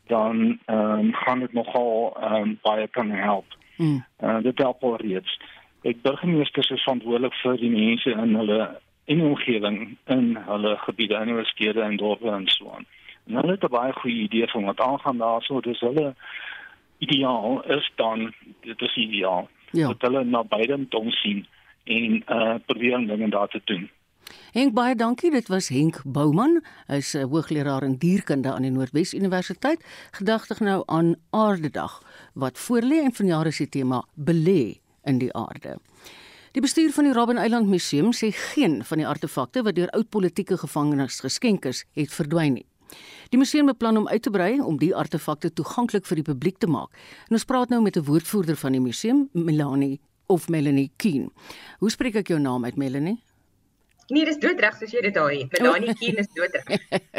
dan 0.08 0.60
ehm 0.66 1.00
um, 1.00 1.14
gaan 1.14 1.40
dit 1.40 1.54
nogal 1.54 2.18
ehm 2.22 2.36
um, 2.36 2.60
baie 2.62 2.88
kan 2.88 3.12
help. 3.12 3.46
Hmm. 3.78 4.06
Uh, 4.24 4.42
dit 4.42 4.58
help 4.58 4.84
al 4.84 4.98
reeds. 4.98 5.40
Ek 5.82 6.02
burgemeesters 6.02 6.70
is 6.70 6.84
verantwoordelik 6.84 7.34
vir 7.44 7.58
die 7.62 7.70
mense 7.70 8.10
in 8.12 8.36
hulle 8.36 8.60
in 9.06 9.20
die 9.22 9.28
omgewing 9.28 9.98
in 10.10 10.38
hulle 10.48 10.78
gebiede, 10.78 11.20
in 11.22 11.34
hulle 11.34 11.46
stede 11.46 11.82
en 11.82 11.98
dorpe 11.98 12.32
en 12.32 12.48
so 12.50 12.72
aan. 12.74 12.86
En 13.28 13.36
hulle 13.36 13.52
het 13.52 13.64
'n 13.64 13.74
baie 13.74 13.94
goeie 13.94 14.24
idee 14.24 14.48
van 14.48 14.64
wat 14.66 14.80
aangaan 14.80 15.18
daarso, 15.18 15.60
dis 15.60 15.80
hulle 15.80 16.16
ideaal 16.98 17.64
is 17.78 17.92
dan 17.96 18.34
dit 18.62 18.82
is 18.82 18.96
ideaal. 18.96 19.50
Ja. 19.72 19.88
Dat 19.88 20.02
hulle 20.02 20.24
na 20.24 20.44
beide 20.44 20.78
moet 20.78 20.94
omsien 20.94 21.46
en 21.84 22.24
uh 22.28 22.56
probeer 22.66 23.08
dinge 23.08 23.30
daar 23.30 23.48
te 23.48 23.62
doen. 23.64 23.90
Henk 24.54 24.74
baie 24.74 24.96
dankie. 24.96 25.32
Dit 25.32 25.48
was 25.48 25.68
Henk 25.70 26.02
Bouman. 26.06 26.62
Hy's 26.88 27.16
'n 27.16 27.28
hoogleraar 27.30 27.84
in 27.84 27.98
dierkunde 27.98 28.54
aan 28.54 28.62
die 28.62 28.72
Noordwes 28.72 29.14
Universiteit. 29.14 29.84
Gedagtig 30.12 30.60
nou 30.60 30.84
aan 30.86 31.16
Aardedag 31.30 32.02
wat 32.34 32.58
voorlê 32.58 33.04
en 33.04 33.12
vanjaar 33.12 33.48
is 33.48 33.58
die 33.58 33.70
tema 33.70 34.04
belê 34.16 34.80
in 35.04 35.18
die 35.18 35.34
aarde. 35.34 35.78
Die 36.52 36.62
bestuur 36.62 36.94
van 36.96 37.04
die 37.04 37.14
Robben 37.14 37.38
Island 37.38 37.68
Museum 37.68 38.14
sê 38.14 38.30
geen 38.32 38.84
van 38.84 38.98
die 38.98 39.08
artefakte 39.08 39.64
wat 39.64 39.76
deur 39.76 39.90
oud 39.90 40.10
politieke 40.10 40.58
gevangenes 40.58 41.20
geskenk 41.20 41.66
is, 41.66 41.86
het 41.92 42.14
verdwyn 42.14 42.54
nie. 42.54 42.66
Die 43.34 43.38
museum 43.38 43.66
beplan 43.66 43.98
om 43.98 44.08
uit 44.08 44.22
te 44.22 44.32
brei 44.32 44.62
om 44.62 44.78
die 44.80 44.94
artefakte 44.96 45.52
toeganklik 45.54 46.06
vir 46.06 46.22
die 46.22 46.28
publiek 46.32 46.58
te 46.64 46.70
maak. 46.72 46.96
En 47.28 47.36
ons 47.36 47.46
praat 47.46 47.70
nou 47.70 47.82
met 47.82 47.98
'n 47.98 48.06
woordvoerder 48.08 48.56
van 48.56 48.72
die 48.72 48.82
museum, 48.82 49.30
Melanie 49.34 50.00
of 50.28 50.48
Melanie 50.50 50.92
Keen. 50.96 51.32
Hoe 51.80 51.90
spreek 51.90 52.16
ek 52.16 52.28
jou 52.28 52.40
naam 52.40 52.66
uit, 52.66 52.78
Melanie? 52.78 53.20
Nee, 54.08 54.26
dis 54.26 54.38
doodreg 54.38 54.76
soos 54.78 54.92
jy 54.94 55.02
dit 55.02 55.16
daar 55.16 55.32
het. 55.34 55.56
Melanie 55.58 55.96
Keen 55.98 56.20
is 56.22 56.28
doodreg. 56.38 56.68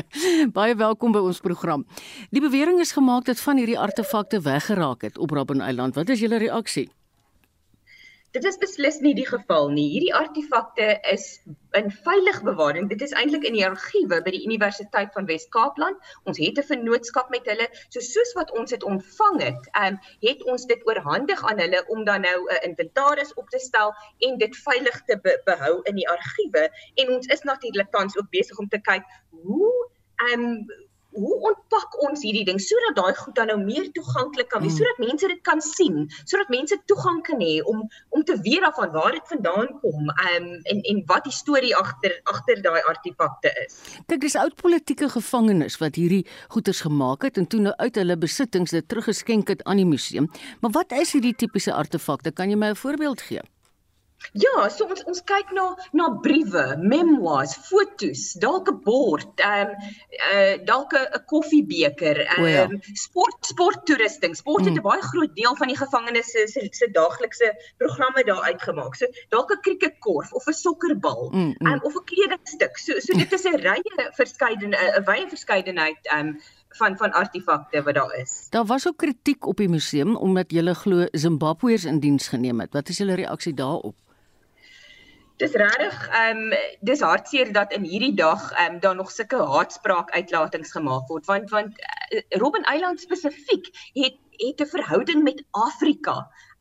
Baie 0.58 0.76
welkom 0.78 1.14
by 1.16 1.22
ons 1.26 1.40
program. 1.42 1.82
Die 2.30 2.42
bewering 2.44 2.78
is 2.78 2.94
gemaak 2.94 3.26
dat 3.26 3.42
van 3.42 3.58
hierdie 3.58 3.78
artefakte 3.78 4.38
weggeraak 4.44 5.02
het 5.02 5.18
op 5.18 5.34
Robben 5.34 5.64
Island. 5.66 5.98
Wat 5.98 6.14
is 6.14 6.22
julle 6.22 6.38
reaksie? 6.38 6.86
Dit 8.36 8.44
is 8.44 8.58
beslis 8.60 8.98
nie 9.00 9.14
die 9.16 9.24
geval 9.24 9.70
nie. 9.72 9.86
Hierdie 9.94 10.12
artefakte 10.12 10.86
is 11.08 11.22
in 11.78 11.86
veilig 12.04 12.42
bewaring. 12.44 12.90
Dit 12.90 13.00
is 13.06 13.14
eintlik 13.16 13.46
in 13.48 13.54
die 13.56 13.64
argiewe 13.64 14.18
by 14.26 14.32
die 14.34 14.42
Universiteit 14.44 15.14
van 15.14 15.24
Wes-Kaapland. 15.30 16.10
Ons 16.28 16.40
het 16.42 16.60
'n 16.60 16.66
vennootskap 16.70 17.30
met 17.32 17.48
hulle. 17.48 17.68
So 17.88 18.04
soos 18.04 18.34
wat 18.36 18.52
ons 18.52 18.74
dit 18.76 18.84
ontvang 18.84 19.40
het, 19.40 19.70
ehm 19.72 19.96
um, 19.96 19.98
het 20.26 20.44
ons 20.52 20.66
dit 20.68 20.84
oorhandig 20.84 21.44
aan 21.48 21.64
hulle 21.64 21.80
om 21.88 22.04
dan 22.04 22.28
nou 22.28 22.38
'n 22.44 22.62
inventaris 22.68 23.32
op 23.40 23.48
te 23.48 23.58
stel 23.58 23.94
en 24.28 24.36
dit 24.38 24.56
veilig 24.68 25.02
te 25.08 25.16
be 25.22 25.40
behou 25.44 25.80
in 25.82 25.94
die 25.94 26.08
argiewe. 26.08 26.68
En 26.94 27.14
ons 27.16 27.26
is 27.26 27.40
natuurlik 27.40 27.90
tans 27.90 28.18
ook 28.18 28.30
besig 28.30 28.58
om 28.58 28.68
te 28.68 28.80
kyk 28.80 29.04
hoe 29.30 29.72
ehm 30.28 30.44
um, 30.44 30.85
hoe 31.16 31.36
ontpak 31.50 31.96
ons 32.08 32.22
hierdie 32.22 32.44
ding 32.48 32.60
sodat 32.62 32.96
daai 33.00 33.14
goed 33.18 33.34
dan 33.38 33.50
nou 33.52 33.58
meer 33.64 33.88
toeganklik 33.96 34.48
kan 34.52 34.62
wees 34.64 34.76
mm. 34.76 34.82
sodat 34.82 35.02
mense 35.02 35.30
dit 35.32 35.42
kan 35.48 35.62
sien 35.64 36.06
sodat 36.24 36.52
mense 36.52 36.78
toegang 36.90 37.22
kan 37.26 37.40
hê 37.42 37.58
om 37.64 37.82
om 38.16 38.24
te 38.24 38.36
weet 38.46 38.64
af 38.68 38.76
van 38.80 38.92
waar 38.92 39.12
dit 39.16 39.32
vandaan 39.32 39.72
kom 39.80 40.10
um, 40.10 40.48
en 40.74 40.82
en 40.92 41.02
wat 41.10 41.24
die 41.24 41.34
storie 41.34 41.74
agter 41.76 42.20
agter 42.24 42.62
daai 42.62 42.82
artefakte 42.90 43.52
is. 43.64 43.78
Kyk 44.10 44.22
dis 44.24 44.38
oud 44.40 44.56
politieke 44.60 45.08
gevangenes 45.12 45.78
wat 45.82 45.98
hierdie 46.00 46.24
goederes 46.54 46.84
gemaak 46.86 47.26
het 47.28 47.40
en 47.40 47.48
toe 47.50 47.60
nou 47.68 47.74
uit 47.82 48.00
hulle 48.00 48.16
besittings 48.20 48.74
dit 48.76 48.88
teruggeskenk 48.88 49.52
het 49.54 49.64
aan 49.64 49.82
die 49.82 49.88
museum. 49.88 50.30
Maar 50.60 50.74
wat 50.80 50.96
is 51.00 51.12
hierdie 51.16 51.34
tipiese 51.34 51.74
artefakte? 51.74 52.32
Kan 52.32 52.50
jy 52.50 52.56
my 52.56 52.72
'n 52.74 52.82
voorbeeld 52.84 53.20
gee? 53.28 53.42
Ja, 54.36 54.68
so 54.68 54.86
ons 54.90 55.04
ons 55.08 55.22
kyk 55.28 55.52
na 55.56 55.66
na 55.96 56.08
briewe, 56.24 56.64
memoirs, 56.80 57.54
fotos, 57.68 58.24
dalk 58.42 58.68
'n 58.72 58.80
bord, 58.84 59.40
ehm 59.40 59.70
um, 59.70 59.92
uh 60.32 60.56
dalk 60.68 60.92
'n 60.96 61.22
koffiebeker, 61.32 62.20
ehm 62.24 62.44
um, 62.44 62.74
ja. 62.76 62.94
sport 63.04 63.46
sporttoerusting. 63.46 64.36
Sport 64.36 64.64
het 64.64 64.74
'n 64.74 64.82
mm. 64.82 64.88
baie 64.88 65.02
groot 65.02 65.34
deel 65.36 65.56
van 65.56 65.68
die 65.68 65.76
gevangenes 65.76 66.30
se 66.30 66.46
se, 66.46 66.68
se 66.70 66.90
daaglikse 66.90 67.52
programme 67.78 68.24
daar 68.24 68.42
uitgemaak. 68.42 68.94
So 68.94 69.06
dalk 69.28 69.52
'n 69.52 69.60
cricketkorf 69.60 70.32
of 70.32 70.46
'n 70.46 70.52
sokkerbal, 70.52 71.30
ehm 71.32 71.40
mm, 71.40 71.54
mm. 71.58 71.72
um, 71.72 71.80
of 71.82 71.94
'n 71.94 72.04
kledingstuk. 72.04 72.76
So 72.78 72.98
so 72.98 73.16
dit 73.16 73.32
is 73.32 73.44
'n 73.44 73.56
rye 73.68 74.10
verskeidenheid 74.12 74.96
'n 74.96 75.04
wye 75.04 75.26
verskeidenheid 75.28 76.00
ehm 76.02 76.26
um, 76.26 76.40
van 76.76 76.96
van 76.96 77.12
artefakte 77.12 77.82
wat 77.82 77.94
daar 77.94 78.14
is. 78.14 78.46
Daar 78.50 78.64
was 78.64 78.88
ook 78.88 78.96
kritiek 78.96 79.46
op 79.46 79.56
die 79.56 79.68
museum 79.68 80.16
omdat 80.16 80.50
hulle 80.50 80.74
glo 80.74 81.06
Zimbabweërs 81.12 81.84
in 81.84 82.00
diens 82.00 82.28
geneem 82.28 82.60
het. 82.60 82.72
Wat 82.72 82.88
is 82.88 82.98
julle 82.98 83.14
reaksie 83.14 83.54
daarop? 83.54 83.96
Dis 85.36 85.52
regtig, 85.52 85.96
ehm 86.16 86.38
um, 86.38 86.52
dis 86.80 87.00
hartseer 87.04 87.50
dat 87.52 87.72
in 87.76 87.82
hierdie 87.84 88.14
dag 88.16 88.44
ehm 88.52 88.74
um, 88.74 88.80
daar 88.80 88.94
nog 88.96 89.10
sulke 89.12 89.36
haatspraak 89.36 90.10
uitlatings 90.10 90.70
gemaak 90.72 91.10
word 91.12 91.26
want 91.28 91.50
want 91.50 91.80
uh, 91.80 92.22
Robben 92.40 92.64
Eiland 92.64 93.00
spesifiek 93.00 93.68
het 93.92 94.16
het 94.36 94.60
'n 94.60 94.70
verhouding 94.72 95.22
met 95.22 95.44
Afrika. 95.50 96.16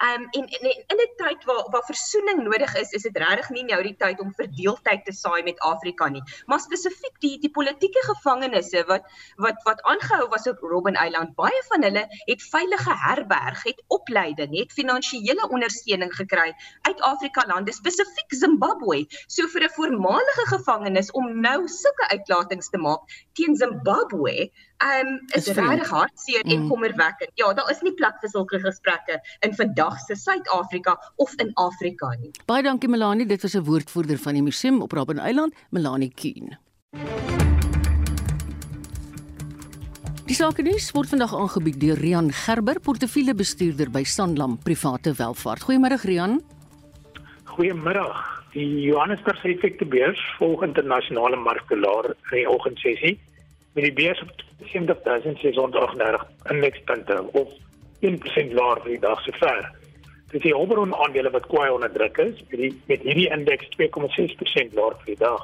Um 0.05 0.27
en 0.37 0.45
in 0.47 0.65
in 0.91 0.99
'n 1.03 1.13
tyd 1.17 1.43
waar 1.49 1.65
waar 1.73 1.85
versoening 1.85 2.43
nodig 2.43 2.75
is, 2.75 2.91
is 2.91 3.05
dit 3.07 3.17
regtig 3.17 3.49
nie 3.49 3.63
nou 3.63 3.81
die 3.83 3.95
tyd 4.03 4.19
om 4.19 4.33
verdeeldheid 4.39 5.05
te 5.05 5.13
saai 5.13 5.43
met 5.43 5.59
Afrika 5.59 6.09
nie. 6.09 6.21
Maar 6.45 6.59
spesifiek 6.59 7.15
die 7.25 7.39
die 7.39 7.51
politieke 7.57 8.03
gevangenes 8.07 8.69
wat 8.91 9.07
wat 9.45 9.63
wat 9.63 9.81
aangehou 9.93 10.27
was 10.29 10.47
op 10.47 10.59
Robben 10.59 10.99
Island, 11.05 11.35
baie 11.35 11.61
van 11.69 11.83
hulle 11.87 12.05
het 12.09 12.43
veilige 12.43 12.93
herberg, 13.05 13.63
het 13.63 13.83
opleiding, 13.87 14.57
het 14.59 14.73
finansiële 14.73 15.49
ondersteuning 15.49 16.13
gekry 16.15 16.53
uit 16.81 17.01
Afrika 17.01 17.47
lande, 17.47 17.73
spesifiek 17.73 18.33
Zimbabwe. 18.43 19.05
So 19.27 19.47
vir 19.47 19.63
'n 19.63 19.75
voormalige 19.79 20.45
gevangenes 20.53 21.11
om 21.11 21.39
nou 21.41 21.67
sulke 21.67 22.07
uitlatings 22.09 22.69
te 22.69 22.77
maak 22.77 23.01
teen 23.33 23.55
Zimbabwe, 23.55 24.51
um 24.83 25.19
is 25.33 25.47
regtig 25.47 25.89
hartseer 25.89 26.43
en 26.43 26.63
mm. 26.63 26.69
kommerwekkend. 26.69 27.31
Ja, 27.39 27.53
daar 27.53 27.69
is 27.71 27.81
nie 27.81 27.93
plek 27.93 28.19
vir 28.21 28.29
sulke 28.29 28.59
gesprekke 28.59 29.19
in 29.45 29.55
vandag 29.55 29.99
se 30.03 30.15
Suid-Afrika 30.19 30.97
of 31.15 31.33
in 31.39 31.51
Afrika 31.55 32.11
nie. 32.19 32.31
Baie 32.45 32.63
dankie 32.63 32.89
Melanie, 32.89 33.25
dit 33.25 33.41
was 33.41 33.55
'n 33.55 33.63
woordvoerder 33.63 34.17
van 34.17 34.33
die 34.33 34.43
museum 34.43 34.81
op 34.81 34.91
Robben 34.91 35.19
Eiland, 35.19 35.53
Melanie 35.69 36.11
Keen. 36.15 36.57
Die 40.25 40.35
sake 40.35 40.61
nuus 40.61 40.91
word 40.91 41.09
vandag 41.09 41.35
aangebied 41.35 41.79
deur 41.79 41.97
Rian 41.97 42.31
Gerber, 42.31 42.79
portefeuljebestuurder 42.79 43.91
by 43.91 44.03
Sanlam 44.03 44.57
Private 44.57 45.13
Welvaart. 45.13 45.63
Goeiemôre 45.63 46.01
Rian. 46.01 46.41
Goeiemôre. 47.45 48.33
Die 48.53 48.81
Johannesburg 48.81 49.43
effekte 49.43 49.85
beurs 49.85 50.19
volg 50.37 50.63
internasionale 50.63 51.35
markte 51.35 51.75
laer 51.75 52.15
in 52.31 52.37
die 52.37 52.49
oggendsessie 52.49 53.19
met 53.75 53.83
die 53.83 53.93
beurs 53.93 54.21
op 54.21 54.43
70638 54.71 56.27
indekspunte 56.51 57.23
of 57.31 57.49
1% 58.01 58.53
laer 58.53 58.79
vir 58.83 58.91
die 58.93 58.99
dag 58.99 59.21
sover. 59.21 59.71
Dit 60.31 60.39
is 60.39 60.45
die 60.47 60.55
Oberon 60.55 60.95
aandele 60.95 61.29
wat 61.29 61.47
kwai 61.51 61.69
onder 61.71 61.91
druk 61.91 62.17
is 62.23 62.39
met 62.49 62.59
die 62.59 62.71
met 62.87 63.03
hierdie 63.07 63.27
indeks 63.35 63.67
2,6% 63.75 64.79
laer 64.79 64.95
vir 65.01 65.11
die 65.11 65.19
dag. 65.19 65.43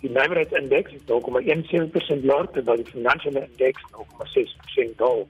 Die 0.00 0.10
Namerat 0.10 0.52
indeks 0.52 0.94
is 0.94 1.04
0,17% 1.10 2.24
laer 2.30 2.48
terwyl 2.54 2.80
die 2.80 2.90
finansiële 2.92 3.44
indeks 3.50 3.84
0,6% 3.92 4.96
daal. 5.02 5.26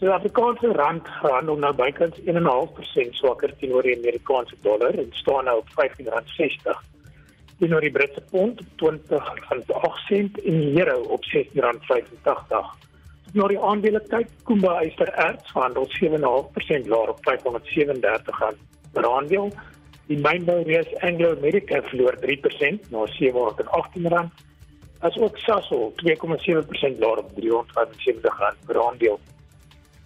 Die 0.00 0.10
Afrikaanse 0.10 0.72
rand 0.76 1.08
gaan 1.20 1.46
nou 1.46 1.72
bykans 1.72 2.18
1,5% 2.26 3.20
swakker 3.20 3.54
teenoor 3.60 3.86
die 3.86 3.96
Amerikaanse 3.96 4.56
dollar 4.66 4.98
en 5.00 5.12
staan 5.16 5.48
nou 5.48 5.60
op 5.62 5.70
R15.60. 5.80 6.82
Teenoor 7.58 7.84
die 7.86 7.92
Britse 7.94 8.22
pond 8.30 8.60
20.8 8.82 10.06
sent 10.08 10.40
en 10.42 10.58
die 10.60 10.72
euro 10.82 11.14
op 11.18 11.28
R16.85 11.30 12.84
na 13.34 13.48
die 13.50 13.58
aandele 13.58 13.98
kyk, 14.12 14.28
Kumba 14.46 14.76
Eyster 14.78 15.10
Erts 15.18 15.50
verhandel 15.50 15.88
7.5% 15.96 16.90
laer 16.92 17.10
op 17.10 17.30
R537 17.32 18.60
per 18.94 19.08
aandeel. 19.08 19.50
Die 20.06 20.18
mynbou 20.20 20.60
Reus 20.68 20.90
Anglo 21.08 21.32
American 21.34 21.82
verloor 21.88 22.18
3% 22.22 22.90
na 22.94 23.02
R718. 23.08 24.30
As 25.08 25.18
ook 25.18 25.38
Sasol 25.42 25.90
2.7% 26.04 27.02
laer 27.02 27.24
op 27.24 27.32
R370 27.34 28.60
per 28.68 28.80
aandeel. 28.84 29.18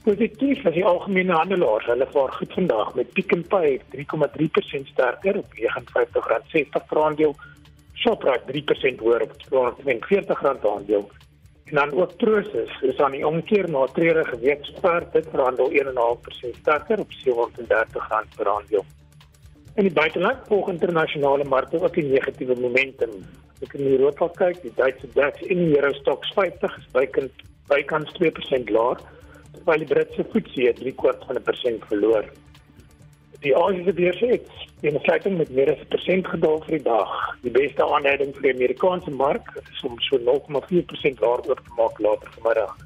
Positief 0.09 0.63
is 0.65 0.73
die 0.73 0.85
algemene 0.89 1.35
handelaars. 1.37 1.85
Hulle 1.85 2.07
vaar 2.09 2.31
goed 2.33 2.53
vandag 2.57 2.95
met 2.97 3.11
Pick 3.13 3.33
n 3.37 3.43
Pay 3.53 3.75
3.3% 3.93 4.87
sterker 4.89 5.37
op 5.37 5.51
R59.60 5.53 6.87
per 6.89 7.01
aandeel. 7.03 7.35
Shoprite 7.93 8.47
3% 8.49 9.03
hoër 9.05 9.27
op 9.27 9.35
R240 9.35 10.39
per 10.41 10.71
aandeel. 10.71 11.05
En 11.65 11.75
dan 11.75 11.93
ook 11.93 12.17
Prosus 12.17 12.73
is 12.81 13.01
aan 13.05 13.19
die 13.19 13.27
omkeer 13.27 13.69
na 13.71 13.85
treurige 13.99 14.39
week 14.39 14.65
spaar 14.71 15.05
dit 15.13 15.29
verhandel 15.31 15.69
1.5% 15.73 16.57
sterker 16.63 17.05
op 17.05 17.13
R730 17.19 18.33
per 18.37 18.49
aandeel. 18.55 18.85
In 19.75 19.91
die 19.91 19.93
buiteland 19.93 20.49
volg 20.49 20.73
internasionale 20.73 21.45
markte 21.45 21.83
ook 21.83 21.97
'n 21.97 22.11
negatiewe 22.13 22.57
momentum. 22.61 23.13
Ek 23.61 23.73
in 23.73 23.93
Europa 23.93 24.29
kyk, 24.29 24.63
die 24.63 24.73
Duitse 24.75 25.09
DAX 25.13 25.43
en 25.43 25.57
die 25.57 25.77
Euro 25.77 25.93
Stoxx 25.93 26.33
50 26.33 26.77
is 26.79 26.89
bykans 27.69 28.13
2% 28.13 28.71
laer, 28.71 28.99
terwyl 29.69 29.85
die 29.85 29.95
Britse 29.95 30.25
FTSE 30.25 30.73
3/4 30.81 31.27
van 31.27 31.37
'n 31.37 31.43
persent 31.43 31.85
verloor. 31.89 32.25
Die 33.41 33.55
Asiëse 33.57 33.93
beurse 33.93 34.27
het 34.27 34.49
in 34.81 34.99
sluiting 35.01 35.37
met 35.39 35.51
meer 35.51 35.71
as 35.73 35.81
'n 35.81 35.89
persent 35.89 36.27
gedaal 36.27 36.59
vir 36.65 36.77
die 36.77 36.85
dag. 36.85 37.11
Die 37.43 37.51
beste 37.51 37.85
aanleiding 37.85 38.33
vir 38.35 38.43
die 38.43 38.55
Amerikaanse 38.55 39.11
mark 39.11 39.47
is 39.73 39.83
om 39.83 40.01
so 40.01 40.17
0,4% 40.19 41.21
laer 41.21 41.41
oop 41.49 41.61
te 41.65 41.73
maak 41.77 41.99
later 41.99 42.29
vanmiddag. 42.31 42.77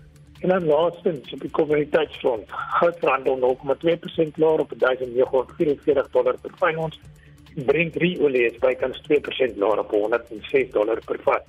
En 0.41 0.49
dan 0.49 0.64
laastens 0.64 1.33
op 1.33 1.41
die 1.41 1.51
kommoditeitsfront, 1.51 2.45
goud 2.49 2.99
verhandel 2.99 3.37
0,2% 3.37 4.37
laer 4.37 4.61
op 4.61 4.72
1944 4.78 6.11
dollar 6.11 6.37
per 6.43 6.78
ons. 6.78 7.01
Brent 7.55 7.97
olie 7.97 8.47
is 8.51 8.59
bykans 8.59 9.01
2% 9.01 9.57
laer 9.57 9.78
op 9.78 9.91
106 9.91 10.70
dollar 10.70 11.01
per 11.05 11.18
vat. 11.22 11.45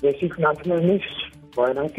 Dis 0.00 0.20
nie 0.20 0.32
finansiële 0.32 0.80
nuus, 0.80 1.30
maar 1.54 1.74
dan 1.74 1.90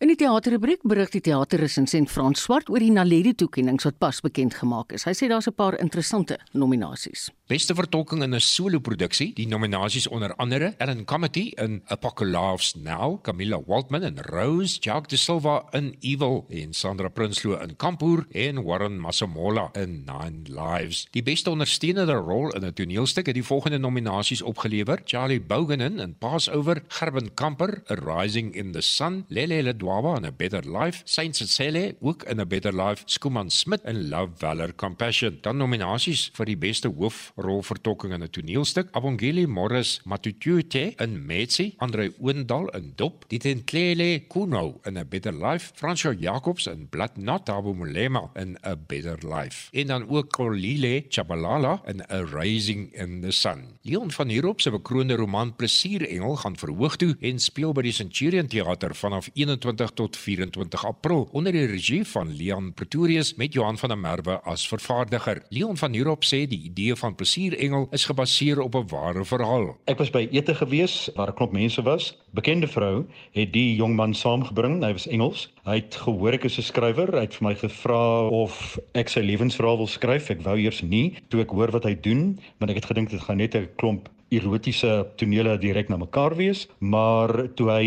In 0.00 0.08
die 0.08 0.16
teaterrubriek 0.16 0.80
berig 0.88 1.10
die 1.12 1.20
teaterresensent 1.20 2.08
Frans 2.08 2.40
Swart 2.40 2.70
oor 2.72 2.80
die 2.80 2.88
Naledi 2.88 3.34
toekenninge 3.36 3.84
wat 3.84 3.98
pas 4.00 4.22
bekend 4.24 4.54
gemaak 4.56 4.94
is. 4.96 5.04
Hy 5.04 5.12
sê 5.12 5.26
daar's 5.28 5.46
'n 5.46 5.52
paar 5.52 5.76
interessante 5.76 6.38
nominasies. 6.54 7.28
Beste 7.46 7.74
vertolking 7.74 8.22
in 8.22 8.34
'n 8.34 8.40
solo-produksie, 8.40 9.34
die 9.34 9.46
nominasies 9.46 10.08
onder 10.08 10.34
andere 10.36 10.74
Ellen 10.78 11.04
Comedy 11.04 11.52
in 11.58 11.82
Apocalypse 11.88 12.78
Now, 12.78 13.20
Camilla 13.22 13.60
Waldman 13.66 14.02
in 14.02 14.18
Rose, 14.18 14.78
Jacques 14.80 15.10
de 15.10 15.16
Silva 15.16 15.66
in 15.72 15.94
Evil 16.00 16.46
en 16.48 16.72
Sandra 16.72 17.08
Prinsloo 17.08 17.60
in 17.60 17.76
Kampoer 17.76 18.24
en 18.32 18.64
Warren 18.64 18.98
Masemola 18.98 19.70
in 19.74 20.06
Nine 20.06 20.42
Lives. 20.48 21.08
Die 21.10 21.22
beste 21.22 21.50
ondersteunende 21.50 22.14
rol 22.14 22.54
in 22.54 22.64
'n 22.64 22.72
toneelstuk 22.72 23.26
het 23.26 23.34
die 23.34 23.44
volgende 23.44 23.78
nominasies 23.78 24.42
opgelewer: 24.42 25.02
Charlie 25.04 25.40
Bouganin 25.40 25.98
in 25.98 26.14
Passover, 26.18 26.82
Gerben 26.88 27.34
Kamper, 27.34 27.82
A 27.90 27.94
Rising 27.94 28.54
in 28.54 28.72
the 28.72 28.80
Sun, 28.80 29.24
Lele 29.28 29.62
Ledwa 29.62 29.89
Mthethwa 29.90 30.16
in 30.16 30.24
A 30.24 30.30
Better 30.30 30.62
Life, 30.64 31.02
Saint 31.04 31.36
Cecilia 31.36 31.92
ook 32.00 32.22
in 32.22 32.40
A 32.40 32.44
Better 32.44 32.72
Life, 32.72 33.02
Skuman 33.06 33.50
Smit 33.50 33.80
in 33.84 34.08
Love, 34.08 34.30
Valor, 34.36 34.74
Compassion. 34.74 35.38
Dan 35.42 35.56
nominasies 35.56 36.30
vir 36.34 36.46
die 36.46 36.56
beste 36.56 36.88
hoofrolvertolking 36.88 38.12
in 38.12 38.22
'n 38.22 38.30
toneelstuk, 38.30 38.88
Abongeli 38.92 39.46
Morris 39.46 40.00
Matutute 40.04 40.94
in 40.98 41.26
Metsi, 41.26 41.74
Andre 41.78 42.12
Oendal 42.20 42.68
in 42.74 42.92
Dop, 42.96 43.24
Ditentlele 43.28 44.26
Kuno 44.28 44.80
in 44.84 44.96
A 44.96 45.04
Better 45.04 45.32
Life, 45.32 45.72
Fransjo 45.74 46.12
Jacobs 46.12 46.66
in 46.66 46.88
Blood 46.88 47.16
Not 47.16 47.48
Abu 47.48 47.74
Mulema 47.74 48.30
in 48.34 48.56
A 48.64 48.76
Better 48.76 49.18
Life. 49.22 49.68
En 49.72 49.86
dan 49.86 50.08
ook 50.08 50.30
Kolile 50.30 51.04
Chabalala 51.08 51.82
in 51.86 52.02
A 52.10 52.22
Rising 52.22 52.92
in 52.92 53.20
the 53.20 53.30
Sun. 53.30 53.78
Leon 53.82 54.10
van 54.10 54.28
Heerop 54.28 54.60
se 54.60 54.70
bekroonde 54.70 55.14
roman 55.14 55.56
Plesierengel 55.56 56.36
gaan 56.36 56.56
verhoog 56.56 56.96
toe 56.96 57.16
en 57.20 57.38
speel 57.38 57.72
by 57.72 57.82
die 57.82 57.92
Centurion 57.92 58.46
Theater 58.46 58.94
vanaf 58.94 59.28
21 59.34 59.79
tot 59.88 60.16
24 60.16 60.84
April 60.86 61.28
onder 61.32 61.52
die 61.52 61.66
regie 61.66 62.04
van 62.04 62.36
Leon 62.36 62.72
Pretorius 62.74 63.34
met 63.34 63.52
Johan 63.52 63.78
van 63.78 63.88
der 63.88 63.98
Merwe 63.98 64.40
as 64.44 64.68
vervaardiger. 64.68 65.42
Leon 65.48 65.76
van 65.76 65.92
Heerop 65.92 66.24
sê 66.24 66.46
die 66.48 66.60
idee 66.68 66.96
van 66.96 67.14
Plesierengel 67.14 67.86
is 67.90 68.04
gebaseer 68.04 68.60
op 68.60 68.74
'n 68.74 68.86
ware 68.88 69.24
verhaal. 69.24 69.76
Ek 69.86 69.98
was 69.98 70.10
by 70.10 70.28
ete 70.30 70.54
gewees 70.54 71.10
waar 71.14 71.28
'n 71.28 71.34
klomp 71.34 71.52
mense 71.52 71.82
was. 71.82 72.18
Bekende 72.30 72.68
vrou 72.68 73.06
het 73.32 73.52
die 73.52 73.76
jong 73.76 73.94
man 73.96 74.14
saamgebring. 74.14 74.84
Hy 74.84 74.92
was 74.92 75.06
Engels. 75.06 75.48
Hy 75.64 75.74
het 75.74 75.94
gehoor 75.94 76.32
ek 76.32 76.44
is 76.44 76.58
'n 76.58 76.62
skrywer. 76.62 77.12
Hy 77.12 77.20
het 77.20 77.34
vir 77.34 77.48
my 77.48 77.54
gevra 77.54 78.28
of 78.28 78.78
ek 78.94 79.08
sy 79.08 79.20
lewensverhaal 79.20 79.76
wil 79.76 79.86
skryf. 79.86 80.30
Ek 80.30 80.42
wou 80.42 80.58
eers 80.58 80.82
nie 80.82 81.14
toe 81.28 81.40
ek 81.40 81.50
hoor 81.50 81.70
wat 81.70 81.84
hy 81.84 81.94
doen, 81.94 82.38
want 82.58 82.70
ek 82.70 82.76
het 82.76 82.86
gedink 82.86 83.10
dit 83.10 83.20
gaan 83.20 83.36
net 83.36 83.54
'n 83.54 83.68
klomp 83.76 84.08
erotiese 84.30 85.10
tonele 85.16 85.58
direk 85.58 85.88
na 85.90 85.96
mekaar 85.96 86.36
wees, 86.38 86.68
maar 86.78 87.48
toe 87.58 87.68
hy 87.70 87.86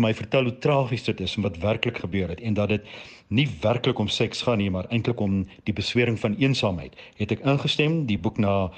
vir 0.00 0.08
my 0.08 0.14
vertel 0.16 0.48
hoe 0.48 0.58
tragies 0.64 1.04
dit 1.04 1.20
is 1.20 1.36
en 1.36 1.44
wat 1.44 1.58
werklik 1.60 2.00
gebeur 2.00 2.32
het 2.32 2.40
en 2.40 2.54
dat 2.56 2.72
dit 2.72 2.86
nie 3.28 3.46
werklik 3.60 3.98
om 3.98 4.08
seks 4.08 4.42
gaan 4.42 4.58
nie, 4.58 4.70
maar 4.70 4.88
eintlik 4.90 5.20
om 5.20 5.44
die 5.68 5.74
beswering 5.76 6.16
van 6.18 6.38
eensaamheid, 6.40 6.96
het 7.20 7.34
ek 7.36 7.44
ingestem, 7.44 8.06
die 8.08 8.18
boek 8.18 8.40
na 8.40 8.70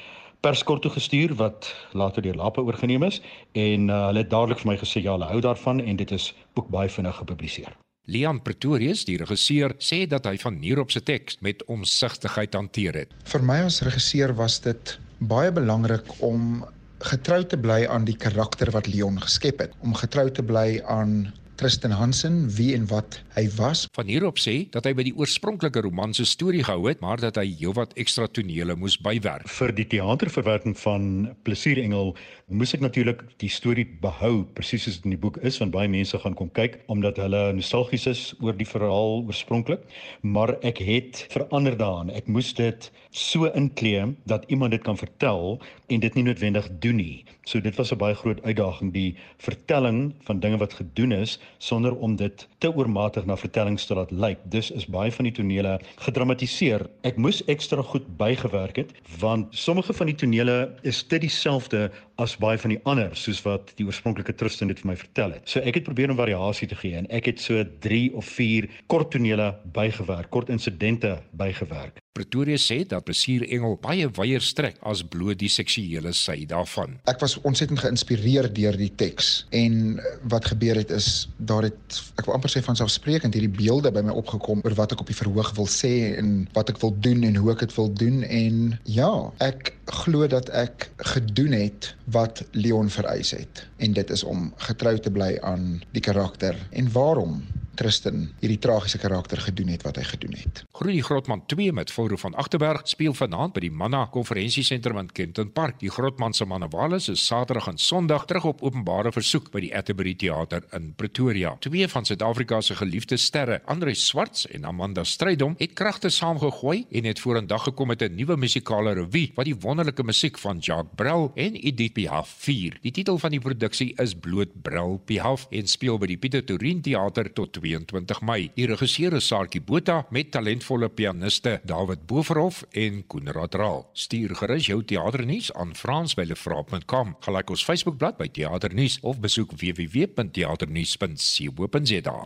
perskort 0.43 0.83
toe 0.83 0.91
gestuur 0.91 1.37
wat 1.39 1.71
later 1.95 2.23
deur 2.23 2.35
Lape 2.35 2.61
oorgeneem 2.61 3.07
is 3.07 3.21
en 3.55 3.87
uh, 3.89 4.09
hulle 4.09 4.25
het 4.25 4.33
dadelik 4.33 4.59
vir 4.65 4.73
my 4.73 4.77
gesê 4.81 5.05
ja, 5.05 5.15
hulle 5.15 5.31
hou 5.31 5.39
daarvan 5.41 5.81
en 5.81 5.97
dit 5.97 6.11
is 6.11 6.33
ook 6.59 6.69
baie 6.75 6.91
vinnig 6.91 7.17
gepubliseer. 7.23 7.71
Leon 8.11 8.41
Pretorius, 8.43 9.05
die 9.07 9.17
regisseur, 9.21 9.77
sê 9.79 10.03
dat 10.11 10.27
hy 10.27 10.35
van 10.43 10.59
Nierop 10.59 10.91
se 10.91 11.05
teks 11.07 11.39
met 11.47 11.63
omsigtigheid 11.71 12.59
hanteer 12.59 13.05
het. 13.05 13.15
Vir 13.31 13.47
my 13.47 13.61
as 13.69 13.79
regisseur 13.87 14.35
was 14.35 14.59
dit 14.65 14.97
baie 15.23 15.55
belangrik 15.55 16.11
om 16.19 16.65
getrou 17.03 17.43
te 17.47 17.59
bly 17.59 17.83
aan 17.91 18.05
die 18.07 18.17
karakter 18.17 18.71
wat 18.71 18.87
Leon 18.87 19.21
geskep 19.23 19.59
het, 19.65 19.73
om 19.83 19.95
getrou 19.99 20.29
te 20.31 20.43
bly 20.47 20.81
aan 20.87 21.33
Tristan 21.63 21.93
Hansen, 21.95 22.51
wie 22.57 22.73
en 22.75 22.89
wat 22.91 23.21
hy 23.37 23.45
was. 23.55 23.85
Van 23.95 24.09
hierop 24.11 24.41
sê 24.43 24.65
dat 24.75 24.83
hy 24.89 24.91
by 24.99 25.05
die 25.07 25.13
oorspronklike 25.15 25.85
roman 25.85 26.11
se 26.11 26.25
storie 26.27 26.65
gehou 26.67 26.89
het, 26.89 26.99
maar 26.99 27.21
dat 27.23 27.37
hy 27.39 27.45
heelwat 27.61 27.93
ekstra 28.03 28.27
tonele 28.27 28.75
moes 28.75 28.97
bywerk. 28.99 29.47
Vir 29.47 29.71
die 29.77 29.87
teaterverwerking 29.93 30.75
van 30.81 31.05
Plesierengel 31.47 32.17
moes 32.51 32.75
ek 32.75 32.83
natuurlik 32.83 33.23
die 33.39 33.51
storie 33.53 33.87
behou 34.03 34.43
presies 34.57 34.89
soos 34.89 34.99
dit 34.99 35.07
in 35.07 35.15
die 35.15 35.21
boek 35.23 35.39
is, 35.47 35.61
want 35.63 35.71
baie 35.77 35.87
mense 35.93 36.19
gaan 36.25 36.35
kom 36.35 36.51
kyk 36.51 36.81
omdat 36.91 37.21
hulle 37.23 37.45
nostalgies 37.55 38.09
is 38.11 38.25
oor 38.43 38.59
die 38.59 38.67
verhaal 38.67 39.23
oorspronklik, 39.31 39.87
maar 40.27 40.57
ek 40.67 40.83
het 40.83 41.23
verander 41.31 41.79
daaraan. 41.79 42.11
Ek 42.11 42.27
moes 42.27 42.51
dit 42.59 42.91
so 43.15 43.47
inkleem 43.55 44.17
dat 44.27 44.51
iemand 44.51 44.75
dit 44.75 44.83
kan 44.83 44.99
vertel 44.99 45.61
en 45.87 46.03
dit 46.03 46.19
nie 46.19 46.27
noodwendig 46.27 46.67
doen 46.83 46.99
nie. 46.99 47.25
So 47.47 47.61
dit 47.61 47.77
was 47.79 47.93
'n 47.93 48.03
baie 48.03 48.15
groot 48.15 48.43
uitdaging 48.43 48.93
die 48.93 49.15
vertelling 49.39 50.15
van 50.27 50.41
dinge 50.41 50.59
wat 50.59 50.75
gedoen 50.75 51.13
is 51.13 51.39
sonder 51.59 51.97
om 51.97 52.17
dit 52.17 52.47
te 52.59 52.71
oormatig 52.73 53.27
na 53.27 53.37
vertellings 53.37 53.87
te 53.87 53.95
laat 53.95 54.11
lyk. 54.11 54.39
Dus 54.45 54.71
is 54.71 54.87
baie 54.87 55.13
van 55.13 55.29
die 55.29 55.35
tonele 55.37 55.79
gedramatiseer. 56.05 56.87
Ek 57.07 57.17
moes 57.17 57.43
ekstra 57.53 57.83
goed 57.83 58.07
bygewerk 58.21 58.83
het 58.83 58.95
want 59.21 59.55
sommige 59.57 59.93
van 59.93 60.11
die 60.11 60.17
tonele 60.19 60.57
is 60.83 61.03
dit 61.09 61.25
dieselfde 61.27 61.91
as 62.23 62.37
baie 62.41 62.59
van 62.59 62.75
die 62.75 62.81
ander 62.89 63.15
soos 63.19 63.43
wat 63.47 63.73
die 63.79 63.87
oorspronklike 63.87 64.35
Tristan 64.39 64.71
dit 64.73 64.81
vir 64.83 64.93
my 64.93 64.97
vertel 64.99 65.37
het. 65.39 65.49
So 65.49 65.61
ek 65.61 65.81
het 65.81 65.89
probeer 65.89 66.13
om 66.13 66.21
variasie 66.21 66.69
te 66.71 66.79
gee 66.79 66.97
en 66.99 67.09
ek 67.11 67.33
het 67.33 67.43
so 67.43 67.65
3 67.87 68.05
of 68.19 68.29
4 68.39 68.69
kort 68.93 69.13
tonele 69.15 69.53
bygewerk, 69.75 70.31
kort 70.31 70.53
insidente 70.53 71.19
bygewerk. 71.33 72.03
Pretoria 72.13 72.59
sê 72.61 72.83
dat 72.85 73.07
Plesierengel 73.09 73.79
baie 73.81 74.05
wyeer 74.19 74.45
strek 74.45 74.77
as 74.85 75.01
bloot 75.15 75.39
die 75.41 75.49
seksuele 75.53 76.13
sy 76.17 76.43
daarvan. 76.49 76.99
Ek 77.09 77.23
was 77.25 77.39
ontsettend 77.49 77.81
geïnspireer 77.81 78.51
deur 78.53 78.77
die 78.77 78.91
teks 79.01 79.31
en 79.57 79.97
wat 80.33 80.51
gebeur 80.53 80.77
het 80.77 80.93
is 80.93 81.09
daar 81.39 81.65
het 81.71 82.01
ek 82.21 82.29
wil 82.29 82.37
amper 82.37 82.53
sê 82.53 82.61
van 82.67 82.77
selfsprekend 82.77 83.33
hierdie 83.37 83.55
beelde 83.57 83.93
by 83.97 84.05
my 84.05 84.13
opgekom 84.21 84.61
oor 84.61 84.77
wat 84.77 84.93
ek 84.93 85.01
op 85.05 85.09
die 85.09 85.17
verhoog 85.17 85.55
wil 85.57 85.71
sê 85.71 85.95
en 86.21 86.43
wat 86.53 86.75
ek 86.75 86.83
wil 86.85 86.93
doen 87.07 87.25
en 87.29 87.41
hoe 87.41 87.55
ek 87.55 87.65
dit 87.65 87.77
wil 87.81 87.89
doen 88.05 88.21
en 88.29 88.61
ja, 88.85 89.13
ek 89.41 89.73
glo 89.93 90.27
dat 90.27 90.49
ek 90.49 90.91
gedoen 90.97 91.53
het 91.53 91.95
wat 92.05 92.45
Leon 92.51 92.91
vereis 92.91 93.31
het 93.37 93.67
en 93.77 93.93
dit 93.93 94.11
is 94.11 94.25
om 94.25 94.53
getrou 94.57 94.97
te 94.99 95.11
bly 95.11 95.37
aan 95.43 95.83
die 95.93 96.05
karakter 96.05 96.57
en 96.71 96.93
waarom 96.93 97.43
Tristan 97.75 98.27
hierdie 98.43 98.61
tragiese 98.61 98.99
karakter 99.01 99.41
gedoen 99.41 99.71
het 99.73 99.83
wat 99.87 99.97
hy 99.97 100.03
gedoen 100.05 100.35
het. 100.37 100.63
Groenie 100.77 101.03
Grotman 101.03 101.47
2 101.49 101.73
met 101.73 101.91
Volro 101.91 102.19
van 102.21 102.35
Agterberg 102.37 102.85
speel 102.89 103.15
vanaand 103.17 103.55
by 103.57 103.63
die 103.65 103.73
Manna 103.73 104.03
Konferensiesentrum 104.13 104.99
in 105.01 105.09
Kenton 105.13 105.53
Park. 105.53 105.79
Die 105.81 105.91
Grotman 105.91 106.37
se 106.37 106.45
Manawales 106.45 107.09
is 107.09 107.25
Saterdag 107.25 107.71
en 107.73 107.81
Sondag 107.81 108.27
terug 108.29 108.45
op 108.51 108.61
openbare 108.63 109.13
versoek 109.13 109.49
by 109.55 109.65
die 109.65 109.73
Atterbury 109.77 110.13
Theater 110.21 110.67
in 110.77 110.91
Pretoria. 111.01 111.55
Twee 111.65 111.89
van 111.89 112.05
Suid-Afrika 112.05 112.61
se 112.61 112.77
geliefde 112.77 113.17
sterre, 113.17 113.63
Andre 113.65 113.95
Swarts 113.95 114.47
en 114.53 114.69
Amanda 114.69 115.05
Strydom, 115.05 115.57
het 115.59 115.73
kragte 115.73 116.13
saamgegooi 116.13 116.85
en 116.91 117.09
het 117.09 117.21
vorendag 117.25 117.65
gekom 117.71 117.89
met 117.89 118.03
'n 118.03 118.15
nuwe 118.15 118.37
musikale 118.37 118.93
revue 118.93 119.33
wat 119.35 119.45
die 119.45 119.57
wonderlike 119.83 120.07
musiek 120.07 120.39
van 120.39 120.59
Jacques 120.59 120.95
Brel 120.95 121.33
en 121.35 121.55
Edith 121.59 121.93
Piaf 121.93 122.29
vier. 122.45 122.77
Die 122.85 122.93
titel 122.95 123.19
van 123.19 123.31
die 123.35 123.41
produksie 123.43 123.91
is 123.99 124.15
Bloot 124.15 124.63
Brel 124.63 125.01
Piaf 125.09 125.49
en 125.51 125.67
speel 125.67 125.99
by 125.99 126.07
die 126.07 126.17
Pieter 126.23 126.45
Torin 126.47 126.79
Theater 126.87 127.27
tot 127.35 127.51
22 127.57 128.21
Mei. 128.23 128.55
Die 128.55 128.67
regisseur 128.71 129.11
is 129.19 129.27
Saartjie 129.27 129.59
Botha 129.67 130.07
met 130.15 130.31
talentvolle 130.37 130.87
pianiste 130.87 131.59
David 131.67 132.07
Boverhof 132.07 132.63
en 132.79 133.03
Koenraad 133.11 133.59
Raal. 133.59 133.91
Stuur 133.99 134.39
gerus 134.39 134.71
jou 134.71 134.87
teaternuus 134.87 135.51
aan 135.59 135.75
frans@lefraap.com. 135.75 137.19
Gelyk 137.27 137.51
ons 137.51 137.67
Facebookblad 137.67 138.23
by 138.23 138.31
Teaternuus 138.31 139.03
of 139.03 139.19
besoek 139.19 139.51
www.teaternuus.co.za. 139.59 142.19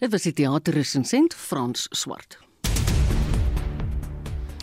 Dit 0.00 0.10
was 0.10 0.22
die 0.26 0.32
teaterresensent 0.32 1.34
Frans 1.38 1.86
Swart. 1.94 2.49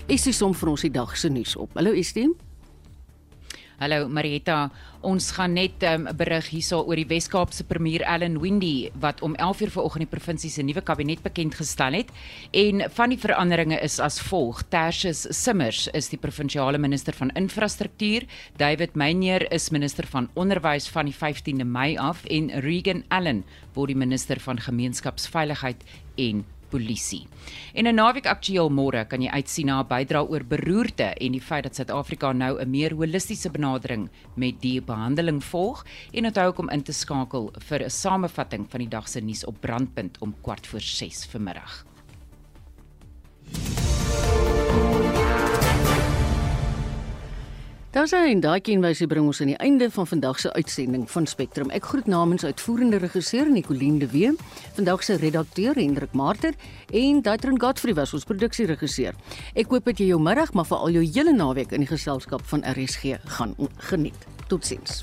Is 0.07 0.23
die 0.23 0.31
som 0.31 0.53
vir 0.55 0.69
ons 0.71 0.85
die 0.85 0.93
dag 0.95 1.17
se 1.19 1.27
nuus 1.27 1.57
op. 1.59 1.73
Hallo 1.75 1.91
Estie. 1.91 2.29
Hallo 3.77 4.05
Marietta, 4.07 4.69
ons 5.03 5.25
gaan 5.35 5.53
net 5.53 5.83
'n 5.83 6.07
um, 6.07 6.15
berig 6.15 6.47
hierso 6.47 6.79
oor 6.79 6.95
die 6.95 7.09
Wes-Kaapse 7.09 7.65
premier 7.67 8.05
Allan 8.05 8.39
Windey 8.39 8.89
wat 8.95 9.21
om 9.21 9.35
11:00 9.35 9.69
vanoggend 9.75 10.07
die 10.07 10.17
provinsie 10.17 10.49
se 10.49 10.63
nuwe 10.63 10.81
kabinet 10.81 11.21
bekend 11.23 11.55
gestel 11.55 11.93
het. 11.93 12.09
En 12.53 12.89
van 12.89 13.09
die 13.09 13.19
veranderinge 13.19 13.81
is 13.83 13.99
as 13.99 14.21
volg: 14.21 14.63
Tertius 14.69 15.27
Simmers 15.29 15.89
is 15.93 16.07
die 16.07 16.17
provinsiale 16.17 16.77
minister 16.77 17.13
van 17.13 17.29
infrastruktuur, 17.29 18.23
David 18.55 18.95
Meyer 18.95 19.51
is 19.51 19.69
minister 19.69 20.07
van 20.07 20.29
onderwys 20.35 20.87
van 20.87 21.05
die 21.05 21.15
15de 21.15 21.65
Mei 21.65 21.97
af. 21.97 22.23
En 22.25 22.49
Regan 22.61 23.03
Allen 23.09 23.43
word 23.73 23.87
die 23.87 23.97
minister 23.97 24.39
van 24.39 24.57
gemeenskapsveiligheid 24.57 25.83
en 26.15 26.45
polisie. 26.69 27.27
En 27.73 27.87
'n 27.87 27.95
naweek 27.95 28.25
aktueel 28.25 28.69
môre 28.69 29.05
kan 29.07 29.21
jy 29.21 29.29
uitsien 29.29 29.65
na 29.65 29.79
'n 29.81 29.87
bydra 29.87 30.23
oor 30.23 30.43
beroerte 30.43 31.13
en 31.15 31.31
die 31.31 31.41
feit 31.41 31.63
dat 31.63 31.75
Suid-Afrika 31.75 32.33
nou 32.33 32.59
'n 32.59 32.69
meer 32.69 32.93
holistiese 32.93 33.49
benadering 33.49 34.09
met 34.35 34.61
die 34.61 34.81
behandeling 34.81 35.43
volg 35.43 35.85
en 36.13 36.25
onthou 36.25 36.53
om 36.57 36.69
in 36.69 36.83
te 36.83 36.93
skakel 36.93 37.51
vir 37.59 37.83
'n 37.83 37.89
samevatting 37.89 38.65
van 38.69 38.79
die 38.79 38.89
dag 38.89 39.07
se 39.07 39.19
nuus 39.19 39.45
op 39.45 39.61
brandpunt 39.61 40.17
om 40.19 40.35
kwart 40.41 40.67
voor 40.67 40.81
6 40.81 41.25
vanmiddag. 41.25 41.85
Daar 47.97 48.05
sien 48.07 48.27
en 48.29 48.41
daai 48.43 48.59
kenwyse 48.61 49.07
bring 49.09 49.25
ons 49.25 49.39
aan 49.41 49.49
die 49.49 49.57
einde 49.57 49.87
van 49.89 50.05
vandag 50.05 50.37
se 50.37 50.51
uitsending 50.53 51.07
van 51.09 51.25
Spectrum. 51.25 51.71
Ek 51.73 51.87
groet 51.89 52.05
namens 52.05 52.43
uitvoerende 52.45 52.99
regisseur 53.01 53.49
Nicoline 53.49 53.97
de 54.03 54.09
Wee, 54.11 54.35
vandag 54.77 55.01
se 55.03 55.15
redakteur 55.17 55.73
Hendrik 55.81 56.13
Marter 56.13 56.53
en 56.93 57.23
Daitron 57.25 57.57
Godfrey 57.57 57.97
was 57.97 58.13
ons 58.13 58.29
produksieregisseur. 58.29 59.17
Ek 59.57 59.73
hoop 59.73 59.89
dat 59.89 59.97
jy 59.97 60.11
jou 60.11 60.21
middag 60.21 60.53
maar 60.53 60.69
veral 60.69 60.93
jou 60.93 61.07
hele 61.07 61.33
naweek 61.33 61.73
in 61.73 61.87
die 61.87 61.89
geselskap 61.89 62.45
van 62.53 62.61
RSG 62.69 63.17
gaan 63.39 63.57
geniet. 63.89 64.29
Totsiens. 64.45 65.01